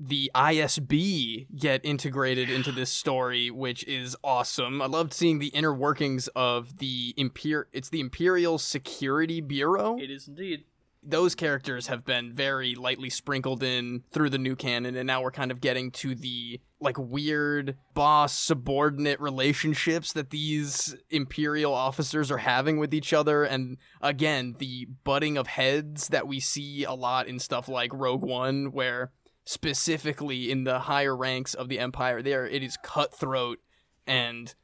the 0.00 0.30
ISB 0.34 1.46
get 1.56 1.84
integrated 1.84 2.50
into 2.50 2.72
this 2.72 2.90
story, 2.90 3.50
which 3.50 3.84
is 3.84 4.16
awesome. 4.24 4.82
I 4.82 4.86
loved 4.86 5.12
seeing 5.12 5.38
the 5.38 5.48
inner 5.48 5.72
workings 5.72 6.28
of 6.28 6.78
the 6.78 7.14
Imper. 7.16 7.64
It's 7.72 7.90
the 7.90 8.00
Imperial 8.00 8.58
Security 8.58 9.40
Bureau. 9.40 9.98
It 9.98 10.10
is 10.10 10.28
indeed. 10.28 10.64
Those 11.04 11.34
characters 11.34 11.88
have 11.88 12.04
been 12.04 12.32
very 12.32 12.74
lightly 12.74 13.10
sprinkled 13.10 13.62
in 13.62 14.02
through 14.10 14.30
the 14.30 14.38
new 14.38 14.56
canon 14.56 14.96
and 14.96 15.06
now 15.06 15.22
we're 15.22 15.30
kind 15.30 15.50
of 15.50 15.60
getting 15.60 15.90
to 15.90 16.14
the 16.14 16.60
like 16.80 16.96
weird 16.98 17.76
boss 17.94 18.38
subordinate 18.38 19.20
relationships 19.20 20.12
that 20.12 20.30
these 20.30 20.96
imperial 21.10 21.72
officers 21.74 22.30
are 22.30 22.38
having 22.38 22.78
with 22.78 22.92
each 22.92 23.12
other. 23.12 23.44
And 23.44 23.76
again 24.00 24.56
the 24.58 24.86
butting 25.04 25.36
of 25.36 25.46
heads 25.46 26.08
that 26.08 26.26
we 26.26 26.40
see 26.40 26.84
a 26.84 26.92
lot 26.92 27.26
in 27.26 27.38
stuff 27.38 27.68
like 27.68 27.92
Rogue 27.92 28.22
One 28.22 28.72
where 28.72 29.12
specifically 29.44 30.50
in 30.50 30.64
the 30.64 30.80
higher 30.80 31.16
ranks 31.16 31.54
of 31.54 31.68
the 31.68 31.78
empire 31.78 32.22
there 32.22 32.46
it 32.46 32.62
is 32.62 32.78
cutthroat 32.82 33.58
and 34.06 34.54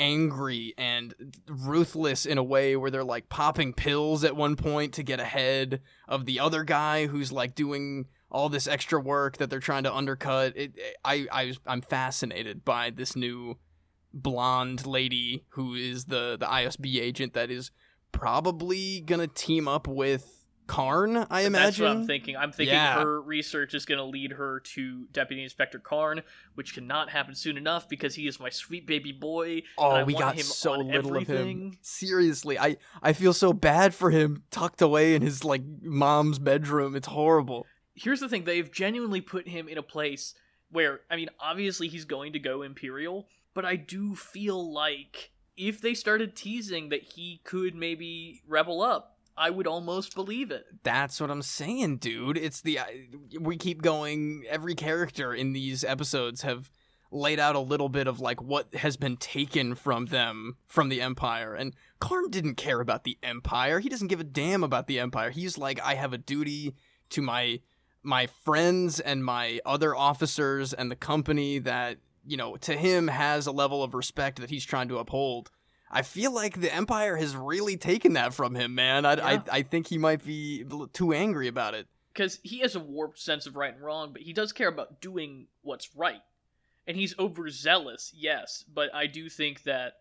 angry 0.00 0.74
and 0.78 1.14
ruthless 1.46 2.26
in 2.26 2.38
a 2.38 2.42
way 2.42 2.74
where 2.74 2.90
they're 2.90 3.04
like 3.04 3.28
popping 3.28 3.72
pills 3.72 4.24
at 4.24 4.34
one 4.34 4.56
point 4.56 4.94
to 4.94 5.02
get 5.02 5.20
ahead 5.20 5.80
of 6.08 6.24
the 6.24 6.40
other 6.40 6.64
guy 6.64 7.06
who's 7.06 7.30
like 7.30 7.54
doing 7.54 8.06
all 8.30 8.48
this 8.48 8.66
extra 8.66 8.98
work 8.98 9.36
that 9.36 9.50
they're 9.50 9.60
trying 9.60 9.84
to 9.84 9.94
undercut. 9.94 10.56
It, 10.56 10.72
I, 11.04 11.26
I, 11.30 11.54
I'm 11.66 11.82
fascinated 11.82 12.64
by 12.64 12.90
this 12.90 13.14
new 13.14 13.58
blonde 14.12 14.86
lady 14.86 15.44
who 15.50 15.74
is 15.74 16.06
the 16.06 16.36
the 16.38 16.46
ISB 16.46 17.00
agent 17.00 17.34
that 17.34 17.50
is 17.50 17.70
probably 18.10 19.00
gonna 19.02 19.28
team 19.28 19.68
up 19.68 19.86
with 19.86 20.39
Karn. 20.70 21.26
I 21.28 21.40
imagine. 21.40 21.52
That's 21.52 21.78
what 21.80 21.88
I'm 21.90 22.06
thinking. 22.06 22.36
I'm 22.36 22.52
thinking 22.52 22.74
Yeah. 22.76 23.02
her 23.02 23.20
research 23.20 23.74
is 23.74 23.84
going 23.84 23.98
to 23.98 24.04
lead 24.04 24.30
her 24.32 24.60
to 24.60 25.06
Deputy 25.12 25.42
Inspector 25.42 25.78
Karn, 25.80 26.22
which 26.54 26.74
cannot 26.74 27.10
happen 27.10 27.34
soon 27.34 27.56
enough 27.56 27.88
because 27.88 28.14
he 28.14 28.28
is 28.28 28.38
my 28.38 28.50
sweet 28.50 28.86
baby 28.86 29.10
boy. 29.10 29.62
Oh, 29.76 29.90
and 29.90 29.92
Oh, 29.92 29.96
I 29.96 30.02
we 30.04 30.14
want 30.14 30.24
got 30.26 30.34
him 30.36 30.42
so 30.44 30.74
little 30.74 31.16
of 31.16 31.26
him. 31.26 31.76
Seriously, 31.82 32.56
I 32.56 32.76
I 33.02 33.12
feel 33.12 33.32
so 33.32 33.52
bad 33.52 33.94
for 33.94 34.10
him 34.10 34.44
tucked 34.52 34.80
away 34.80 35.16
in 35.16 35.22
his 35.22 35.44
like 35.44 35.62
mom's 35.82 36.38
bedroom. 36.38 36.94
It's 36.94 37.08
horrible. 37.08 37.66
Here's 37.94 38.20
the 38.20 38.28
thing: 38.28 38.44
they've 38.44 38.70
genuinely 38.70 39.20
put 39.20 39.48
him 39.48 39.66
in 39.68 39.76
a 39.76 39.82
place 39.82 40.34
where, 40.70 41.00
I 41.10 41.16
mean, 41.16 41.30
obviously 41.40 41.88
he's 41.88 42.04
going 42.04 42.32
to 42.34 42.38
go 42.38 42.62
Imperial, 42.62 43.26
but 43.54 43.64
I 43.64 43.74
do 43.74 44.14
feel 44.14 44.72
like 44.72 45.32
if 45.56 45.80
they 45.80 45.94
started 45.94 46.36
teasing 46.36 46.90
that 46.90 47.02
he 47.02 47.40
could 47.42 47.74
maybe 47.74 48.40
rebel 48.46 48.80
up, 48.80 49.16
I 49.40 49.48
would 49.48 49.66
almost 49.66 50.14
believe 50.14 50.50
it. 50.50 50.66
That's 50.82 51.18
what 51.18 51.30
I'm 51.30 51.40
saying, 51.40 51.96
dude. 51.96 52.36
It's 52.36 52.60
the 52.60 52.80
we 53.40 53.56
keep 53.56 53.80
going. 53.80 54.44
Every 54.48 54.74
character 54.74 55.32
in 55.32 55.54
these 55.54 55.82
episodes 55.82 56.42
have 56.42 56.70
laid 57.10 57.40
out 57.40 57.56
a 57.56 57.60
little 57.60 57.88
bit 57.88 58.06
of 58.06 58.20
like 58.20 58.42
what 58.42 58.74
has 58.74 58.98
been 58.98 59.16
taken 59.16 59.74
from 59.74 60.06
them 60.06 60.58
from 60.66 60.90
the 60.90 61.00
Empire. 61.00 61.54
And 61.54 61.74
Karn 62.00 62.28
didn't 62.28 62.56
care 62.56 62.80
about 62.80 63.04
the 63.04 63.16
Empire. 63.22 63.80
He 63.80 63.88
doesn't 63.88 64.08
give 64.08 64.20
a 64.20 64.24
damn 64.24 64.62
about 64.62 64.86
the 64.86 65.00
Empire. 65.00 65.30
He's 65.30 65.56
like, 65.56 65.80
I 65.82 65.94
have 65.94 66.12
a 66.12 66.18
duty 66.18 66.74
to 67.08 67.22
my 67.22 67.60
my 68.02 68.26
friends 68.26 69.00
and 69.00 69.24
my 69.24 69.60
other 69.64 69.96
officers 69.96 70.74
and 70.74 70.90
the 70.90 70.96
company 70.96 71.58
that 71.58 71.96
you 72.26 72.36
know 72.36 72.56
to 72.56 72.76
him 72.76 73.08
has 73.08 73.46
a 73.46 73.52
level 73.52 73.82
of 73.82 73.94
respect 73.94 74.38
that 74.40 74.50
he's 74.50 74.66
trying 74.66 74.88
to 74.88 74.98
uphold. 74.98 75.50
I 75.90 76.02
feel 76.02 76.32
like 76.32 76.60
the 76.60 76.72
Empire 76.72 77.16
has 77.16 77.34
really 77.34 77.76
taken 77.76 78.12
that 78.12 78.32
from 78.32 78.54
him, 78.54 78.74
man. 78.74 79.04
I, 79.04 79.14
Yeah. 79.14 79.24
I, 79.26 79.42
I 79.58 79.62
think 79.62 79.88
he 79.88 79.98
might 79.98 80.24
be 80.24 80.64
too 80.92 81.12
angry 81.12 81.48
about 81.48 81.74
it. 81.74 81.86
because 82.12 82.38
he 82.42 82.60
has 82.60 82.76
a 82.76 82.80
warped 82.80 83.18
sense 83.18 83.46
of 83.46 83.56
right 83.56 83.74
and 83.74 83.82
wrong, 83.82 84.12
but 84.12 84.22
he 84.22 84.32
does 84.32 84.52
care 84.52 84.68
about 84.68 85.00
doing 85.00 85.46
what's 85.62 85.94
right. 85.96 86.22
And 86.86 86.96
he's 86.96 87.16
overzealous, 87.18 88.12
yes, 88.16 88.64
but 88.72 88.94
I 88.94 89.06
do 89.06 89.28
think 89.28 89.62
that 89.64 89.94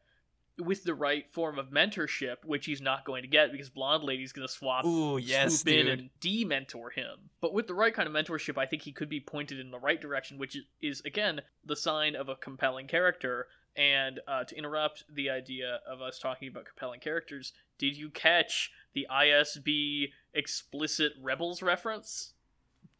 with 0.57 0.83
the 0.83 0.93
right 0.93 1.29
form 1.29 1.57
of 1.57 1.69
mentorship, 1.69 2.37
which 2.43 2.65
he's 2.65 2.81
not 2.81 3.05
going 3.05 3.21
to 3.21 3.27
get 3.27 3.51
because 3.51 3.69
Blonde 3.69 4.03
Lady's 4.03 4.33
going 4.33 4.47
to 4.47 4.53
swap, 4.53 4.85
Ooh, 4.85 5.17
yes, 5.17 5.61
swoop 5.61 5.73
in 5.73 5.87
and 5.87 6.09
de-mentor 6.19 6.89
him. 6.89 7.29
But 7.41 7.53
with 7.53 7.67
the 7.67 7.73
right 7.73 7.93
kind 7.93 8.07
of 8.07 8.13
mentorship, 8.13 8.57
I 8.57 8.65
think 8.65 8.81
he 8.81 8.91
could 8.91 9.09
be 9.09 9.19
pointed 9.21 9.59
in 9.59 9.71
the 9.71 9.79
right 9.79 10.01
direction, 10.01 10.37
which 10.37 10.55
is, 10.55 10.63
is 10.81 11.01
again 11.05 11.41
the 11.65 11.75
sign 11.75 12.15
of 12.15 12.27
a 12.27 12.35
compelling 12.35 12.87
character. 12.87 13.47
And 13.79 14.19
uh, 14.27 14.43
to 14.43 14.57
interrupt 14.57 15.05
the 15.09 15.29
idea 15.29 15.79
of 15.89 16.01
us 16.01 16.19
talking 16.19 16.49
about 16.49 16.65
compelling 16.65 16.99
characters, 16.99 17.53
did 17.77 17.95
you 17.95 18.09
catch 18.09 18.71
the 18.93 19.07
ISB 19.09 20.09
explicit 20.33 21.13
Rebels 21.21 21.61
reference? 21.61 22.33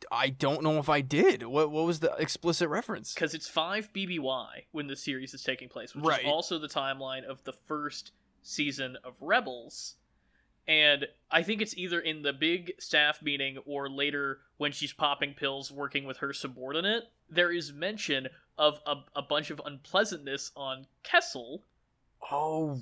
I 0.10 0.30
don't 0.30 0.64
know 0.64 0.78
if 0.80 0.88
I 0.88 1.02
did. 1.02 1.44
What 1.44 1.70
what 1.72 1.86
was 1.86 2.00
the 2.00 2.14
explicit 2.18 2.70
reference? 2.70 3.14
because 3.14 3.34
it's 3.34 3.50
5 3.50 3.92
BBY 3.92 4.68
when 4.72 4.88
the 4.88 4.96
series 4.96 5.34
is 5.34 5.44
taking 5.44 5.68
place, 5.68 5.94
which 5.94 6.06
Right. 6.06 6.22
is 6.24 6.32
also 6.32 6.58
the 6.58 6.70
timeline 6.70 7.26
of 7.26 7.44
the 7.44 7.52
first 7.52 8.14
season 8.42 8.96
of 9.04 9.16
Rebels. 9.20 9.96
And 10.70 11.08
I 11.32 11.42
think 11.42 11.64
it's 11.64 11.76
either 11.76 12.00
in 12.00 12.22
the 12.22 12.32
big 12.32 12.74
staff 12.78 13.24
meeting 13.24 13.58
or 13.66 13.90
later 13.90 14.42
when 14.58 14.72
she's 14.72 14.94
popping 14.94 15.34
pills 15.34 15.72
working 15.72 16.06
with 16.06 16.18
her 16.18 16.32
subordinate. 16.32 17.06
There 17.28 17.52
is 17.52 17.74
mention 17.74 18.28
of 18.56 18.80
a, 18.86 18.98
a 19.16 19.24
bunch 19.24 19.50
of 19.50 19.60
unpleasantness 19.66 20.52
on 20.56 20.86
Kessel. 21.02 21.64
Oh, 22.32 22.80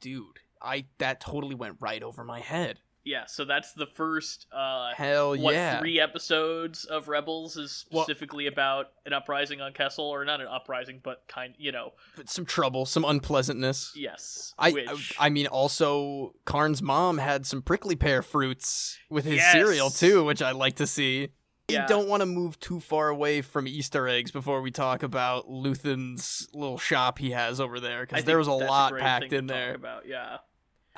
dude, 0.00 0.38
I 0.62 0.86
that 0.96 1.20
totally 1.20 1.54
went 1.54 1.76
right 1.80 2.02
over 2.02 2.24
my 2.24 2.40
head. 2.40 2.80
Yeah, 3.10 3.26
so 3.26 3.44
that's 3.44 3.72
the 3.72 3.86
first 3.86 4.46
uh 4.52 4.92
Hell 4.94 5.36
what 5.36 5.54
yeah! 5.54 5.80
three 5.80 5.98
episodes 5.98 6.84
of 6.84 7.08
Rebels 7.08 7.56
is 7.56 7.84
Well- 7.90 8.04
specifically 8.04 8.46
about 8.46 8.92
an 9.04 9.12
uprising 9.12 9.60
on 9.60 9.72
Kessel, 9.72 10.04
or 10.04 10.24
not 10.24 10.40
an 10.40 10.46
uprising, 10.46 11.00
but 11.02 11.24
kind, 11.26 11.54
you 11.58 11.72
know, 11.72 11.94
some 12.26 12.46
trouble, 12.46 12.86
some 12.86 13.04
unpleasantness. 13.04 13.92
yes. 13.96 14.54
I, 14.58 14.70
which, 14.70 15.14
I 15.18 15.28
mean, 15.28 15.46
also 15.48 16.34
Karn's 16.44 16.82
mom 16.82 17.18
had 17.18 17.46
some 17.46 17.62
prickly 17.62 17.96
pear 17.96 18.22
fruits 18.22 18.98
with 19.08 19.24
his 19.24 19.36
Yes. 19.36 19.52
cereal 19.52 19.90
too, 19.90 20.24
which 20.24 20.40
I 20.42 20.52
like 20.52 20.76
to 20.76 20.86
see. 20.86 21.30
Yeah. 21.68 21.82
We 21.82 21.88
don't 21.88 22.08
want 22.08 22.20
to 22.22 22.26
move 22.26 22.58
too 22.58 22.80
far 22.80 23.08
away 23.10 23.42
from 23.42 23.68
Easter 23.68 24.08
eggs 24.08 24.30
before 24.32 24.60
we 24.60 24.70
talk 24.72 25.02
about 25.04 25.48
Luthen's 25.48 26.48
little 26.52 26.78
shop 26.78 27.18
he 27.20 27.30
has 27.30 27.60
over 27.60 27.78
there, 27.80 28.00
because 28.06 28.24
there 28.24 28.38
was 28.38 28.48
a 28.48 28.52
lot 28.52 28.96
packed 28.98 29.32
in 29.32 29.46
there. 29.46 29.74
About 29.74 30.06
yeah, 30.06 30.38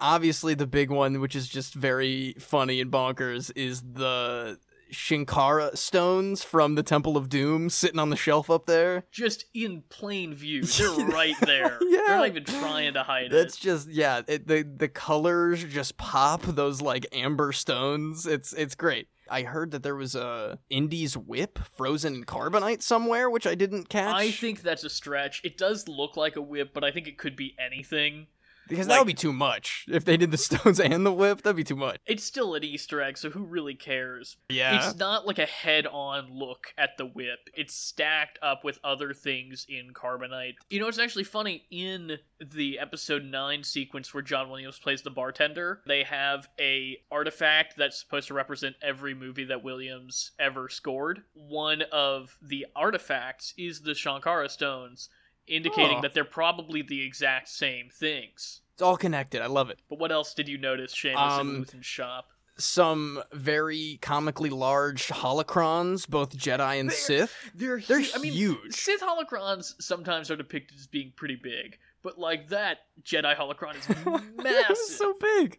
Obviously, 0.03 0.55
the 0.55 0.67
big 0.67 0.91
one, 0.91 1.21
which 1.21 1.37
is 1.37 1.49
just 1.49 1.75
very 1.75 2.35
funny 2.39 2.81
and 2.81 2.91
bonkers, 2.91 3.53
is 3.55 3.83
the 3.83 4.59
Shinkara 4.93 5.77
stones 5.77 6.45
from 6.45 6.75
the 6.75 6.83
Temple 6.83 7.17
of 7.17 7.29
Doom 7.29 7.71
sitting 7.71 7.99
on 7.99 8.11
the 8.11 8.17
shelf 8.17 8.51
up 8.51 8.67
there. 8.67 9.05
just 9.11 9.47
in 9.55 9.83
plain 9.89 10.35
view, 10.35 10.63
they're 10.65 11.07
right 11.07 11.37
there. 11.41 11.79
Yeah. 11.93 12.01
They're 12.07 12.17
not 12.17 12.29
even 12.29 12.45
trying 12.45 12.95
to 12.95 13.03
hide 13.03 13.27
it. 13.27 13.31
That's 13.33 13.57
it. 13.57 13.61
just 13.61 13.89
yeah. 13.89 14.23
It, 14.27 14.47
the 14.49 14.63
the 14.63 14.89
colors 14.89 15.63
just 15.65 15.99
pop. 15.99 16.43
Those 16.43 16.81
like 16.81 17.07
amber 17.13 17.53
stones. 17.53 18.27
It's 18.27 18.53
it's 18.55 18.75
great. 18.75 19.09
I 19.31 19.43
heard 19.43 19.71
that 19.71 19.83
there 19.83 19.95
was 19.95 20.15
a 20.15 20.59
Indy's 20.71 21.17
whip 21.17 21.59
frozen 21.77 22.15
in 22.15 22.25
carbonite 22.25 22.83
somewhere, 22.83 23.31
which 23.31 23.47
I 23.47 23.55
didn't 23.55 23.89
catch. 23.89 24.15
I 24.15 24.31
think 24.31 24.63
that's 24.63 24.85
a 24.85 24.91
stretch. 24.91 25.43
It 25.45 25.57
does 25.59 25.87
look 25.87 26.17
like 26.17 26.37
a 26.37 26.43
whip, 26.43 26.73
but 26.75 26.83
I 26.83 26.91
think 26.91 27.07
it 27.07 27.19
could 27.19 27.37
be 27.37 27.55
anything. 27.59 28.27
Because 28.69 28.87
that 28.87 28.99
would 28.99 29.07
be 29.07 29.15
too 29.15 29.33
much 29.33 29.85
if 29.89 30.05
they 30.05 30.17
did 30.17 30.31
the 30.31 30.37
stones 30.39 30.81
and 30.81 31.05
the 31.05 31.13
whip. 31.13 31.43
That'd 31.43 31.57
be 31.57 31.65
too 31.65 31.77
much. 31.77 31.99
It's 32.07 32.25
still 32.25 32.55
an 32.55 32.65
Easter 32.65 33.01
egg, 33.03 33.19
so 33.19 33.31
who 33.31 33.45
really 33.45 33.75
cares? 33.75 34.37
Yeah. 34.49 34.77
It's 34.77 34.99
not 34.99 35.27
like 35.27 35.39
a 35.39 35.47
head-on 35.47 36.29
look 36.33 36.69
at 36.79 36.97
the 36.99 37.07
whip. 37.07 37.39
It's 37.55 37.75
stacked 37.75 38.39
up 38.43 38.65
with 38.65 38.79
other 38.85 39.13
things 39.13 39.67
in 39.69 39.93
carbonite. 39.93 40.55
You 40.71 40.81
know, 40.81 40.89
it's 40.89 40.99
actually 40.99 41.25
funny 41.25 41.65
in 41.71 42.19
the 42.41 42.79
episode 42.79 43.25
9 43.25 43.65
sequence 43.65 44.13
where 44.13 44.23
John 44.23 44.49
Williams 44.49 44.79
plays 44.79 45.03
the 45.03 45.11
bartender, 45.11 45.81
they 45.87 46.03
have 46.05 46.49
a 46.61 46.99
artifact 47.11 47.75
that's 47.77 47.99
supposed 48.01 48.29
to 48.29 48.35
represent 48.35 48.77
every 48.83 49.15
movie 49.15 49.45
that 49.45 49.63
Williams 49.63 50.33
ever 50.39 50.69
scored. 50.69 51.23
One 51.35 51.83
of 51.93 52.37
the 52.43 52.67
artifacts 52.75 53.55
is 53.57 53.81
the 53.81 53.93
Shankara 53.93 54.51
stones, 54.51 55.09
indicating 55.47 55.97
Huh. 55.97 56.01
that 56.03 56.15
they're 56.15 56.25
probably 56.25 56.83
the 56.83 57.05
exact 57.05 57.49
same 57.49 57.89
things. 57.91 58.61
It's 58.75 58.83
all 58.83 58.97
connected. 58.97 59.43
I 59.43 59.47
love 59.47 59.71
it. 59.71 59.81
But 59.89 59.99
what 59.99 60.13
else 60.13 60.35
did 60.35 60.49
you 60.49 60.57
notice, 60.59 60.95
Seamus, 60.95 61.17
Um, 61.17 61.51
in 61.57 61.65
Luthen's 61.65 61.87
shop? 61.87 62.29
Some 62.59 63.23
very 63.33 63.99
comically 64.03 64.51
large 64.51 65.09
holocrons, 65.09 66.09
both 66.09 66.37
Jedi 66.37 66.79
and 66.81 66.91
They're- 66.91 66.97
Sith. 66.97 67.35
They're 67.55 67.81
They're 67.81 68.01
hu- 68.01 68.11
I 68.15 68.19
mean, 68.19 68.33
huge. 68.33 68.75
Sith 68.75 69.01
holocrons 69.01 69.75
sometimes 69.81 70.31
are 70.31 70.37
depicted 70.37 70.79
as 70.79 70.87
being 70.87 71.13
pretty 71.17 71.37
big, 71.37 71.79
but 72.03 72.19
like 72.19 72.49
that 72.49 72.79
Jedi 73.03 73.35
holocron 73.37 73.77
is 73.77 73.89
massive. 74.37 74.77
so 74.77 75.15
big. 75.21 75.59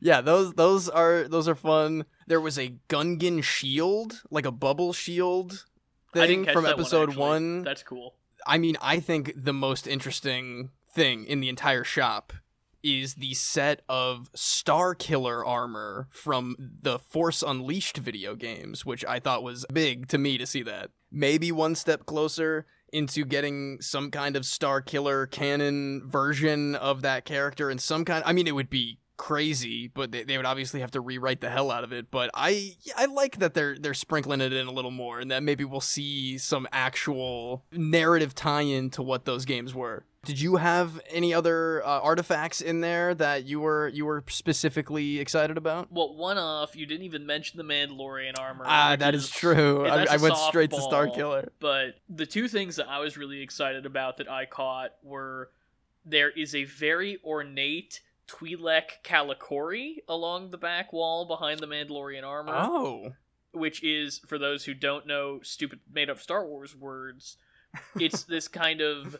Yeah, 0.00 0.20
those 0.20 0.52
those 0.54 0.88
are 0.88 1.28
those 1.28 1.46
are 1.48 1.54
fun. 1.54 2.06
There 2.26 2.40
was 2.40 2.58
a 2.58 2.74
Gungan 2.88 3.42
shield, 3.44 4.22
like 4.30 4.44
a 4.44 4.52
bubble 4.52 4.92
shield 4.92 5.64
thing 6.12 6.44
from 6.46 6.66
episode 6.66 7.10
actually. 7.10 7.20
one. 7.20 7.62
That's 7.62 7.82
cool. 7.84 8.16
I 8.46 8.58
mean, 8.58 8.76
I 8.80 9.00
think 9.00 9.32
the 9.36 9.52
most 9.52 9.86
interesting 9.86 10.70
thing 10.90 11.24
in 11.24 11.40
the 11.40 11.48
entire 11.48 11.84
shop 11.84 12.32
is 12.82 13.14
the 13.14 13.34
set 13.34 13.82
of 13.88 14.28
Star 14.34 14.94
Killer 14.94 15.44
armor 15.44 16.08
from 16.10 16.56
the 16.82 16.98
Force 16.98 17.42
Unleashed 17.42 17.98
video 17.98 18.34
games, 18.34 18.84
which 18.84 19.04
I 19.04 19.20
thought 19.20 19.42
was 19.42 19.64
big 19.72 20.08
to 20.08 20.18
me 20.18 20.36
to 20.38 20.46
see 20.46 20.62
that. 20.62 20.90
Maybe 21.10 21.52
one 21.52 21.74
step 21.74 22.06
closer 22.06 22.66
into 22.92 23.24
getting 23.24 23.80
some 23.80 24.10
kind 24.10 24.36
of 24.36 24.44
Star 24.44 24.80
Killer 24.80 25.26
canon 25.26 26.02
version 26.06 26.74
of 26.74 27.02
that 27.02 27.24
character 27.24 27.70
and 27.70 27.80
some 27.80 28.04
kind 28.04 28.22
I 28.26 28.32
mean 28.32 28.46
it 28.46 28.54
would 28.54 28.68
be 28.68 28.98
crazy, 29.16 29.88
but 29.88 30.12
they, 30.12 30.24
they 30.24 30.36
would 30.36 30.46
obviously 30.46 30.80
have 30.80 30.90
to 30.92 31.00
rewrite 31.00 31.40
the 31.40 31.50
hell 31.50 31.70
out 31.70 31.84
of 31.84 31.92
it. 31.92 32.10
But 32.10 32.30
I 32.34 32.76
I 32.96 33.06
like 33.06 33.38
that 33.38 33.54
they're 33.54 33.76
they're 33.78 33.94
sprinkling 33.94 34.40
it 34.40 34.52
in 34.52 34.66
a 34.66 34.72
little 34.72 34.90
more, 34.90 35.20
and 35.20 35.30
that 35.30 35.42
maybe 35.42 35.64
we'll 35.64 35.80
see 35.80 36.38
some 36.38 36.66
actual 36.72 37.64
narrative 37.72 38.34
tie-in 38.34 38.90
to 38.90 39.02
what 39.02 39.24
those 39.24 39.44
games 39.44 39.74
were. 39.74 40.04
Did 40.24 40.40
you 40.40 40.56
have 40.56 41.00
any 41.10 41.34
other 41.34 41.84
uh, 41.84 41.98
artifacts 42.00 42.60
in 42.60 42.80
there 42.80 43.12
that 43.16 43.44
you 43.44 43.58
were 43.58 43.88
you 43.88 44.06
were 44.06 44.22
specifically 44.28 45.18
excited 45.18 45.56
about? 45.56 45.90
Well, 45.90 46.14
one 46.14 46.38
off, 46.38 46.76
you 46.76 46.86
didn't 46.86 47.04
even 47.04 47.26
mention 47.26 47.58
the 47.58 47.64
Mandalorian 47.64 48.38
armor. 48.38 48.64
Ah, 48.66 48.94
that 48.96 49.16
is 49.16 49.28
true. 49.28 49.84
I, 49.84 50.04
I 50.04 50.16
went 50.18 50.36
straight 50.36 50.70
to 50.70 50.80
Star 50.80 51.08
Killer. 51.08 51.52
But 51.58 51.96
the 52.08 52.26
two 52.26 52.46
things 52.46 52.76
that 52.76 52.88
I 52.88 53.00
was 53.00 53.16
really 53.16 53.42
excited 53.42 53.84
about 53.84 54.18
that 54.18 54.30
I 54.30 54.46
caught 54.46 54.92
were 55.02 55.50
there 56.04 56.30
is 56.30 56.54
a 56.54 56.64
very 56.64 57.18
ornate 57.24 58.00
Twi'lek 58.32 59.02
Kalikori 59.04 59.96
along 60.08 60.50
the 60.50 60.58
back 60.58 60.92
wall 60.92 61.26
behind 61.26 61.60
the 61.60 61.66
Mandalorian 61.66 62.24
armor, 62.24 62.52
Oh, 62.54 63.12
which 63.52 63.82
is, 63.84 64.20
for 64.26 64.38
those 64.38 64.64
who 64.64 64.74
don't 64.74 65.06
know 65.06 65.40
stupid 65.42 65.80
made 65.92 66.08
up 66.10 66.18
Star 66.20 66.46
Wars 66.46 66.74
words, 66.74 67.36
it's 67.98 68.22
this 68.24 68.48
kind 68.48 68.80
of 68.80 69.16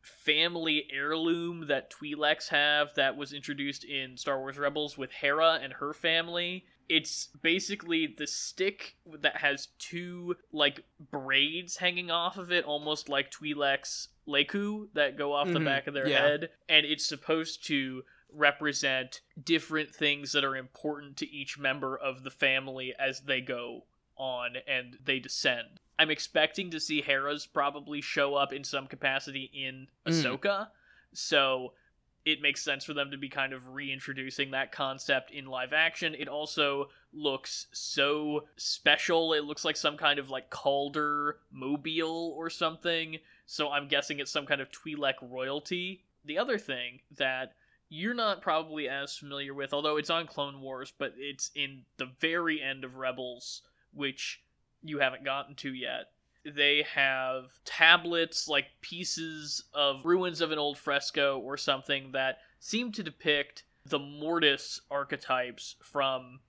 family 0.00 0.86
heirloom 0.92 1.66
that 1.68 1.90
Twi'leks 1.90 2.48
have 2.48 2.94
that 2.94 3.16
was 3.16 3.32
introduced 3.32 3.84
in 3.84 4.16
Star 4.16 4.38
Wars 4.38 4.58
Rebels 4.58 4.98
with 4.98 5.12
Hera 5.12 5.60
and 5.62 5.74
her 5.74 5.92
family. 5.92 6.64
It's 6.88 7.28
basically 7.40 8.06
the 8.18 8.26
stick 8.26 8.96
that 9.20 9.36
has 9.38 9.68
two 9.78 10.36
like 10.52 10.84
braids 11.10 11.76
hanging 11.76 12.10
off 12.10 12.36
of 12.36 12.50
it, 12.50 12.64
almost 12.64 13.08
like 13.08 13.30
Twi'leks 13.30 14.08
Leku 14.26 14.88
that 14.94 15.16
go 15.16 15.32
off 15.32 15.52
the 15.52 15.60
Mhm, 15.60 15.64
back 15.64 15.86
of 15.86 15.94
their 15.94 16.08
yeah. 16.08 16.20
head, 16.22 16.50
and 16.68 16.84
it's 16.84 17.06
supposed 17.06 17.64
to 17.66 18.02
represent 18.34 19.20
different 19.42 19.94
things 19.94 20.32
that 20.32 20.44
are 20.44 20.56
important 20.56 21.16
to 21.18 21.30
each 21.30 21.58
member 21.58 21.96
of 21.96 22.24
the 22.24 22.30
family 22.30 22.94
as 22.98 23.20
they 23.20 23.40
go 23.40 23.84
on 24.16 24.56
and 24.66 24.98
they 25.04 25.18
descend. 25.18 25.80
I'm 25.98 26.10
expecting 26.10 26.70
to 26.70 26.80
see 26.80 27.02
Hera's 27.02 27.46
probably 27.46 28.00
show 28.00 28.34
up 28.34 28.52
in 28.52 28.64
some 28.64 28.86
capacity 28.86 29.50
in 29.54 29.88
Mm. 30.06 30.12
Ahsoka, 30.12 30.68
so 31.12 31.74
it 32.24 32.40
makes 32.40 32.62
sense 32.62 32.84
for 32.84 32.94
them 32.94 33.10
to 33.10 33.16
be 33.16 33.28
kind 33.28 33.52
of 33.52 33.68
reintroducing 33.68 34.52
that 34.52 34.70
concept 34.70 35.32
in 35.32 35.46
live 35.46 35.72
action. 35.72 36.14
It 36.14 36.28
also 36.28 36.88
looks 37.12 37.66
so 37.72 38.46
special. 38.56 39.32
It 39.32 39.44
looks 39.44 39.64
like 39.64 39.76
some 39.76 39.96
kind 39.96 40.20
of 40.20 40.30
like 40.30 40.48
Calder 40.48 41.38
mobile 41.50 42.32
or 42.36 42.48
something. 42.48 43.18
So 43.46 43.70
I'm 43.70 43.88
guessing 43.88 44.20
it's 44.20 44.30
some 44.30 44.46
kind 44.46 44.60
of 44.60 44.70
Twi'lek 44.70 45.14
royalty. 45.20 46.04
The 46.24 46.38
other 46.38 46.58
thing 46.58 47.00
that 47.16 47.54
you're 47.92 48.14
not 48.14 48.40
probably 48.40 48.88
as 48.88 49.18
familiar 49.18 49.52
with, 49.52 49.74
although 49.74 49.98
it's 49.98 50.08
on 50.08 50.26
Clone 50.26 50.62
Wars, 50.62 50.94
but 50.98 51.12
it's 51.18 51.50
in 51.54 51.82
the 51.98 52.08
very 52.20 52.62
end 52.62 52.84
of 52.84 52.96
Rebels, 52.96 53.60
which 53.92 54.40
you 54.82 55.00
haven't 55.00 55.26
gotten 55.26 55.54
to 55.56 55.74
yet. 55.74 56.06
They 56.42 56.86
have 56.94 57.50
tablets, 57.66 58.48
like 58.48 58.80
pieces 58.80 59.64
of 59.74 60.06
ruins 60.06 60.40
of 60.40 60.50
an 60.50 60.58
old 60.58 60.78
fresco 60.78 61.38
or 61.38 61.58
something 61.58 62.12
that 62.12 62.38
seem 62.58 62.92
to 62.92 63.02
depict 63.02 63.64
the 63.84 63.98
Mortis 63.98 64.80
archetypes 64.90 65.76
from 65.82 66.40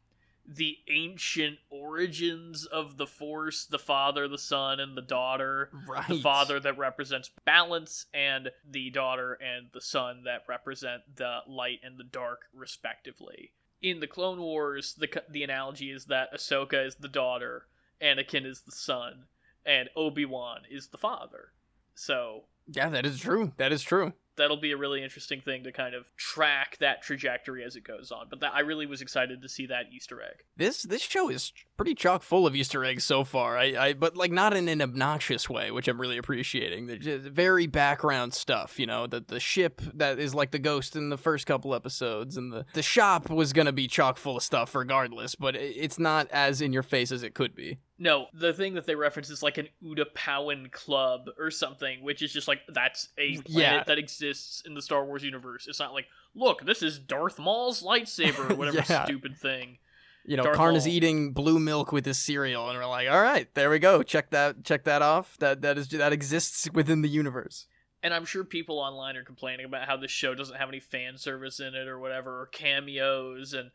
the 0.47 0.77
ancient 0.89 1.57
origins 1.69 2.65
of 2.65 2.97
the 2.97 3.07
Force 3.07 3.65
the 3.65 3.79
father, 3.79 4.27
the 4.27 4.37
son, 4.37 4.79
and 4.79 4.97
the 4.97 5.01
daughter 5.01 5.69
right. 5.87 6.07
the 6.07 6.19
father 6.19 6.59
that 6.59 6.77
represents 6.77 7.31
balance 7.45 8.05
and 8.13 8.51
the 8.69 8.89
daughter 8.89 9.33
and 9.33 9.67
the 9.73 9.81
son 9.81 10.23
that 10.25 10.43
represent 10.47 11.01
the 11.15 11.39
light 11.47 11.79
and 11.83 11.97
the 11.97 12.03
dark 12.03 12.41
respectively 12.53 13.51
in 13.81 13.99
the 13.99 14.07
clone 14.07 14.39
wars 14.39 14.95
the 14.95 15.09
the 15.29 15.43
analogy 15.43 15.91
is 15.91 16.05
that 16.05 16.33
ahsoka 16.33 16.85
is 16.85 16.95
the 16.95 17.07
daughter 17.07 17.67
anakin 18.01 18.45
is 18.45 18.61
the 18.61 18.71
son 18.71 19.25
and 19.65 19.89
obi-wan 19.95 20.61
is 20.69 20.87
the 20.87 20.97
father 20.97 21.51
so 21.95 22.43
Yeah, 22.67 22.89
that 22.89 23.05
is 23.05 23.19
true. 23.19 23.51
That 23.57 23.71
is 23.71 23.83
true. 23.83 24.13
That'll 24.37 24.57
be 24.57 24.71
a 24.71 24.77
really 24.77 25.03
interesting 25.03 25.41
thing 25.41 25.63
to 25.63 25.71
kind 25.71 25.95
of 25.95 26.15
track 26.17 26.77
that 26.79 27.01
trajectory 27.01 27.63
as 27.63 27.75
it 27.75 27.83
goes 27.83 28.11
on 28.11 28.27
but 28.29 28.39
that 28.39 28.53
i 28.53 28.59
really 28.59 28.85
was 28.85 29.01
excited 29.01 29.41
to 29.41 29.49
see 29.49 29.65
that 29.65 29.85
easter 29.93 30.21
egg 30.21 30.43
This 30.57 30.83
this 30.83 31.01
show 31.01 31.29
is 31.29 31.51
pretty 31.77 31.95
chock 31.95 32.23
full 32.23 32.45
of 32.47 32.55
Easter 32.55 32.83
eggs 32.85 33.03
so 33.03 33.23
far. 33.23 33.57
I, 33.57 33.63
I 33.77 33.93
but 33.93 34.15
like 34.15 34.31
not 34.31 34.55
in 34.55 34.67
an 34.67 34.81
obnoxious 34.81 35.49
way, 35.49 35.71
which 35.71 35.87
I'm 35.87 35.99
really 35.99 36.17
appreciating. 36.17 36.87
They're 36.87 37.17
very 37.17 37.67
background 37.67 38.33
stuff, 38.33 38.79
you 38.79 38.85
know. 38.85 39.07
The 39.07 39.23
the 39.25 39.39
ship 39.39 39.81
that 39.93 40.19
is 40.19 40.33
like 40.35 40.51
the 40.51 40.59
ghost 40.59 40.95
in 40.95 41.09
the 41.09 41.17
first 41.17 41.45
couple 41.45 41.73
episodes, 41.73 42.37
and 42.37 42.53
the 42.53 42.65
the 42.73 42.81
shop 42.81 43.29
was 43.29 43.53
gonna 43.53 43.73
be 43.73 43.87
chock 43.87 44.17
full 44.17 44.37
of 44.37 44.43
stuff 44.43 44.75
regardless, 44.75 45.35
but 45.35 45.55
it, 45.55 45.75
it's 45.75 45.99
not 45.99 46.27
as 46.31 46.61
in 46.61 46.73
your 46.73 46.83
face 46.83 47.11
as 47.11 47.23
it 47.23 47.33
could 47.33 47.55
be. 47.55 47.79
No, 47.99 48.27
the 48.33 48.53
thing 48.53 48.73
that 48.73 48.85
they 48.85 48.95
reference 48.95 49.29
is 49.29 49.43
like 49.43 49.57
an 49.59 49.67
Udapawan 49.83 50.71
club 50.71 51.29
or 51.37 51.51
something, 51.51 52.01
which 52.03 52.21
is 52.21 52.33
just 52.33 52.47
like 52.47 52.61
that's 52.67 53.09
a 53.17 53.37
planet 53.37 53.47
Yeah. 53.47 53.83
that 53.83 53.97
exists 53.99 54.63
in 54.65 54.73
the 54.73 54.81
Star 54.81 55.05
Wars 55.05 55.23
universe. 55.23 55.67
It's 55.67 55.79
not 55.79 55.93
like, 55.93 56.07
look, 56.33 56.65
this 56.65 56.81
is 56.81 56.97
Darth 56.99 57.37
Maul's 57.39 57.83
lightsaber 57.83 58.51
or 58.51 58.55
whatever 58.57 58.83
Yeah. 58.89 59.05
stupid 59.05 59.37
thing. 59.37 59.77
You 60.25 60.37
know, 60.37 60.43
Darth 60.43 60.55
Karn 60.55 60.75
is 60.75 60.87
eating 60.87 61.33
blue 61.33 61.59
milk 61.59 61.91
with 61.91 62.05
his 62.05 62.17
cereal, 62.17 62.69
and 62.69 62.77
we're 62.79 62.85
like, 62.85 63.09
all 63.09 63.21
right, 63.21 63.53
there 63.55 63.69
we 63.69 63.77
go. 63.77 64.01
Check 64.03 64.29
that 64.31 64.63
check 64.63 64.85
that 64.85 65.01
off. 65.01 65.37
That 65.39 65.61
that 65.61 65.77
is 65.77 65.89
that 65.89 66.13
exists 66.13 66.67
within 66.73 67.01
the 67.01 67.09
universe. 67.09 67.67
And 68.01 68.13
I'm 68.13 68.25
sure 68.25 68.43
people 68.43 68.79
online 68.79 69.15
are 69.17 69.23
complaining 69.23 69.65
about 69.65 69.87
how 69.87 69.95
this 69.97 70.11
show 70.11 70.33
doesn't 70.35 70.55
have 70.57 70.67
any 70.69 70.79
fan 70.79 71.17
service 71.17 71.59
in 71.59 71.73
it 71.75 71.87
or 71.87 71.99
whatever, 71.99 72.41
or 72.41 72.45
cameos 72.47 73.53
and 73.53 73.71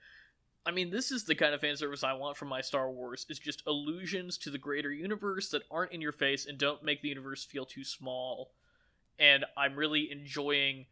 I 0.69 0.71
mean, 0.71 0.91
this 0.91 1.11
is 1.11 1.25
the 1.25 1.35
kind 1.35 1.55
of 1.55 1.63
fan 1.63 1.79
service 1.79 2.05
I 2.05 2.13
want 2.13 2.37
from 2.37 2.49
my 2.49 2.61
Star 2.61 2.91
Wars. 2.91 3.25
Is 3.31 3.39
just 3.39 3.63
allusions 3.67 4.37
to 4.37 4.51
the 4.51 4.59
greater 4.59 4.93
universe 4.93 5.49
that 5.49 5.63
aren't 5.71 5.93
in 5.93 6.03
your 6.03 6.13
face 6.13 6.45
and 6.45 6.59
don't 6.59 6.83
make 6.83 7.01
the 7.01 7.09
universe 7.09 7.43
feel 7.43 7.65
too 7.65 7.85
small. 7.85 8.51
And 9.19 9.47
I'm 9.57 9.77
really 9.77 10.13
enjoying, 10.13 10.85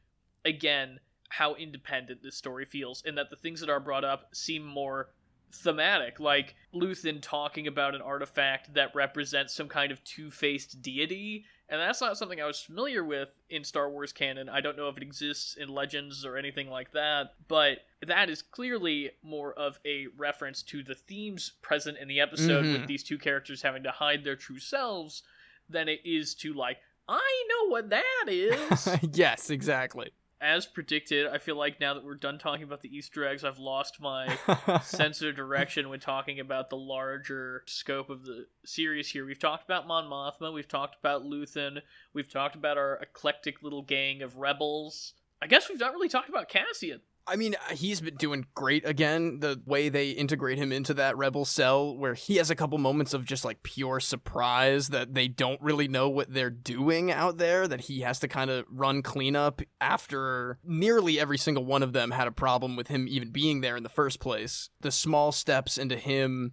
again, 0.46 1.00
how 1.28 1.56
independent 1.56 2.22
this 2.22 2.36
story 2.36 2.64
feels, 2.64 3.02
and 3.04 3.18
that 3.18 3.28
the 3.28 3.36
things 3.36 3.60
that 3.60 3.68
are 3.68 3.78
brought 3.78 4.02
up 4.02 4.34
seem 4.34 4.64
more 4.64 5.10
thematic, 5.52 6.20
like 6.20 6.54
Luthen 6.74 7.20
talking 7.20 7.66
about 7.66 7.94
an 7.94 8.00
artifact 8.00 8.72
that 8.72 8.94
represents 8.94 9.54
some 9.54 9.68
kind 9.68 9.92
of 9.92 10.02
two-faced 10.04 10.80
deity, 10.80 11.44
and 11.68 11.80
that's 11.80 12.00
not 12.00 12.16
something 12.16 12.40
I 12.40 12.46
was 12.46 12.60
familiar 12.60 13.02
with 13.04 13.28
in 13.50 13.64
Star 13.64 13.90
Wars 13.90 14.12
canon. 14.12 14.48
I 14.48 14.60
don't 14.60 14.76
know 14.76 14.88
if 14.88 14.96
it 14.96 15.02
exists 15.02 15.54
in 15.56 15.68
Legends 15.68 16.24
or 16.24 16.36
anything 16.36 16.68
like 16.70 16.92
that, 16.92 17.34
but 17.48 17.78
that 18.06 18.30
is 18.30 18.42
clearly 18.42 19.10
more 19.22 19.52
of 19.54 19.78
a 19.84 20.06
reference 20.16 20.62
to 20.64 20.82
the 20.82 20.94
themes 20.94 21.52
present 21.62 21.98
in 21.98 22.06
the 22.08 22.20
episode 22.20 22.64
Mhm. 22.64 22.72
with 22.72 22.86
these 22.86 23.02
two 23.02 23.18
characters 23.18 23.62
having 23.62 23.82
to 23.82 23.90
hide 23.90 24.22
their 24.24 24.36
true 24.36 24.58
selves 24.60 25.22
than 25.68 25.88
it 25.88 26.00
is 26.04 26.34
to 26.36 26.52
like 26.54 26.78
I 27.08 27.44
know 27.48 27.68
what 27.70 27.90
that 27.90 28.24
is. 28.28 28.88
yes, 29.12 29.48
exactly. 29.50 30.10
As 30.40 30.66
predicted, 30.66 31.26
I 31.26 31.38
feel 31.38 31.56
like 31.56 31.80
now 31.80 31.94
that 31.94 32.04
we're 32.04 32.14
done 32.14 32.38
talking 32.38 32.64
about 32.64 32.82
the 32.82 32.94
Easter 32.94 33.26
eggs, 33.26 33.42
I've 33.42 33.58
lost 33.58 34.00
my 34.00 34.36
sense 34.82 35.22
of 35.22 35.34
direction 35.34 35.88
when 35.88 35.98
talking 35.98 36.40
about 36.40 36.68
the 36.68 36.76
larger 36.76 37.62
scope 37.66 38.10
of 38.10 38.24
the 38.26 38.46
series 38.64 39.08
here. 39.08 39.24
We've 39.24 39.38
talked 39.38 39.64
about 39.64 39.86
Mon 39.86 40.04
Mothma, 40.04 40.52
we've 40.52 40.68
talked 40.68 40.96
about 41.00 41.24
Luthen, 41.24 41.80
we've 42.12 42.30
talked 42.30 42.54
about 42.54 42.76
our 42.76 42.96
eclectic 42.96 43.62
little 43.62 43.82
gang 43.82 44.20
of 44.20 44.36
rebels. 44.36 45.14
I 45.40 45.46
guess 45.46 45.70
we've 45.70 45.80
not 45.80 45.92
really 45.92 46.08
talked 46.08 46.28
about 46.28 46.50
Cassian. 46.50 47.00
I 47.28 47.36
mean, 47.36 47.54
uh, 47.54 47.74
he's 47.74 48.00
been 48.00 48.14
doing 48.14 48.46
great 48.54 48.86
again. 48.86 49.40
The 49.40 49.60
way 49.66 49.88
they 49.88 50.10
integrate 50.10 50.58
him 50.58 50.70
into 50.70 50.94
that 50.94 51.16
rebel 51.16 51.44
cell, 51.44 51.96
where 51.96 52.14
he 52.14 52.36
has 52.36 52.50
a 52.50 52.54
couple 52.54 52.78
moments 52.78 53.14
of 53.14 53.24
just 53.24 53.44
like 53.44 53.62
pure 53.62 53.98
surprise 53.98 54.88
that 54.88 55.14
they 55.14 55.26
don't 55.26 55.60
really 55.60 55.88
know 55.88 56.08
what 56.08 56.32
they're 56.32 56.50
doing 56.50 57.10
out 57.10 57.38
there, 57.38 57.66
that 57.66 57.82
he 57.82 58.00
has 58.00 58.20
to 58.20 58.28
kind 58.28 58.50
of 58.50 58.64
run 58.70 59.02
cleanup 59.02 59.60
after 59.80 60.58
nearly 60.64 61.18
every 61.18 61.38
single 61.38 61.64
one 61.64 61.82
of 61.82 61.92
them 61.92 62.12
had 62.12 62.28
a 62.28 62.32
problem 62.32 62.76
with 62.76 62.88
him 62.88 63.06
even 63.08 63.30
being 63.30 63.60
there 63.60 63.76
in 63.76 63.82
the 63.82 63.88
first 63.88 64.20
place. 64.20 64.70
The 64.80 64.92
small 64.92 65.32
steps 65.32 65.78
into 65.78 65.96
him 65.96 66.52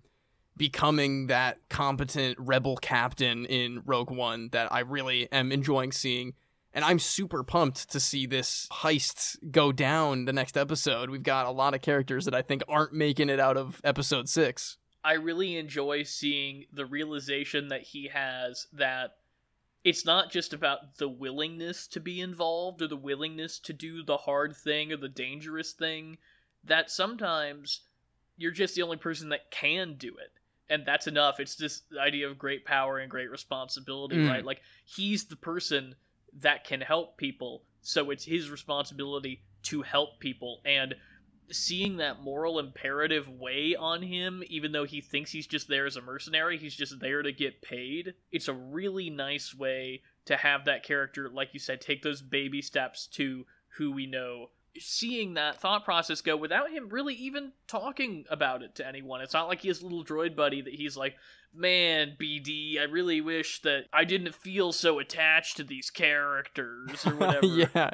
becoming 0.57 1.28
that 1.28 1.57
competent 1.69 2.38
rebel 2.39 2.78
captain 2.78 3.45
in 3.45 3.82
Rogue 3.86 4.11
One 4.11 4.49
that 4.51 4.71
I 4.71 4.80
really 4.80 5.32
am 5.32 5.51
enjoying 5.51 5.91
seeing. 5.91 6.34
And 6.74 6.84
I'm 6.84 6.97
super 6.99 7.43
pumped 7.43 7.91
to 7.91 7.99
see 7.99 8.26
this 8.26 8.67
heist 8.71 9.38
go 9.51 9.71
down 9.71 10.26
the 10.26 10.34
next 10.34 10.57
episode. 10.57 11.09
We've 11.09 11.21
got 11.21 11.45
a 11.45 11.51
lot 11.51 11.76
of 11.76 11.82
characters 11.82 12.26
that 12.26 12.34
I 12.34 12.41
think 12.41 12.63
aren't 12.67 12.93
making 12.93 13.30
it 13.30 13.39
out 13.39 13.57
of 13.57 13.80
episode 13.84 14.28
six. 14.28 14.78
I 15.03 15.13
really 15.13 15.57
enjoy 15.57 16.03
seeing 16.03 16.65
the 16.74 16.86
realization 16.86 17.67
that 17.67 17.82
he 17.82 18.07
has 18.07 18.67
that 18.74 19.17
it's 19.84 20.05
not 20.05 20.32
just 20.32 20.53
about 20.53 20.95
the 20.97 21.09
willingness 21.09 21.88
to 21.88 21.99
be 21.99 22.21
involved 22.21 22.82
or 22.82 22.88
the 22.88 22.95
willingness 22.97 23.59
to 23.59 23.74
do 23.74 24.01
the 24.01 24.17
hard 24.17 24.55
thing 24.55 24.91
or 24.93 24.97
the 24.97 25.09
dangerous 25.09 25.74
thing, 25.74 26.17
that 26.63 26.89
sometimes 26.89 27.82
you're 28.38 28.51
just 28.51 28.76
the 28.76 28.82
only 28.82 28.97
person 28.97 29.30
that 29.30 29.51
can 29.51 29.95
do 29.95 30.07
it. 30.17 30.32
And 30.69 30.86
that's 30.86 31.05
enough. 31.05 31.39
It's 31.41 31.55
this 31.55 31.82
idea 31.99 32.28
of 32.30 32.38
great 32.39 32.63
power 32.65 32.97
and 32.97 33.11
great 33.11 33.30
responsibility, 33.30 34.15
Mm. 34.15 34.30
right? 34.30 34.45
Like, 34.45 34.61
he's 34.86 35.26
the 35.26 35.36
person 35.36 35.95
that 36.41 36.63
can 36.63 36.81
help 36.81 37.17
people, 37.17 37.63
so 37.81 38.09
it's 38.09 38.25
his 38.25 38.49
responsibility 38.49 39.43
to 39.63 39.81
help 39.81 40.19
people. 40.19 40.61
And 40.65 40.95
seeing 41.51 41.97
that 41.97 42.21
moral 42.21 42.59
imperative 42.59 43.27
weigh 43.29 43.75
on 43.75 44.01
him, 44.01 44.43
even 44.47 44.71
though 44.71 44.86
he 44.86 45.01
thinks 45.01 45.31
he's 45.31 45.47
just 45.47 45.67
there 45.67 45.86
as 45.86 45.95
a 45.95 46.01
mercenary, 46.01 46.57
he's 46.57 46.75
just 46.75 46.99
there 46.99 47.21
to 47.21 47.31
get 47.31 47.61
paid. 47.61 48.13
It's 48.31 48.47
a 48.47 48.53
really 48.53 49.09
nice 49.09 49.53
way 49.53 50.01
to 50.25 50.38
have 50.38 50.65
that 50.65 50.84
character, 50.84 51.29
like 51.29 51.49
you 51.53 51.59
said, 51.59 51.81
take 51.81 52.01
those 52.01 52.21
baby 52.21 52.61
steps 52.61 53.07
to 53.07 53.45
who 53.77 53.91
we 53.91 54.05
know. 54.05 54.49
Seeing 54.80 55.36
that 55.36 55.61
thought 55.61 55.86
process 55.86 56.21
go 56.21 56.36
without 56.36 56.71
him 56.71 56.89
really 56.89 57.13
even 57.13 57.51
talking 57.67 58.26
about 58.30 58.63
it 58.63 58.76
to 58.76 58.88
anyone. 58.88 59.21
It's 59.21 59.34
not 59.34 59.47
like 59.47 59.61
he 59.61 59.67
has 59.67 59.82
a 59.82 59.86
little 59.86 60.03
droid 60.03 60.36
buddy 60.36 60.61
that 60.61 60.74
he's 60.74 60.97
like, 60.97 61.15
man, 61.53 62.13
BD, 62.19 62.80
I 62.80 62.86
really 62.86 63.21
wish 63.21 63.61
that 63.61 63.84
I 63.93 64.03
didn't 64.03 64.34
feel 64.34 64.71
so 64.71 64.97
attached 64.97 65.57
to 65.57 65.63
these 65.63 65.91
characters 65.91 67.05
or 67.05 67.11
whatever. 67.17 67.45
yeah. 67.45 67.91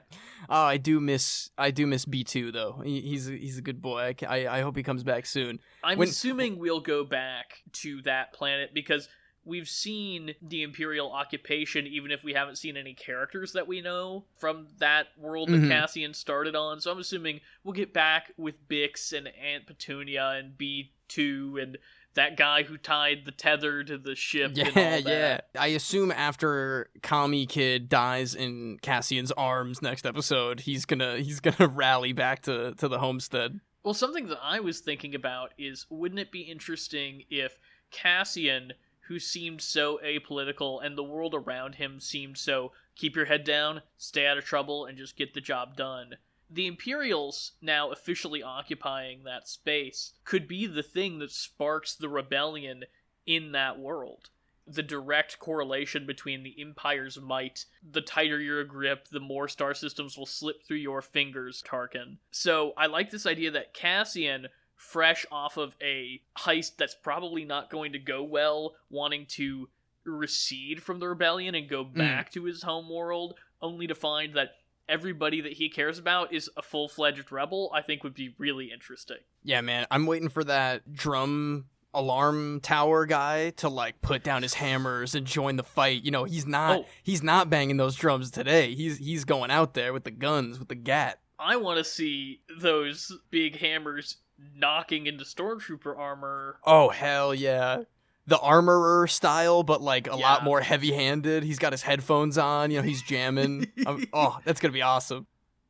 Oh, 0.49 0.61
I 0.63 0.77
do 0.77 0.99
miss 1.01 1.49
I 1.57 1.71
do 1.71 1.85
miss 1.85 2.05
B 2.05 2.23
two 2.23 2.51
though. 2.51 2.81
He, 2.85 3.01
he's 3.01 3.29
a, 3.29 3.33
he's 3.33 3.57
a 3.57 3.61
good 3.61 3.81
boy. 3.81 4.15
I, 4.21 4.25
I 4.45 4.57
I 4.59 4.61
hope 4.61 4.77
he 4.77 4.83
comes 4.83 5.03
back 5.03 5.25
soon. 5.25 5.59
I'm 5.83 5.97
When- 5.97 6.07
assuming 6.07 6.57
we'll 6.59 6.79
go 6.81 7.03
back 7.03 7.61
to 7.73 8.01
that 8.03 8.31
planet 8.33 8.69
because 8.73 9.09
we've 9.45 9.67
seen 9.69 10.35
the 10.41 10.61
Imperial 10.63 11.11
occupation, 11.11 11.87
even 11.87 12.11
if 12.11 12.23
we 12.23 12.33
haven't 12.33 12.57
seen 12.57 12.77
any 12.77 12.93
characters 12.93 13.53
that 13.53 13.67
we 13.67 13.81
know 13.81 14.25
from 14.37 14.67
that 14.77 15.07
world 15.17 15.49
that 15.49 15.61
Mhm. 15.61 15.69
Cassian 15.69 16.13
started 16.13 16.55
on. 16.55 16.79
So 16.81 16.91
I'm 16.91 16.99
assuming 16.99 17.41
we'll 17.63 17.73
get 17.73 17.93
back 17.93 18.31
with 18.37 18.67
Bix 18.67 19.11
and 19.17 19.27
Aunt 19.29 19.65
Petunia 19.65 20.29
and 20.37 20.57
B2 20.57 21.57
and 21.61 21.77
that 22.15 22.35
guy 22.35 22.63
who 22.63 22.75
tied 22.77 23.23
the 23.25 23.31
tether 23.31 23.83
to 23.83 23.97
the 23.97 24.15
ship. 24.15 24.51
and 24.57 24.59
all 24.59 24.65
Yeah, 24.65 24.99
that. 25.01 25.49
yeah. 25.55 25.61
I 25.61 25.67
assume 25.67 26.11
after 26.11 26.89
Kami 27.01 27.45
Kid 27.45 27.87
dies 27.87 28.35
in 28.35 28.77
Cassian's 28.79 29.31
arms 29.33 29.81
next 29.81 30.05
episode, 30.05 30.61
he's 30.61 30.85
gonna 30.85 31.17
he's 31.19 31.39
gonna 31.39 31.67
rally 31.67 32.11
back 32.13 32.41
to 32.43 32.73
to 32.75 32.87
the 32.87 32.99
homestead. 32.99 33.59
Well, 33.83 33.93
something 33.93 34.27
that 34.27 34.39
I 34.43 34.59
was 34.59 34.81
thinking 34.81 35.15
about 35.15 35.53
is 35.57 35.85
wouldn't 35.89 36.19
it 36.19 36.31
be 36.31 36.41
interesting 36.41 37.23
if 37.29 37.57
Cassian, 37.91 38.73
who 39.09 39.19
seemed 39.19 39.59
so 39.59 39.99
apolitical 40.05 40.79
and 40.83 40.95
the 40.95 41.03
world 41.03 41.33
around 41.33 41.75
him 41.75 41.99
seemed 41.99 42.37
so 42.37 42.71
keep 42.95 43.15
your 43.15 43.25
head 43.25 43.43
down, 43.43 43.81
stay 43.97 44.27
out 44.27 44.37
of 44.37 44.45
trouble, 44.45 44.85
and 44.85 44.97
just 44.97 45.17
get 45.17 45.33
the 45.33 45.41
job 45.41 45.75
done. 45.75 46.15
The 46.47 46.67
Imperials, 46.67 47.53
now 47.59 47.91
officially 47.91 48.43
occupying 48.43 49.23
that 49.23 49.47
space, 49.47 50.13
could 50.25 50.47
be 50.47 50.67
the 50.67 50.83
thing 50.83 51.17
that 51.19 51.31
sparks 51.31 51.95
the 51.95 52.07
rebellion 52.07 52.83
in 53.25 53.51
that 53.51 53.79
world. 53.79 54.29
The 54.67 54.83
direct 54.83 55.39
correlation 55.39 56.05
between 56.05 56.43
the 56.43 56.55
Empire's 56.61 57.19
might, 57.19 57.65
the 57.83 58.01
tighter 58.01 58.39
your 58.39 58.63
grip, 58.63 59.07
the 59.07 59.19
more 59.19 59.47
star 59.47 59.73
systems 59.73 60.17
will 60.17 60.27
slip 60.27 60.63
through 60.63 60.77
your 60.77 61.01
fingers, 61.01 61.63
Tarkin. 61.67 62.17
So 62.29 62.73
I 62.77 62.85
like 62.85 63.09
this 63.09 63.25
idea 63.25 63.49
that 63.51 63.73
Cassian, 63.73 64.49
fresh 64.79 65.25
off 65.29 65.57
of 65.57 65.75
a 65.81 66.21
heist 66.37 66.77
that's 66.77 66.95
probably 66.95 67.43
not 67.43 67.69
going 67.69 67.91
to 67.91 67.99
go 67.99 68.23
well, 68.23 68.75
wanting 68.89 69.25
to 69.27 69.69
recede 70.05 70.81
from 70.81 70.99
the 70.99 71.07
rebellion 71.07 71.53
and 71.53 71.69
go 71.69 71.83
mm. 71.83 71.93
back 71.95 72.31
to 72.31 72.45
his 72.45 72.63
home 72.63 72.89
world, 72.89 73.35
only 73.61 73.87
to 73.87 73.93
find 73.93 74.33
that 74.35 74.51
everybody 74.87 75.41
that 75.41 75.53
he 75.53 75.69
cares 75.69 75.99
about 75.99 76.33
is 76.33 76.49
a 76.55 76.61
full 76.61 76.87
fledged 76.87 77.29
rebel, 77.29 77.69
I 77.75 77.81
think 77.81 78.03
would 78.03 78.13
be 78.13 78.33
really 78.37 78.71
interesting. 78.71 79.17
Yeah, 79.43 79.59
man. 79.59 79.85
I'm 79.91 80.05
waiting 80.05 80.29
for 80.29 80.45
that 80.45 80.93
drum 80.93 81.65
alarm 81.93 82.61
tower 82.61 83.05
guy 83.05 83.49
to 83.49 83.67
like 83.67 84.01
put 84.01 84.23
down 84.23 84.43
his 84.43 84.53
hammers 84.53 85.13
and 85.13 85.27
join 85.27 85.57
the 85.57 85.63
fight. 85.63 86.03
You 86.03 86.11
know, 86.11 86.23
he's 86.23 86.47
not 86.47 86.79
Oh. 86.79 86.85
he's 87.03 87.21
not 87.21 87.49
banging 87.49 87.77
those 87.77 87.95
drums 87.95 88.31
today. 88.31 88.73
He's 88.75 88.97
he's 88.97 89.25
going 89.25 89.51
out 89.51 89.73
there 89.73 89.91
with 89.91 90.05
the 90.05 90.11
guns, 90.11 90.57
with 90.57 90.69
the 90.69 90.75
gat. 90.75 91.19
I 91.37 91.57
want 91.57 91.77
to 91.79 91.83
see 91.83 92.41
those 92.59 93.11
big 93.29 93.57
hammers 93.57 94.17
knocking 94.55 95.07
into 95.07 95.23
stormtrooper 95.23 95.97
armor. 95.97 96.57
Oh 96.65 96.89
hell 96.89 97.33
yeah. 97.33 97.83
The 98.27 98.39
armorer 98.39 99.07
style, 99.07 99.63
but 99.63 99.81
like 99.81 100.07
a 100.07 100.15
lot 100.15 100.43
more 100.43 100.61
heavy 100.61 100.91
handed. 100.91 101.43
He's 101.43 101.57
got 101.57 101.73
his 101.73 101.81
headphones 101.81 102.37
on, 102.37 102.69
you 102.69 102.77
know, 102.77 102.83
he's 102.83 103.01
jamming. 103.01 103.71
Oh, 104.13 104.39
that's 104.43 104.59
gonna 104.59 104.73
be 104.73 104.81
awesome. 104.81 105.25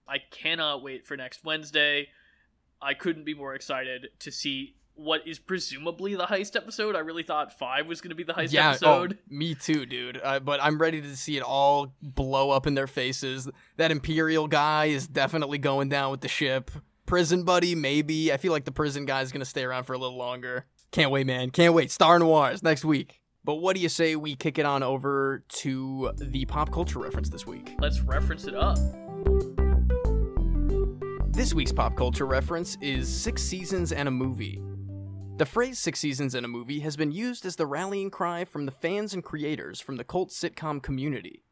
I 0.07 0.17
cannot 0.32 0.82
wait 0.84 1.05
for 1.05 1.15
next 1.15 1.43
Wednesday. 1.43 2.09
I 2.82 2.93
couldn't 2.93 3.26
be 3.26 3.34
more 3.34 3.53
excited 3.53 4.07
to 4.20 4.32
see 4.32 4.76
what 4.99 5.26
is 5.26 5.39
presumably 5.39 6.15
the 6.15 6.26
heist 6.26 6.55
episode. 6.55 6.95
I 6.95 6.99
really 6.99 7.24
thought 7.24 7.57
five 7.57 7.88
was 7.88 8.01
going 8.01 8.09
to 8.09 8.15
be 8.15 8.24
the 8.24 8.34
heist 8.34 8.51
yeah, 8.51 8.72
episode. 8.72 9.17
Oh, 9.20 9.24
me 9.30 9.55
too, 9.55 9.86
dude. 9.86 10.20
Uh, 10.22 10.39
but 10.39 10.61
I'm 10.61 10.78
ready 10.78 11.01
to 11.01 11.15
see 11.15 11.38
it 11.38 11.43
all 11.43 11.93
blow 12.01 12.51
up 12.51 12.67
in 12.67 12.76
their 12.76 12.88
faces. 12.88 13.49
That 13.78 13.91
Imperial 13.91 14.47
guy 14.47 14.86
is 14.86 15.07
definitely 15.07 15.57
going 15.57 15.88
down 15.88 16.11
with 16.11 16.22
the 16.22 16.28
ship. 16.28 16.72
Prison 17.10 17.41
buddy, 17.41 17.74
maybe. 17.74 18.32
I 18.32 18.38
feel 18.38 18.51
like 18.51 18.66
the 18.66 18.72
prison 18.72 19.05
guy 19.05 19.22
is 19.22 19.32
gonna 19.32 19.43
stay 19.43 19.64
around 19.64 19.86
for 19.86 19.93
a 19.93 19.97
little 19.97 20.16
longer. 20.16 20.68
Can't 20.91 21.10
wait, 21.10 21.26
man. 21.26 21.49
Can't 21.49 21.74
wait. 21.74 21.89
Star 21.89 22.20
Noirs 22.20 22.62
next 22.62 22.86
week. 22.86 23.20
But 23.43 23.55
what 23.55 23.76
do 23.76 23.82
you 23.82 23.89
say 23.89 24.16
we 24.16 24.36
kick 24.36 24.60
it 24.60 24.66
on 24.68 24.84
over 24.84 25.43
to 25.47 26.12
the 26.18 26.45
pop 26.45 26.72
culture 26.72 26.99
reference 26.99 27.30
this 27.30 27.47
week? 27.47 27.74
Let's 27.80 28.01
reference 28.01 28.45
it 28.45 28.53
up. 28.53 28.78
This 31.34 31.51
week's 31.51 31.72
pop 31.72 31.97
culture 31.97 32.28
reference 32.28 32.78
is 32.80 33.10
Six 33.10 33.41
Seasons 33.41 33.91
and 33.91 34.07
a 34.07 34.12
Movie. 34.12 34.62
The 35.38 35.47
phrase 35.47 35.80
Six 35.80 35.99
Seasons 35.99 36.36
and 36.36 36.45
a 36.45 36.47
Movie 36.47 36.82
has 36.82 36.95
been 36.95 37.12
used 37.12 37.43
as 37.43 37.55
the 37.55 37.66
rallying 37.66 38.12
cry 38.12 38.45
from 38.45 38.68
the 38.68 38.72
fans 38.72 39.16
and 39.16 39.24
creators 39.24 39.82
from 39.82 39.95
the 39.95 40.03
cult 40.03 40.30
sitcom 40.30 40.80
community. 40.84 41.43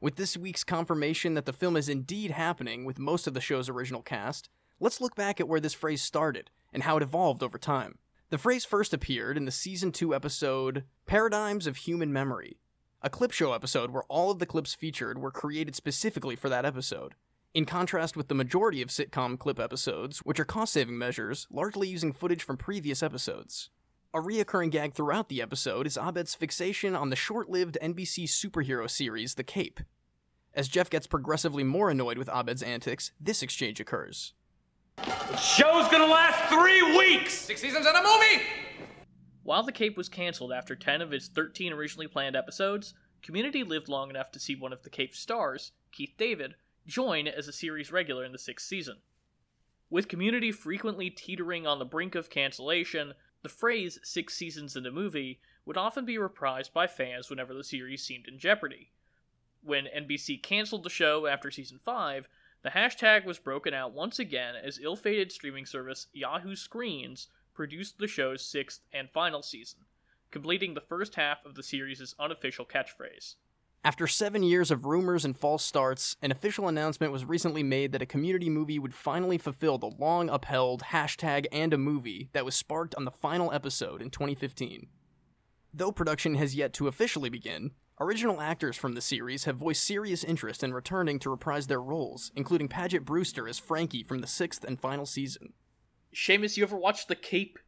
With 0.00 0.16
this 0.16 0.36
week's 0.36 0.64
confirmation 0.64 1.34
that 1.34 1.46
the 1.46 1.52
film 1.52 1.76
is 1.76 1.88
indeed 1.88 2.32
happening 2.32 2.84
with 2.84 2.98
most 2.98 3.28
of 3.28 3.34
the 3.34 3.40
show's 3.40 3.68
original 3.68 4.02
cast, 4.02 4.48
let's 4.80 5.00
look 5.00 5.14
back 5.14 5.38
at 5.38 5.46
where 5.46 5.60
this 5.60 5.74
phrase 5.74 6.02
started 6.02 6.50
and 6.72 6.82
how 6.82 6.96
it 6.96 7.02
evolved 7.02 7.42
over 7.42 7.58
time. 7.58 7.98
The 8.30 8.38
phrase 8.38 8.64
first 8.64 8.94
appeared 8.94 9.36
in 9.36 9.44
the 9.44 9.50
season 9.50 9.92
2 9.92 10.14
episode 10.14 10.84
Paradigms 11.06 11.66
of 11.66 11.76
Human 11.78 12.12
Memory, 12.12 12.58
a 13.02 13.10
clip 13.10 13.32
show 13.32 13.52
episode 13.52 13.90
where 13.90 14.04
all 14.04 14.30
of 14.30 14.38
the 14.38 14.46
clips 14.46 14.74
featured 14.74 15.18
were 15.18 15.30
created 15.30 15.76
specifically 15.76 16.36
for 16.36 16.48
that 16.48 16.64
episode. 16.64 17.14
In 17.52 17.64
contrast 17.64 18.16
with 18.16 18.28
the 18.28 18.34
majority 18.34 18.80
of 18.80 18.88
sitcom 18.88 19.38
clip 19.38 19.58
episodes, 19.58 20.20
which 20.20 20.38
are 20.38 20.44
cost 20.44 20.72
saving 20.72 20.96
measures, 20.96 21.46
largely 21.50 21.88
using 21.88 22.12
footage 22.12 22.42
from 22.42 22.56
previous 22.56 23.02
episodes. 23.02 23.70
A 24.14 24.18
reoccurring 24.20 24.70
gag 24.70 24.94
throughout 24.94 25.28
the 25.28 25.42
episode 25.42 25.86
is 25.86 25.98
Abed's 25.98 26.34
fixation 26.34 26.94
on 26.94 27.10
the 27.10 27.16
short 27.16 27.50
lived 27.50 27.78
NBC 27.82 28.24
superhero 28.24 28.88
series, 28.88 29.34
The 29.34 29.44
Cape. 29.44 29.80
As 30.54 30.68
Jeff 30.68 30.90
gets 30.90 31.06
progressively 31.06 31.64
more 31.64 31.90
annoyed 31.90 32.18
with 32.18 32.30
Abed's 32.32 32.62
antics, 32.62 33.12
this 33.20 33.42
exchange 33.42 33.80
occurs. 33.80 34.34
The 34.96 35.36
show's 35.36 35.88
gonna 35.88 36.06
last 36.06 36.52
three 36.52 36.96
weeks! 36.96 37.34
Six 37.34 37.60
seasons 37.60 37.86
and 37.86 37.96
a 37.96 38.02
movie! 38.02 38.44
While 39.42 39.62
The 39.62 39.72
Cape 39.72 39.96
was 39.96 40.08
canceled 40.08 40.52
after 40.52 40.76
10 40.76 41.00
of 41.00 41.12
its 41.12 41.28
13 41.28 41.72
originally 41.72 42.06
planned 42.06 42.36
episodes, 42.36 42.94
Community 43.22 43.62
lived 43.62 43.88
long 43.88 44.10
enough 44.10 44.30
to 44.32 44.40
see 44.40 44.54
one 44.54 44.72
of 44.72 44.82
The 44.82 44.90
Cape's 44.90 45.18
stars, 45.18 45.72
Keith 45.92 46.14
David, 46.16 46.54
join 46.86 47.28
as 47.28 47.48
a 47.48 47.52
series 47.52 47.92
regular 47.92 48.24
in 48.24 48.32
the 48.32 48.38
sixth 48.38 48.66
season. 48.66 48.98
With 49.90 50.08
Community 50.08 50.52
frequently 50.52 51.10
teetering 51.10 51.66
on 51.66 51.78
the 51.78 51.84
brink 51.84 52.14
of 52.14 52.30
cancellation, 52.30 53.14
the 53.42 53.48
phrase 53.48 53.98
six 54.02 54.34
seasons 54.34 54.76
in 54.76 54.86
a 54.86 54.90
movie 54.90 55.40
would 55.64 55.76
often 55.76 56.04
be 56.04 56.16
reprised 56.16 56.72
by 56.72 56.86
fans 56.86 57.28
whenever 57.28 57.54
the 57.54 57.64
series 57.64 58.02
seemed 58.04 58.26
in 58.28 58.38
jeopardy. 58.38 58.92
When 59.62 59.84
NBC 59.84 60.42
canceled 60.42 60.84
the 60.84 60.90
show 60.90 61.26
after 61.26 61.50
season 61.50 61.78
5, 61.84 62.28
the 62.62 62.70
hashtag 62.70 63.24
was 63.24 63.38
broken 63.38 63.72
out 63.72 63.92
once 63.92 64.18
again 64.18 64.54
as 64.54 64.78
ill 64.82 64.96
fated 64.96 65.32
streaming 65.32 65.66
service 65.66 66.08
Yahoo 66.12 66.54
Screens 66.54 67.28
produced 67.54 67.98
the 67.98 68.06
show's 68.06 68.44
sixth 68.44 68.80
and 68.92 69.10
final 69.10 69.42
season, 69.42 69.80
completing 70.30 70.74
the 70.74 70.80
first 70.80 71.14
half 71.14 71.44
of 71.44 71.54
the 71.54 71.62
series' 71.62 72.14
unofficial 72.18 72.64
catchphrase. 72.64 73.34
After 73.82 74.06
seven 74.06 74.42
years 74.42 74.70
of 74.70 74.84
rumors 74.84 75.24
and 75.24 75.34
false 75.34 75.64
starts, 75.64 76.16
an 76.20 76.30
official 76.30 76.68
announcement 76.68 77.12
was 77.12 77.24
recently 77.24 77.62
made 77.62 77.92
that 77.92 78.02
a 78.02 78.06
community 78.06 78.50
movie 78.50 78.78
would 78.78 78.92
finally 78.92 79.38
fulfill 79.38 79.78
the 79.78 79.92
long 79.98 80.28
upheld 80.28 80.82
hashtag 80.82 81.46
and 81.50 81.72
a 81.72 81.78
movie 81.78 82.28
that 82.34 82.44
was 82.44 82.54
sparked 82.54 82.94
on 82.96 83.06
the 83.06 83.10
final 83.10 83.50
episode 83.52 84.02
in 84.02 84.10
2015. 84.10 84.86
Though 85.72 85.92
production 85.92 86.34
has 86.34 86.54
yet 86.54 86.74
to 86.74 86.88
officially 86.88 87.30
begin, 87.30 87.70
original 88.00 88.40
actors 88.40 88.76
from 88.76 88.94
the 88.94 89.00
series 89.00 89.44
have 89.44 89.56
voiced 89.56 89.84
serious 89.84 90.24
interest 90.24 90.62
in 90.62 90.72
returning 90.72 91.18
to 91.18 91.30
reprise 91.30 91.66
their 91.66 91.82
roles, 91.82 92.32
including 92.34 92.68
Paget 92.68 93.04
Brewster 93.04 93.46
as 93.46 93.58
Frankie 93.58 94.02
from 94.02 94.20
the 94.20 94.26
sixth 94.26 94.64
and 94.64 94.80
final 94.80 95.06
season. 95.06 95.52
Seamus, 96.14 96.56
you 96.56 96.64
ever 96.64 96.76
watched 96.76 97.08
The 97.08 97.14
Cape? 97.14 97.58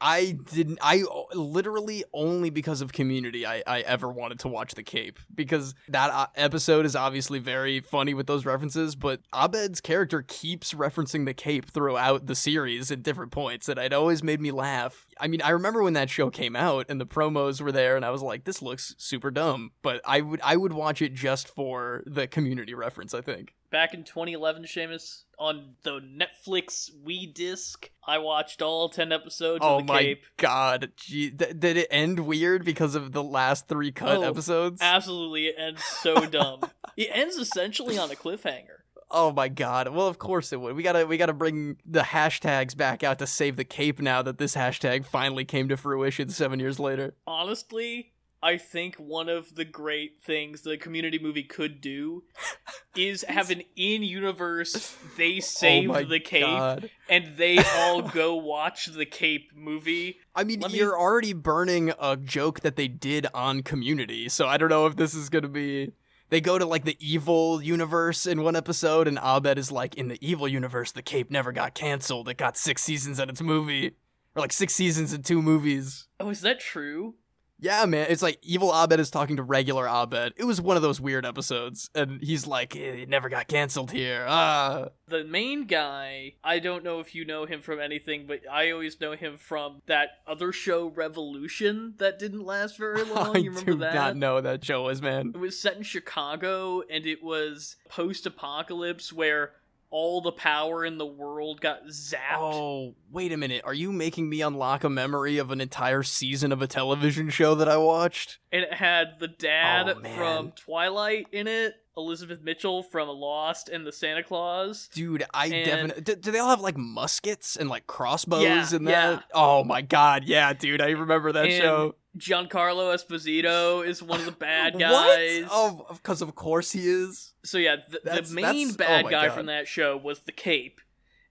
I 0.00 0.38
didn't. 0.52 0.78
I 0.80 1.04
literally 1.34 2.04
only 2.12 2.50
because 2.50 2.80
of 2.80 2.92
Community 2.92 3.46
I, 3.46 3.62
I 3.66 3.80
ever 3.80 4.08
wanted 4.08 4.38
to 4.40 4.48
watch 4.48 4.74
The 4.74 4.82
Cape 4.82 5.18
because 5.34 5.74
that 5.88 6.10
uh, 6.10 6.26
episode 6.34 6.86
is 6.86 6.96
obviously 6.96 7.38
very 7.38 7.80
funny 7.80 8.14
with 8.14 8.26
those 8.26 8.46
references, 8.46 8.96
but 8.96 9.20
Abed's 9.34 9.80
character 9.80 10.22
keeps 10.22 10.72
referencing 10.72 11.26
The 11.26 11.34
Cape 11.34 11.70
throughout 11.70 12.26
the 12.26 12.34
series 12.34 12.90
at 12.90 13.02
different 13.02 13.30
points, 13.30 13.68
and 13.68 13.78
it 13.78 13.92
always 13.92 14.22
made 14.22 14.40
me 14.40 14.50
laugh. 14.50 15.06
I 15.20 15.28
mean, 15.28 15.42
I 15.42 15.50
remember 15.50 15.82
when 15.82 15.92
that 15.94 16.08
show 16.08 16.30
came 16.30 16.56
out 16.56 16.86
and 16.88 17.00
the 17.00 17.06
promos 17.06 17.60
were 17.60 17.72
there, 17.72 17.96
and 17.96 18.04
I 18.04 18.10
was 18.10 18.22
like, 18.22 18.44
"This 18.44 18.62
looks 18.62 18.94
super 18.96 19.30
dumb," 19.30 19.72
but 19.82 20.00
I 20.04 20.22
would 20.22 20.40
I 20.42 20.56
would 20.56 20.72
watch 20.72 21.02
it 21.02 21.14
just 21.14 21.48
for 21.48 22.02
the 22.06 22.26
Community 22.26 22.74
reference. 22.74 23.12
I 23.12 23.20
think. 23.20 23.54
Back 23.70 23.94
in 23.94 24.04
2011, 24.04 24.64
Seamus, 24.64 25.22
on 25.38 25.74
the 25.82 26.00
Netflix 26.00 26.90
Wii 27.06 27.32
disc. 27.32 27.90
I 28.06 28.18
watched 28.18 28.60
all 28.62 28.88
10 28.88 29.12
episodes 29.12 29.60
Oh 29.64 29.78
of 29.78 29.86
The 29.86 29.92
my 29.92 30.00
Cape. 30.02 30.22
god. 30.36 30.92
Gee, 30.96 31.30
th- 31.30 31.58
did 31.58 31.76
it 31.76 31.88
end 31.90 32.20
weird 32.20 32.64
because 32.64 32.94
of 32.94 33.12
the 33.12 33.22
last 33.22 33.68
three 33.68 33.92
cut 33.92 34.18
Oh, 34.18 34.22
episodes? 34.22 34.80
Absolutely, 34.82 35.46
it 35.46 35.54
ends 35.58 35.82
so 35.84 36.26
dumb. 36.26 36.60
It 36.96 37.08
ends 37.12 37.36
essentially 37.36 37.96
on 37.98 38.10
a 38.10 38.14
cliffhanger. 38.14 38.66
Oh 39.12 39.32
my 39.32 39.48
god. 39.48 39.88
Well, 39.88 40.06
of 40.06 40.18
course 40.18 40.52
it 40.52 40.60
would. 40.60 40.76
We 40.76 40.84
gotta 40.84 41.04
we 41.04 41.16
gotta 41.16 41.32
bring 41.32 41.78
the 41.84 42.00
hashtags 42.02 42.76
back 42.76 43.02
out 43.02 43.18
to 43.18 43.26
save 43.26 43.56
the 43.56 43.64
cape 43.64 44.00
now 44.00 44.22
that 44.22 44.38
this 44.38 44.54
hashtag 44.54 45.04
finally 45.04 45.44
came 45.44 45.68
to 45.68 45.76
fruition 45.76 46.28
seven 46.28 46.60
years 46.60 46.78
later. 46.78 47.14
Honestly, 47.26 48.12
I 48.42 48.56
think 48.56 48.96
one 48.96 49.28
of 49.28 49.54
the 49.54 49.64
great 49.66 50.22
things 50.22 50.62
the 50.62 50.78
community 50.78 51.18
movie 51.18 51.42
could 51.42 51.80
do 51.80 52.24
is 52.96 53.22
have 53.28 53.50
an 53.50 53.62
in-universe 53.76 54.96
they 55.16 55.36
oh 55.36 55.40
saved 55.40 55.88
my 55.88 56.04
the 56.04 56.20
cape 56.20 56.42
god. 56.42 56.90
and 57.08 57.36
they 57.36 57.58
all 57.76 58.02
go 58.14 58.34
watch 58.36 58.86
the 58.86 59.06
cape 59.06 59.50
movie. 59.54 60.16
I 60.34 60.44
mean, 60.44 60.60
Let 60.60 60.72
you're 60.72 60.98
already 60.98 61.32
burning 61.32 61.92
a 62.00 62.16
joke 62.16 62.60
that 62.60 62.76
they 62.76 62.88
did 62.88 63.26
on 63.34 63.62
Community, 63.62 64.28
so 64.28 64.46
I 64.46 64.56
don't 64.56 64.70
know 64.70 64.86
if 64.86 64.96
this 64.96 65.14
is 65.14 65.28
gonna 65.28 65.48
be. 65.48 65.92
They 66.30 66.40
go 66.40 66.58
to 66.58 66.64
like 66.64 66.84
the 66.84 66.96
evil 67.00 67.60
universe 67.60 68.26
in 68.26 68.42
one 68.42 68.54
episode, 68.56 69.08
and 69.08 69.18
Abed 69.18 69.58
is 69.58 69.72
like, 69.72 69.96
"In 69.96 70.08
the 70.08 70.18
evil 70.26 70.46
universe, 70.48 70.92
the 70.92 71.02
Cape 71.02 71.30
never 71.30 71.52
got 71.52 71.74
canceled. 71.74 72.28
It 72.28 72.36
got 72.36 72.56
six 72.56 72.82
seasons 72.82 73.18
in 73.18 73.28
its 73.28 73.42
movie, 73.42 73.88
or 74.34 74.40
like 74.40 74.52
six 74.52 74.74
seasons 74.74 75.12
in 75.12 75.22
two 75.22 75.42
movies." 75.42 76.06
Oh, 76.20 76.30
is 76.30 76.40
that 76.42 76.60
true? 76.60 77.16
Yeah, 77.60 77.84
man. 77.86 78.06
It's 78.08 78.22
like 78.22 78.38
evil 78.42 78.70
Abed 78.72 78.98
is 79.00 79.10
talking 79.10 79.36
to 79.36 79.42
regular 79.42 79.86
Abed. 79.86 80.34
It 80.36 80.44
was 80.44 80.60
one 80.60 80.76
of 80.76 80.82
those 80.82 81.00
weird 81.00 81.26
episodes, 81.26 81.90
and 81.94 82.22
he's 82.22 82.46
like, 82.46 82.74
"Eh, 82.74 83.02
"It 83.02 83.08
never 83.08 83.28
got 83.28 83.48
canceled 83.48 83.90
here." 83.92 84.24
Ah, 84.28 84.86
The 85.08 85.24
main 85.24 85.66
guy, 85.66 86.34
I 86.44 86.60
don't 86.60 86.84
know 86.84 87.00
if 87.00 87.14
you 87.14 87.24
know 87.24 87.44
him 87.44 87.60
from 87.62 87.80
anything, 87.80 88.26
but 88.26 88.40
I 88.50 88.70
always 88.70 89.00
know 89.00 89.12
him 89.12 89.36
from 89.38 89.82
that 89.86 90.10
other 90.26 90.52
show, 90.52 90.86
Revolution, 90.86 91.94
that 91.98 92.18
didn't 92.18 92.44
last 92.46 92.76
very 92.78 93.02
long. 93.14 93.36
You 93.36 93.50
remember 93.50 93.72
do 93.72 93.78
that? 93.78 93.94
not 93.94 94.16
know 94.16 94.40
that 94.40 94.64
show 94.64 94.88
is 94.88 95.02
man. 95.02 95.32
It 95.34 95.38
was 95.38 95.58
set 95.60 95.76
in 95.76 95.82
Chicago, 95.82 96.82
and 96.88 97.06
it 97.06 97.22
was 97.22 97.76
post-apocalypse 97.88 99.12
where 99.12 99.52
all 99.90 100.20
the 100.20 100.32
power 100.32 100.84
in 100.84 100.98
the 100.98 101.06
world 101.06 101.60
got 101.60 101.84
zapped. 101.88 102.38
Oh, 102.38 102.94
wait 103.10 103.32
a 103.32 103.36
minute. 103.36 103.62
Are 103.64 103.74
you 103.74 103.92
making 103.92 104.28
me 104.28 104.40
unlock 104.40 104.84
a 104.84 104.88
memory 104.90 105.38
of 105.38 105.50
an 105.50 105.60
entire 105.60 106.02
season 106.04 106.52
of 106.52 106.62
a 106.62 106.66
television 106.68 107.28
show 107.30 107.54
that 107.56 107.68
I 107.68 107.76
watched? 107.76 108.38
And 108.52 108.62
it 108.62 108.72
had 108.74 109.18
the 109.18 109.28
dad 109.28 109.88
Oh, 109.88 110.00
from 110.16 110.52
Twilight 110.52 111.26
in 111.32 111.48
it, 111.48 111.74
Elizabeth 111.96 112.40
Mitchell 112.40 112.82
from 112.84 113.08
Lost, 113.08 113.68
and 113.68 113.84
the 113.86 113.92
Santa 113.92 114.22
Claus. 114.22 114.88
Dude, 114.94 115.24
I 115.34 115.48
definitely. 115.48 116.02
Do, 116.02 116.14
do 116.14 116.30
they 116.30 116.38
all 116.38 116.50
have 116.50 116.60
like 116.60 116.76
muskets 116.76 117.56
and 117.56 117.68
like 117.68 117.86
crossbows 117.88 118.42
Yeah, 118.44 118.76
and 118.76 118.86
that? 118.86 118.90
yeah. 118.90 119.20
Oh 119.34 119.64
my 119.64 119.82
god, 119.82 120.22
yeah, 120.24 120.52
dude. 120.52 120.80
I 120.80 120.90
remember 120.90 121.32
that 121.32 121.46
And 121.46 121.52
show. 121.52 121.94
Giancarlo 122.18 122.94
Esposito 122.94 123.86
is 123.86 124.02
one 124.02 124.20
of 124.20 124.26
the 124.26 124.32
bad 124.32 124.72
guys. 124.78 125.42
What? 125.42 125.48
Oh, 125.52 125.86
because 125.94 126.22
of 126.22 126.34
course 126.34 126.72
he 126.72 126.80
is. 126.88 127.32
So 127.44 127.58
yeah, 127.58 127.76
the, 127.88 128.00
the 128.22 128.34
main 128.34 128.68
that's- 128.68 128.72
oh 128.72 128.76
bad 128.76 129.04
guy 129.10 129.28
God. 129.28 129.34
from 129.36 129.46
that 129.46 129.68
show 129.68 129.96
was 129.96 130.20
the 130.20 130.32
Cape, 130.32 130.80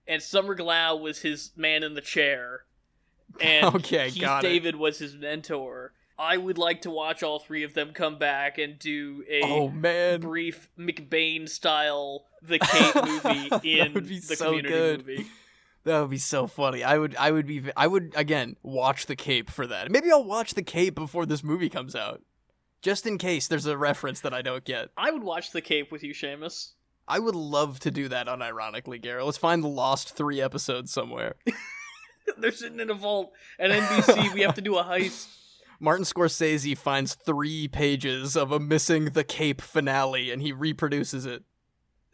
and 0.08 0.22
Summer 0.22 0.56
Glau 0.56 1.00
was 1.00 1.20
his 1.22 1.52
man 1.56 1.84
in 1.84 1.94
the 1.96 2.02
chair, 2.02 2.62
and 3.42 3.66
Okay, 3.76 4.10
Keith. 4.12 4.42
David 4.42 4.76
was 4.76 5.00
his 5.00 5.16
mentor. 5.16 5.94
I 6.18 6.36
would 6.36 6.58
like 6.58 6.82
to 6.82 6.90
watch 6.90 7.24
all 7.24 7.40
three 7.40 7.64
of 7.64 7.74
them 7.74 7.92
come 7.94 8.18
back 8.20 8.58
and 8.58 8.78
do 8.78 9.24
a 9.30 9.42
Oh 9.44 9.70
man. 9.70 10.20
brief 10.20 10.68
McBain 10.78 11.48
style 11.48 12.26
The 12.42 12.60
Cape 12.60 12.96
movie 13.64 13.80
in 13.80 13.94
the 13.94 14.20
so 14.20 14.46
Community 14.48 14.68
good. 14.70 15.08
movie. 15.08 15.28
That 15.90 16.02
would 16.02 16.12
be 16.12 16.20
so 16.20 16.46
funny. 16.46 16.84
I 16.84 17.00
would 17.00 17.16
I 17.16 17.32
would 17.32 17.48
be 17.48 17.64
I 17.76 17.88
would 17.88 18.14
again 18.16 18.58
watch 18.62 19.08
the 19.08 19.16
cape 19.16 19.50
for 19.50 19.66
that. 19.66 19.90
Maybe 19.90 20.12
I'll 20.12 20.24
watch 20.24 20.54
the 20.54 20.62
cape 20.62 20.94
before 20.94 21.26
this 21.26 21.44
movie 21.44 21.68
comes 21.68 21.96
out. 21.96 22.22
Just 22.84 23.08
in 23.08 23.18
case 23.18 23.48
there's 23.48 23.66
a 23.66 23.76
reference 23.76 24.22
that 24.22 24.32
I 24.32 24.44
don't 24.44 24.64
get. 24.64 24.90
I 24.96 25.10
would 25.10 25.24
watch 25.24 25.52
The 25.52 25.62
Cape 25.62 25.92
with 25.92 26.04
you, 26.04 26.14
Seamus. 26.14 26.74
I 27.08 27.18
would 27.18 27.36
love 27.36 27.80
to 27.82 27.92
do 27.92 28.08
that 28.08 28.28
unironically, 28.28 29.02
Garrett. 29.02 29.26
Let's 29.26 29.40
find 29.40 29.64
the 29.64 29.68
lost 29.68 30.16
three 30.16 30.40
episodes 30.40 30.94
somewhere. 30.94 31.36
They're 32.38 32.52
sitting 32.52 32.80
in 32.80 32.92
a 32.92 32.94
vault 32.94 33.32
at 33.58 33.72
NBC. 33.72 34.32
we 34.34 34.42
have 34.42 34.54
to 34.54 34.62
do 34.62 34.78
a 34.78 34.84
heist. 34.84 35.28
Martin 35.80 36.06
Scorsese 36.06 36.78
finds 36.78 37.16
three 37.16 37.68
pages 37.68 38.38
of 38.38 38.52
a 38.52 38.60
missing 38.60 39.06
the 39.06 39.24
cape 39.24 39.60
finale 39.60 40.30
and 40.30 40.42
he 40.42 40.54
reproduces 40.54 41.26
it. 41.26 41.44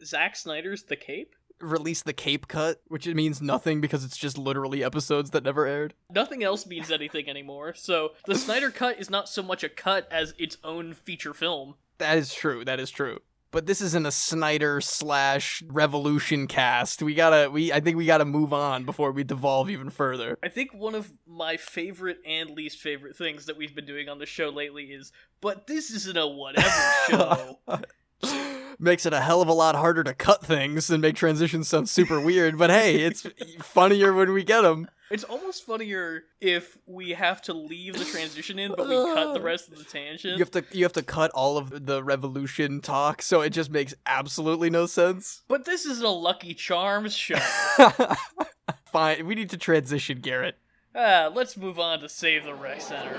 Zack 0.02 0.34
Snyder's 0.34 0.84
The 0.84 0.96
Cape. 0.96 1.35
Release 1.60 2.02
the 2.02 2.12
cape 2.12 2.48
cut, 2.48 2.82
which 2.88 3.06
it 3.06 3.14
means 3.16 3.40
nothing 3.40 3.80
because 3.80 4.04
it's 4.04 4.16
just 4.16 4.36
literally 4.36 4.84
episodes 4.84 5.30
that 5.30 5.44
never 5.44 5.66
aired. 5.66 5.94
Nothing 6.10 6.44
else 6.44 6.66
means 6.66 6.90
anything 6.90 7.28
anymore. 7.28 7.74
So 7.74 8.12
the 8.26 8.34
Snyder 8.34 8.70
cut 8.70 9.00
is 9.00 9.08
not 9.08 9.28
so 9.28 9.42
much 9.42 9.64
a 9.64 9.68
cut 9.68 10.06
as 10.10 10.34
its 10.38 10.58
own 10.62 10.92
feature 10.92 11.32
film. 11.32 11.76
That 11.98 12.18
is 12.18 12.34
true. 12.34 12.64
That 12.64 12.78
is 12.78 12.90
true. 12.90 13.20
But 13.52 13.64
this 13.64 13.80
isn't 13.80 14.04
a 14.04 14.10
Snyder 14.12 14.82
slash 14.82 15.62
Revolution 15.66 16.46
cast. 16.46 17.02
We 17.02 17.14
gotta. 17.14 17.50
We. 17.50 17.72
I 17.72 17.80
think 17.80 17.96
we 17.96 18.04
gotta 18.04 18.26
move 18.26 18.52
on 18.52 18.84
before 18.84 19.12
we 19.12 19.24
devolve 19.24 19.70
even 19.70 19.88
further. 19.88 20.36
I 20.42 20.48
think 20.48 20.74
one 20.74 20.94
of 20.94 21.12
my 21.26 21.56
favorite 21.56 22.18
and 22.26 22.50
least 22.50 22.80
favorite 22.80 23.16
things 23.16 23.46
that 23.46 23.56
we've 23.56 23.74
been 23.74 23.86
doing 23.86 24.10
on 24.10 24.18
the 24.18 24.26
show 24.26 24.50
lately 24.50 24.86
is, 24.86 25.10
but 25.40 25.66
this 25.66 25.90
isn't 25.90 26.18
a 26.18 26.26
whatever 26.26 26.68
show. 27.08 27.58
Makes 28.78 29.06
it 29.06 29.12
a 29.12 29.20
hell 29.20 29.40
of 29.40 29.48
a 29.48 29.52
lot 29.52 29.74
harder 29.74 30.04
to 30.04 30.12
cut 30.14 30.44
things 30.44 30.90
and 30.90 31.00
make 31.00 31.16
transitions 31.16 31.68
sound 31.68 31.88
super 31.88 32.20
weird. 32.20 32.58
But 32.58 32.70
hey, 32.70 32.96
it's 33.02 33.26
funnier 33.62 34.12
when 34.12 34.32
we 34.32 34.44
get 34.44 34.62
them. 34.62 34.88
It's 35.08 35.22
almost 35.22 35.64
funnier 35.64 36.24
if 36.40 36.76
we 36.84 37.10
have 37.10 37.40
to 37.42 37.52
leave 37.52 37.96
the 37.96 38.04
transition 38.04 38.58
in, 38.58 38.74
but 38.76 38.88
we 38.88 38.94
cut 38.96 39.34
the 39.34 39.40
rest 39.40 39.68
of 39.68 39.78
the 39.78 39.84
tangent. 39.84 40.34
You 40.36 40.40
have 40.44 40.50
to. 40.50 40.64
You 40.72 40.82
have 40.84 40.92
to 40.94 41.02
cut 41.02 41.30
all 41.30 41.56
of 41.58 41.86
the 41.86 42.02
Revolution 42.02 42.80
talk, 42.80 43.22
so 43.22 43.40
it 43.40 43.50
just 43.50 43.70
makes 43.70 43.94
absolutely 44.04 44.68
no 44.68 44.86
sense. 44.86 45.42
But 45.46 45.64
this 45.64 45.86
is 45.86 46.00
a 46.00 46.08
Lucky 46.08 46.54
Charms 46.54 47.14
show. 47.14 47.38
Fine. 48.86 49.26
We 49.26 49.36
need 49.36 49.50
to 49.50 49.56
transition, 49.56 50.18
Garrett. 50.20 50.58
ah, 50.94 51.30
let's 51.32 51.56
move 51.56 51.78
on 51.78 52.00
to 52.00 52.08
Save 52.08 52.44
the 52.44 52.54
Rec 52.54 52.80
Center. 52.80 53.16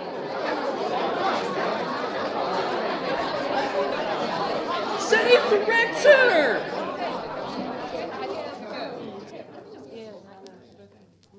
Save 5.28 5.50
the 5.50 5.60
Rec 5.66 5.94
Center! 5.96 6.64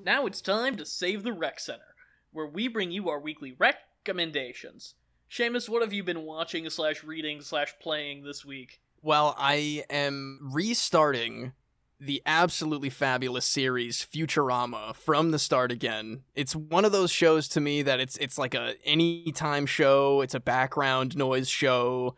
Now 0.05 0.27
it's 0.27 0.41
time 0.41 0.77
to 0.77 0.85
Save 0.85 1.23
the 1.23 1.33
Rec 1.33 1.59
Center, 1.59 1.95
where 2.31 2.45
we 2.45 2.67
bring 2.67 2.91
you 2.91 3.09
our 3.09 3.19
weekly 3.19 3.55
recommendations. 3.57 4.93
Seamus, 5.31 5.67
what 5.67 5.81
have 5.81 5.91
you 5.91 6.03
been 6.03 6.21
watching 6.21 6.69
slash 6.69 7.03
reading 7.03 7.41
slash 7.41 7.73
playing 7.81 8.23
this 8.23 8.45
week? 8.45 8.79
Well, 9.01 9.35
I 9.39 9.85
am 9.89 10.51
restarting 10.53 11.53
the 11.99 12.21
absolutely 12.27 12.91
fabulous 12.91 13.45
series 13.45 14.05
Futurama 14.05 14.95
from 14.95 15.31
the 15.31 15.39
start 15.39 15.71
again. 15.71 16.21
It's 16.35 16.55
one 16.55 16.85
of 16.85 16.91
those 16.91 17.09
shows 17.09 17.47
to 17.49 17.59
me 17.59 17.81
that 17.81 17.99
it's 17.99 18.17
it's 18.17 18.37
like 18.37 18.53
a 18.53 18.75
anytime 18.85 19.65
show, 19.65 20.21
it's 20.21 20.35
a 20.35 20.39
background 20.39 21.17
noise 21.17 21.49
show. 21.49 22.15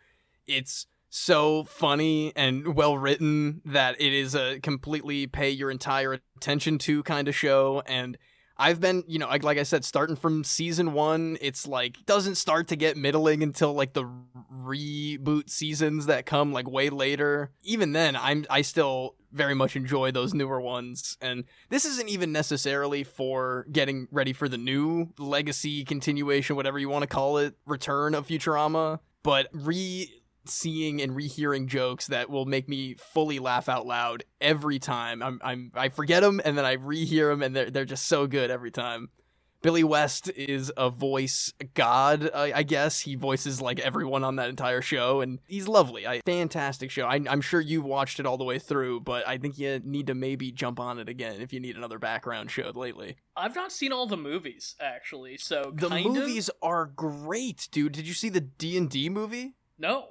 It's 0.47 0.87
so 1.11 1.65
funny 1.65 2.31
and 2.35 2.75
well 2.75 2.97
written 2.97 3.61
that 3.65 3.99
it 3.99 4.13
is 4.13 4.33
a 4.33 4.59
completely 4.61 5.27
pay 5.27 5.49
your 5.49 5.69
entire 5.69 6.17
attention 6.37 6.77
to 6.79 7.03
kind 7.03 7.27
of 7.27 7.35
show 7.35 7.83
and 7.85 8.17
I've 8.61 8.79
been, 8.79 9.03
you 9.07 9.17
know, 9.17 9.27
like, 9.27 9.43
like 9.43 9.57
I 9.57 9.63
said, 9.63 9.83
starting 9.83 10.15
from 10.15 10.43
season 10.43 10.93
one, 10.93 11.35
it's 11.41 11.67
like 11.67 12.05
doesn't 12.05 12.35
start 12.35 12.67
to 12.67 12.75
get 12.75 12.95
middling 12.95 13.41
until 13.41 13.73
like 13.73 13.93
the 13.93 14.07
reboot 14.53 15.49
seasons 15.49 16.05
that 16.05 16.27
come 16.27 16.53
like 16.53 16.69
way 16.69 16.91
later. 16.91 17.49
Even 17.63 17.93
then, 17.93 18.15
I'm 18.15 18.45
I 18.51 18.61
still 18.61 19.15
very 19.31 19.55
much 19.55 19.75
enjoy 19.75 20.11
those 20.11 20.35
newer 20.35 20.61
ones, 20.61 21.17
and 21.21 21.45
this 21.69 21.85
isn't 21.85 22.07
even 22.07 22.31
necessarily 22.31 23.03
for 23.03 23.65
getting 23.71 24.07
ready 24.11 24.31
for 24.31 24.47
the 24.47 24.59
new 24.59 25.09
legacy 25.17 25.83
continuation, 25.83 26.55
whatever 26.55 26.77
you 26.77 26.87
want 26.87 27.01
to 27.01 27.07
call 27.07 27.39
it, 27.39 27.55
return 27.65 28.13
of 28.13 28.27
Futurama, 28.27 28.99
but 29.23 29.47
re 29.53 30.20
seeing 30.45 31.01
and 31.01 31.15
rehearing 31.15 31.67
jokes 31.67 32.07
that 32.07 32.29
will 32.29 32.45
make 32.45 32.67
me 32.67 32.95
fully 32.95 33.39
laugh 33.39 33.69
out 33.69 33.85
loud 33.85 34.23
every 34.39 34.79
time. 34.79 35.21
I'm 35.21 35.39
I'm 35.43 35.71
I 35.75 35.89
forget 35.89 36.21
them 36.23 36.41
and 36.43 36.57
then 36.57 36.65
I 36.65 36.77
rehear 36.77 37.31
them 37.31 37.41
and 37.43 37.55
they're 37.55 37.69
they're 37.69 37.85
just 37.85 38.07
so 38.07 38.27
good 38.27 38.49
every 38.51 38.71
time. 38.71 39.09
Billy 39.61 39.83
West 39.83 40.27
is 40.35 40.71
a 40.75 40.89
voice 40.89 41.53
god, 41.75 42.31
I, 42.33 42.51
I 42.51 42.63
guess. 42.63 43.01
He 43.01 43.13
voices 43.13 43.61
like 43.61 43.79
everyone 43.79 44.23
on 44.23 44.37
that 44.37 44.49
entire 44.49 44.81
show, 44.81 45.21
and 45.21 45.37
he's 45.45 45.67
lovely. 45.67 46.07
I, 46.07 46.21
fantastic 46.25 46.89
show. 46.89 47.05
I, 47.05 47.19
I'm 47.29 47.41
sure 47.41 47.61
you've 47.61 47.85
watched 47.85 48.19
it 48.19 48.25
all 48.25 48.39
the 48.39 48.43
way 48.43 48.57
through, 48.57 49.01
but 49.01 49.27
I 49.27 49.37
think 49.37 49.59
you 49.59 49.79
need 49.83 50.07
to 50.07 50.15
maybe 50.15 50.51
jump 50.51 50.79
on 50.79 50.97
it 50.97 51.07
again 51.07 51.41
if 51.41 51.53
you 51.53 51.59
need 51.59 51.77
another 51.77 51.99
background 51.99 52.49
show 52.49 52.71
lately. 52.73 53.17
I've 53.37 53.53
not 53.53 53.71
seen 53.71 53.91
all 53.93 54.07
the 54.07 54.17
movies 54.17 54.75
actually, 54.79 55.37
so 55.37 55.71
The 55.75 55.89
kind 55.89 56.07
of- 56.07 56.13
movies 56.13 56.49
are 56.63 56.87
great, 56.87 57.67
dude. 57.71 57.91
Did 57.91 58.07
you 58.07 58.15
see 58.15 58.29
the 58.29 58.41
D 58.41 58.77
and 58.77 58.89
D 58.89 59.09
movie? 59.09 59.53
No, 59.77 60.09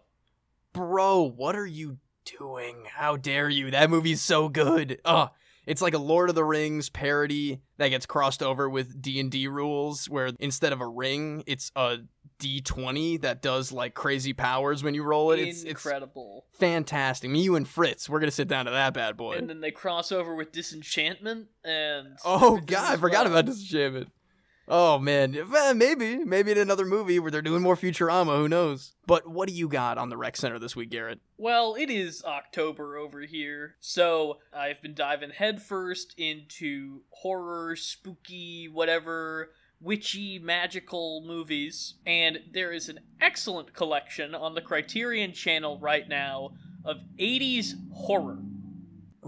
Bro, 0.72 1.32
what 1.36 1.56
are 1.56 1.66
you 1.66 1.98
doing? 2.38 2.84
How 2.86 3.16
dare 3.16 3.48
you? 3.48 3.70
That 3.70 3.90
movie's 3.90 4.22
so 4.22 4.48
good. 4.48 5.00
Ugh. 5.04 5.30
It's 5.66 5.82
like 5.82 5.94
a 5.94 5.98
Lord 5.98 6.30
of 6.30 6.34
the 6.34 6.44
Rings 6.44 6.88
parody 6.88 7.60
that 7.76 7.88
gets 7.88 8.06
crossed 8.06 8.42
over 8.42 8.68
with 8.68 9.00
D&D 9.00 9.46
rules 9.46 10.06
where 10.08 10.30
instead 10.40 10.72
of 10.72 10.80
a 10.80 10.86
ring, 10.88 11.44
it's 11.46 11.70
a 11.76 11.98
D20 12.40 13.20
that 13.20 13.42
does 13.42 13.70
like 13.70 13.94
crazy 13.94 14.32
powers 14.32 14.82
when 14.82 14.94
you 14.94 15.02
roll 15.04 15.30
it. 15.30 15.38
It's, 15.38 15.60
it's 15.60 15.70
Incredible. 15.70 16.46
fantastic. 16.58 17.30
Me, 17.30 17.42
you, 17.42 17.54
and 17.56 17.68
Fritz, 17.68 18.08
we're 18.08 18.18
going 18.18 18.30
to 18.30 18.34
sit 18.34 18.48
down 18.48 18.64
to 18.64 18.70
that 18.72 18.94
bad 18.94 19.16
boy. 19.16 19.34
And 19.34 19.48
then 19.48 19.60
they 19.60 19.70
cross 19.70 20.10
over 20.10 20.34
with 20.34 20.50
Disenchantment 20.50 21.48
and. 21.62 22.16
Oh 22.24 22.58
god, 22.64 22.94
I 22.94 22.96
forgot 22.96 23.24
well. 23.26 23.34
about 23.38 23.46
Disenchantment. 23.46 24.08
Oh 24.72 25.00
man, 25.00 25.34
Eh, 25.36 25.72
maybe, 25.72 26.18
maybe 26.24 26.52
in 26.52 26.58
another 26.58 26.84
movie 26.86 27.18
where 27.18 27.32
they're 27.32 27.42
doing 27.42 27.60
more 27.60 27.74
Futurama. 27.74 28.36
Who 28.36 28.48
knows? 28.48 28.94
But 29.04 29.26
what 29.28 29.48
do 29.48 29.54
you 29.54 29.66
got 29.66 29.98
on 29.98 30.10
the 30.10 30.16
rec 30.16 30.36
center 30.36 30.60
this 30.60 30.76
week, 30.76 30.90
Garrett? 30.90 31.18
Well, 31.36 31.74
it 31.74 31.90
is 31.90 32.22
October 32.24 32.96
over 32.96 33.22
here, 33.22 33.74
so 33.80 34.38
I've 34.56 34.80
been 34.80 34.94
diving 34.94 35.30
headfirst 35.30 36.14
into 36.16 37.00
horror, 37.10 37.74
spooky, 37.74 38.68
whatever, 38.68 39.50
witchy, 39.80 40.38
magical 40.38 41.24
movies, 41.26 41.94
and 42.06 42.38
there 42.52 42.70
is 42.70 42.88
an 42.88 43.00
excellent 43.20 43.74
collection 43.74 44.36
on 44.36 44.54
the 44.54 44.60
Criterion 44.60 45.32
channel 45.32 45.80
right 45.80 46.08
now 46.08 46.52
of 46.84 47.02
80s 47.18 47.72
horror. 47.92 48.38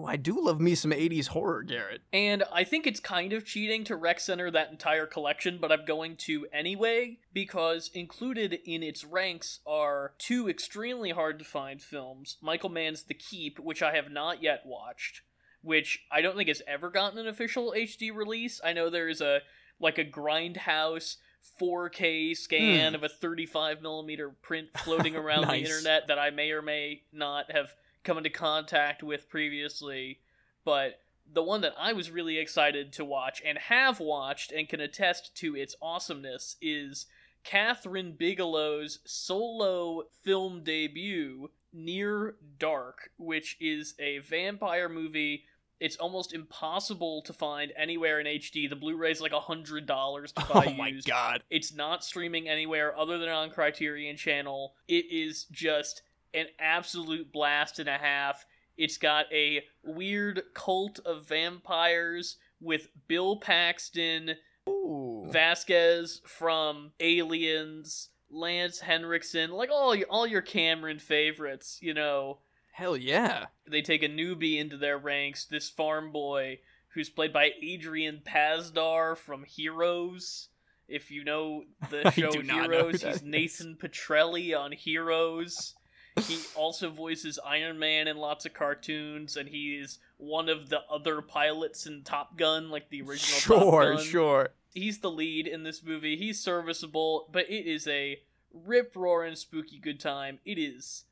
Oh, 0.03 0.07
I 0.07 0.17
do 0.17 0.45
love 0.45 0.61
me 0.61 0.75
some 0.75 0.91
'80s 0.91 1.29
horror, 1.29 1.63
Garrett. 1.63 2.03
And 2.13 2.43
I 2.53 2.65
think 2.65 2.87
it's 2.87 3.01
kind 3.01 3.33
of 3.33 3.45
cheating 3.45 3.85
to 3.85 3.97
rec 3.97 4.21
center 4.21 4.51
that 4.51 4.71
entire 4.71 5.07
collection, 5.07 5.59
but 5.61 5.71
I'm 5.71 5.85
going 5.85 6.17
to 6.17 6.47
anyway, 6.53 7.19
because 7.33 7.91
included 7.95 8.59
in 8.65 8.83
its 8.83 9.05
ranks 9.05 9.61
are 9.67 10.15
two 10.19 10.49
extremely 10.49 11.11
hard 11.11 11.39
to 11.39 11.45
find 11.45 11.81
films 11.81 12.37
Michael 12.43 12.71
Mann's 12.71 13.05
The 13.05 13.15
Keep, 13.15 13.61
which 13.61 13.83
I 13.83 13.95
have 13.95 14.11
not 14.11 14.43
yet 14.43 14.63
watched, 14.67 15.23
which 15.63 16.01
I 16.11 16.21
don't 16.21 16.37
think 16.37 16.49
has 16.49 16.63
ever 16.67 16.91
gotten 16.91 17.19
an 17.19 17.29
official 17.29 17.75
HD 17.77 18.15
release. 18.15 18.61
I 18.65 18.73
know 18.73 18.91
there 18.91 19.09
is 19.09 19.21
a 19.21 19.41
like 19.79 19.99
a 19.99 20.05
grindhouse 20.05 21.17
4K 21.61 22.37
scan 22.37 22.93
hmm. 22.93 22.97
of 22.97 23.03
a 23.03 23.09
35 23.09 23.83
millimeter 23.83 24.31
print 24.31 24.69
floating 24.79 25.17
around 25.17 25.49
the 25.49 25.57
internet 25.57 26.09
that 26.09 26.19
I 26.19 26.31
may 26.31 26.51
or 26.51 26.63
may 26.63 27.03
not 27.13 27.51
have 27.51 27.75
come 28.05 28.19
into 28.19 28.31
contact 28.31 29.03
with 29.03 29.29
previously, 29.29 30.21
but 30.65 31.01
the 31.33 31.43
one 31.43 31.61
that 31.61 31.75
I 31.79 31.93
was 31.93 32.11
really 32.11 32.39
excited 32.39 32.93
to 32.95 33.05
watch 33.05 33.41
and 33.45 33.57
have 33.57 34.01
watched 34.01 34.53
and 34.53 34.69
can 34.69 34.81
attest 34.81 35.35
to 35.37 35.55
its 35.57 35.77
awesomeness 35.81 36.57
is 36.61 37.07
Kathryn 37.45 38.17
Bigelow's 38.19 38.99
solo 39.05 40.05
film 40.23 40.63
debut, 40.65 41.51
Near 41.73 42.37
Dark, 42.59 43.11
which 43.17 43.57
is 43.61 43.95
a 43.99 44.19
vampire 44.19 44.89
movie. 44.89 45.45
It's 45.81 45.97
almost 45.97 46.33
impossible 46.33 47.23
to 47.23 47.33
find 47.33 47.73
anywhere 47.77 48.21
in 48.21 48.27
HD. 48.27 48.69
The 48.69 48.77
Blu-ray's 48.77 49.21
like 49.21 49.33
a 49.33 49.41
hundred 49.41 49.87
dollars 49.87 50.31
to 50.33 50.45
buy 50.53 50.67
Oh 50.71 50.75
my 50.75 50.89
used. 50.89 51.09
god. 51.09 51.43
It's 51.51 51.73
not 51.73 52.05
streaming 52.05 52.49
anywhere 52.49 52.97
other 52.97 53.19
than 53.19 53.29
on 53.31 53.51
Criterion 53.51 54.17
Channel. 54.17 54.75
It 54.87 55.07
is 55.11 55.47
just 55.51 56.03
an 56.35 56.47
absolute 56.59 57.33
blast 57.33 57.79
and 57.79 57.89
a 57.89 57.99
half. 57.99 58.45
It's 58.77 58.99
got 58.99 59.27
a 59.33 59.65
weird 59.85 60.43
cult 60.55 60.99
of 61.05 61.27
vampires 61.27 62.37
with 62.61 62.89
Bill 63.09 63.37
Paxton, 63.37 64.37
Ooh. 64.69 65.27
Vasquez 65.31 66.21
from 66.25 66.93
Aliens, 67.01 68.09
Lance 68.31 68.81
Henriksen, 68.81 69.51
like 69.51 69.71
all 69.71 69.95
your, 69.95 70.07
all 70.09 70.27
your 70.27 70.43
Cameron 70.43 70.99
favorites, 70.99 71.79
you 71.83 71.93
know. 71.93 72.39
Hell 72.73 72.97
yeah. 72.97 73.47
They 73.69 73.83
take 73.83 74.03
a 74.03 74.09
newbie 74.09 74.59
into 74.59 74.79
their 74.79 74.97
ranks, 74.97 75.45
this 75.45 75.69
farm 75.69 76.11
boy 76.11 76.61
who's 76.95 77.11
played 77.11 77.33
by 77.33 77.53
Adrian 77.63 78.23
Pasdar 78.25 79.17
from 79.17 79.45
Heroes. 79.45 80.49
If 80.89 81.11
you 81.11 81.25
know 81.25 81.65
the 81.91 82.11
show 82.13 82.31
do 82.31 82.43
not 82.43 82.71
know 82.71 82.77
who 82.77 82.89
Heroes, 82.89 83.03
he's. 83.03 83.23
Nathan 83.23 83.77
Petrelli 83.81 84.59
on 84.59 84.73
Heroes. 84.73 85.75
He 86.21 86.39
also 86.55 86.91
voices 86.91 87.39
Iron 87.45 87.79
Man 87.79 88.07
in 88.07 88.17
lots 88.19 88.45
of 88.45 88.55
cartoons, 88.55 89.37
and 89.37 89.49
he 89.49 89.77
is 89.77 89.99
one 90.19 90.49
of 90.49 90.69
the 90.69 90.81
other 90.91 91.23
pilots 91.23 91.87
in 91.87 92.03
Top 92.03 92.37
Gun, 92.37 92.71
like 92.71 92.91
the 92.91 93.03
original 93.03 93.41
Top 93.41 93.63
Sure, 93.63 93.95
Gun 93.95 94.05
sure. 94.05 94.49
he's 94.75 94.99
the 94.99 95.11
lead 95.11 95.47
in 95.47 95.63
this 95.63 95.83
movie. 95.83 96.17
He's 96.17 96.39
serviceable, 96.39 97.29
but 97.33 97.49
it 97.51 97.67
is 97.67 97.87
a 97.89 98.21
rip 98.53 98.95
roaring 98.95 99.37
spooky 99.37 99.79
good 99.79 99.99
time. 100.01 100.39
It 100.45 100.59
is 100.59 101.05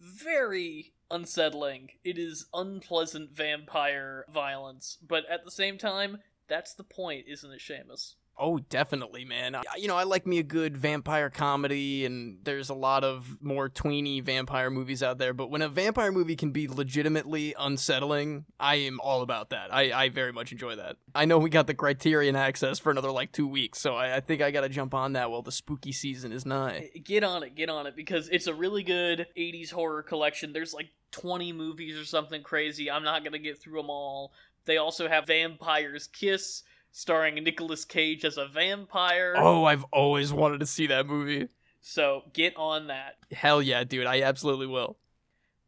very 0.00 0.92
unsettling. 1.10 1.90
It 2.04 2.18
is 2.18 2.46
unpleasant 2.52 3.30
vampire 3.30 4.24
violence, 4.32 4.98
but 5.06 5.24
at 5.30 5.44
the 5.44 5.50
same 5.50 5.78
time, 5.78 6.18
that's 6.48 6.74
the 6.74 6.84
point, 6.84 7.26
isn't 7.28 7.52
it, 7.52 7.60
Seamus? 7.60 8.14
Oh, 8.42 8.58
definitely, 8.58 9.26
man. 9.26 9.54
You 9.76 9.86
know, 9.86 9.96
I 9.96 10.04
like 10.04 10.26
me 10.26 10.38
a 10.38 10.42
good 10.42 10.76
vampire 10.76 11.28
comedy, 11.28 12.06
and 12.06 12.38
there's 12.42 12.70
a 12.70 12.74
lot 12.74 13.04
of 13.04 13.36
more 13.42 13.68
tweeny 13.68 14.20
vampire 14.20 14.70
movies 14.70 15.02
out 15.02 15.18
there. 15.18 15.34
But 15.34 15.50
when 15.50 15.60
a 15.60 15.68
vampire 15.68 16.10
movie 16.10 16.36
can 16.36 16.50
be 16.50 16.66
legitimately 16.66 17.54
unsettling, 17.58 18.46
I 18.58 18.76
am 18.76 18.98
all 19.00 19.20
about 19.20 19.50
that. 19.50 19.72
I, 19.72 19.92
I 19.92 20.08
very 20.08 20.32
much 20.32 20.52
enjoy 20.52 20.76
that. 20.76 20.96
I 21.14 21.26
know 21.26 21.38
we 21.38 21.50
got 21.50 21.66
the 21.66 21.74
Criterion 21.74 22.34
access 22.34 22.78
for 22.78 22.90
another 22.90 23.10
like 23.10 23.30
two 23.30 23.46
weeks, 23.46 23.78
so 23.78 23.94
I, 23.94 24.16
I 24.16 24.20
think 24.20 24.40
I 24.40 24.50
got 24.50 24.62
to 24.62 24.70
jump 24.70 24.94
on 24.94 25.12
that 25.12 25.30
while 25.30 25.42
the 25.42 25.52
spooky 25.52 25.92
season 25.92 26.32
is 26.32 26.46
nigh. 26.46 26.90
Eh, 26.94 26.98
get 27.04 27.22
on 27.22 27.42
it, 27.42 27.54
get 27.54 27.68
on 27.68 27.86
it, 27.86 27.94
because 27.94 28.30
it's 28.30 28.46
a 28.46 28.54
really 28.54 28.82
good 28.82 29.26
80s 29.36 29.70
horror 29.70 30.02
collection. 30.02 30.54
There's 30.54 30.72
like 30.72 30.88
20 31.12 31.52
movies 31.52 31.98
or 31.98 32.06
something 32.06 32.42
crazy. 32.42 32.90
I'm 32.90 33.04
not 33.04 33.22
going 33.22 33.32
to 33.32 33.38
get 33.38 33.60
through 33.60 33.82
them 33.82 33.90
all. 33.90 34.32
They 34.64 34.76
also 34.76 35.08
have 35.08 35.26
Vampire's 35.26 36.06
Kiss, 36.06 36.62
starring 36.92 37.34
Nicolas 37.36 37.84
Cage 37.84 38.24
as 38.24 38.36
a 38.36 38.46
vampire. 38.46 39.34
Oh, 39.36 39.64
I've 39.64 39.84
always 39.92 40.32
wanted 40.32 40.60
to 40.60 40.66
see 40.66 40.86
that 40.88 41.06
movie. 41.06 41.48
So 41.80 42.22
get 42.32 42.56
on 42.56 42.88
that. 42.88 43.16
Hell 43.32 43.62
yeah, 43.62 43.84
dude. 43.84 44.06
I 44.06 44.22
absolutely 44.22 44.66
will. 44.66 44.98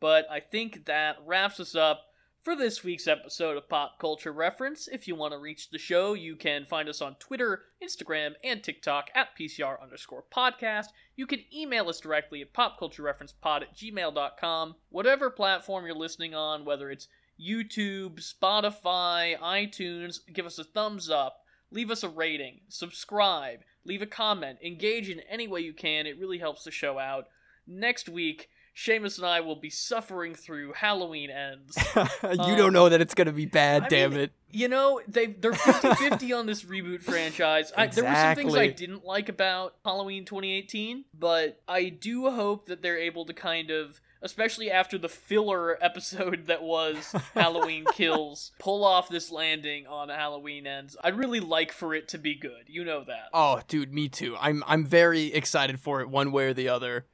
But 0.00 0.26
I 0.30 0.40
think 0.40 0.86
that 0.86 1.16
wraps 1.24 1.60
us 1.60 1.74
up 1.74 2.06
for 2.42 2.56
this 2.56 2.82
week's 2.82 3.06
episode 3.06 3.56
of 3.56 3.68
Pop 3.68 4.00
Culture 4.00 4.32
Reference. 4.32 4.88
If 4.88 5.06
you 5.06 5.14
want 5.14 5.32
to 5.32 5.38
reach 5.38 5.70
the 5.70 5.78
show, 5.78 6.14
you 6.14 6.34
can 6.34 6.66
find 6.66 6.88
us 6.88 7.00
on 7.00 7.14
Twitter, 7.20 7.62
Instagram, 7.82 8.32
and 8.42 8.62
TikTok 8.62 9.10
at 9.14 9.28
PCR 9.38 9.80
underscore 9.80 10.24
podcast. 10.34 10.86
You 11.14 11.26
can 11.26 11.44
email 11.54 11.88
us 11.88 12.00
directly 12.00 12.42
at 12.42 12.52
popculturereferencepod 12.52 13.62
at 13.62 13.76
gmail.com. 13.76 14.74
Whatever 14.88 15.30
platform 15.30 15.86
you're 15.86 15.94
listening 15.94 16.34
on, 16.34 16.64
whether 16.64 16.90
it's 16.90 17.06
YouTube, 17.42 18.20
Spotify, 18.20 19.38
iTunes, 19.38 20.20
give 20.32 20.46
us 20.46 20.58
a 20.58 20.64
thumbs 20.64 21.10
up, 21.10 21.40
leave 21.70 21.90
us 21.90 22.02
a 22.02 22.08
rating, 22.08 22.60
subscribe, 22.68 23.60
leave 23.84 24.02
a 24.02 24.06
comment, 24.06 24.58
engage 24.64 25.08
in 25.08 25.20
any 25.28 25.48
way 25.48 25.60
you 25.60 25.72
can. 25.72 26.06
It 26.06 26.18
really 26.18 26.38
helps 26.38 26.64
the 26.64 26.70
show 26.70 26.98
out. 26.98 27.26
Next 27.66 28.08
week, 28.08 28.48
Seamus 28.76 29.18
and 29.18 29.26
I 29.26 29.40
will 29.40 29.56
be 29.56 29.70
suffering 29.70 30.34
through 30.34 30.72
Halloween 30.72 31.30
ends. 31.30 31.76
you 31.96 32.30
um, 32.40 32.56
don't 32.56 32.72
know 32.72 32.88
that 32.88 33.00
it's 33.00 33.14
gonna 33.14 33.32
be 33.32 33.46
bad, 33.46 33.84
I 33.84 33.88
damn 33.88 34.10
mean, 34.12 34.20
it. 34.20 34.32
You 34.50 34.68
know, 34.68 35.00
they 35.06 35.26
they're 35.26 35.52
50-50 35.52 36.38
on 36.38 36.46
this 36.46 36.64
reboot 36.64 37.02
franchise. 37.02 37.72
I, 37.76 37.86
there 37.86 38.04
were 38.04 38.14
some 38.14 38.34
things 38.34 38.56
I 38.56 38.68
didn't 38.68 39.04
like 39.04 39.28
about 39.28 39.74
Halloween 39.84 40.24
2018, 40.24 41.04
but 41.18 41.60
I 41.68 41.90
do 41.90 42.30
hope 42.30 42.66
that 42.66 42.82
they're 42.82 42.98
able 42.98 43.26
to 43.26 43.34
kind 43.34 43.70
of 43.70 44.00
especially 44.22 44.70
after 44.70 44.96
the 44.96 45.08
filler 45.08 45.76
episode 45.82 46.46
that 46.46 46.62
was 46.62 47.14
Halloween 47.34 47.84
Kills, 47.92 48.52
pull 48.58 48.84
off 48.84 49.08
this 49.08 49.30
landing 49.30 49.86
on 49.86 50.08
Halloween 50.08 50.66
Ends. 50.66 50.96
I'd 51.02 51.16
really 51.16 51.40
like 51.40 51.72
for 51.72 51.94
it 51.94 52.08
to 52.08 52.18
be 52.18 52.34
good. 52.34 52.64
You 52.66 52.84
know 52.84 53.04
that. 53.04 53.28
Oh, 53.34 53.60
dude, 53.68 53.92
me 53.92 54.08
too. 54.08 54.36
I'm 54.40 54.64
I'm 54.66 54.86
very 54.86 55.32
excited 55.34 55.80
for 55.80 56.00
it 56.00 56.08
one 56.08 56.32
way 56.32 56.46
or 56.46 56.54
the 56.54 56.68
other. 56.68 57.06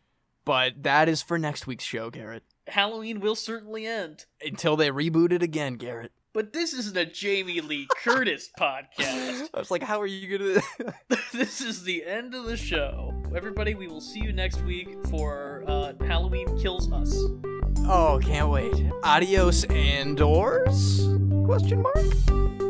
But 0.44 0.82
that 0.82 1.10
is 1.10 1.20
for 1.20 1.38
next 1.38 1.66
week's 1.66 1.84
show, 1.84 2.08
Garrett. 2.08 2.42
Halloween 2.68 3.20
will 3.20 3.34
certainly 3.34 3.86
end. 3.86 4.24
Until 4.42 4.76
they 4.76 4.90
reboot 4.90 5.32
it 5.32 5.42
again, 5.42 5.74
Garrett. 5.74 6.12
But 6.34 6.52
this 6.52 6.74
isn't 6.74 6.96
a 6.96 7.06
Jamie 7.06 7.60
Lee 7.60 7.88
Curtis 8.02 8.50
podcast. 8.60 9.48
I 9.54 9.58
was 9.58 9.70
like, 9.70 9.82
how 9.82 10.00
are 10.00 10.06
you 10.06 10.38
gonna 10.38 10.60
this 11.32 11.60
is 11.60 11.84
the 11.84 12.04
end 12.04 12.34
of 12.34 12.44
the 12.44 12.56
show. 12.56 13.14
Everybody, 13.34 13.74
we 13.74 13.88
will 13.88 14.00
see 14.00 14.20
you 14.20 14.32
next 14.32 14.60
week 14.62 14.88
for 15.08 15.64
uh, 15.66 15.92
Halloween 16.04 16.58
Kills 16.58 16.92
Us. 16.92 17.14
Oh, 17.90 18.20
can't 18.22 18.50
wait. 18.50 18.74
Adios 19.02 19.64
and 19.64 20.16
doors? 20.16 21.08
Question 21.46 21.82
mark? 21.82 22.67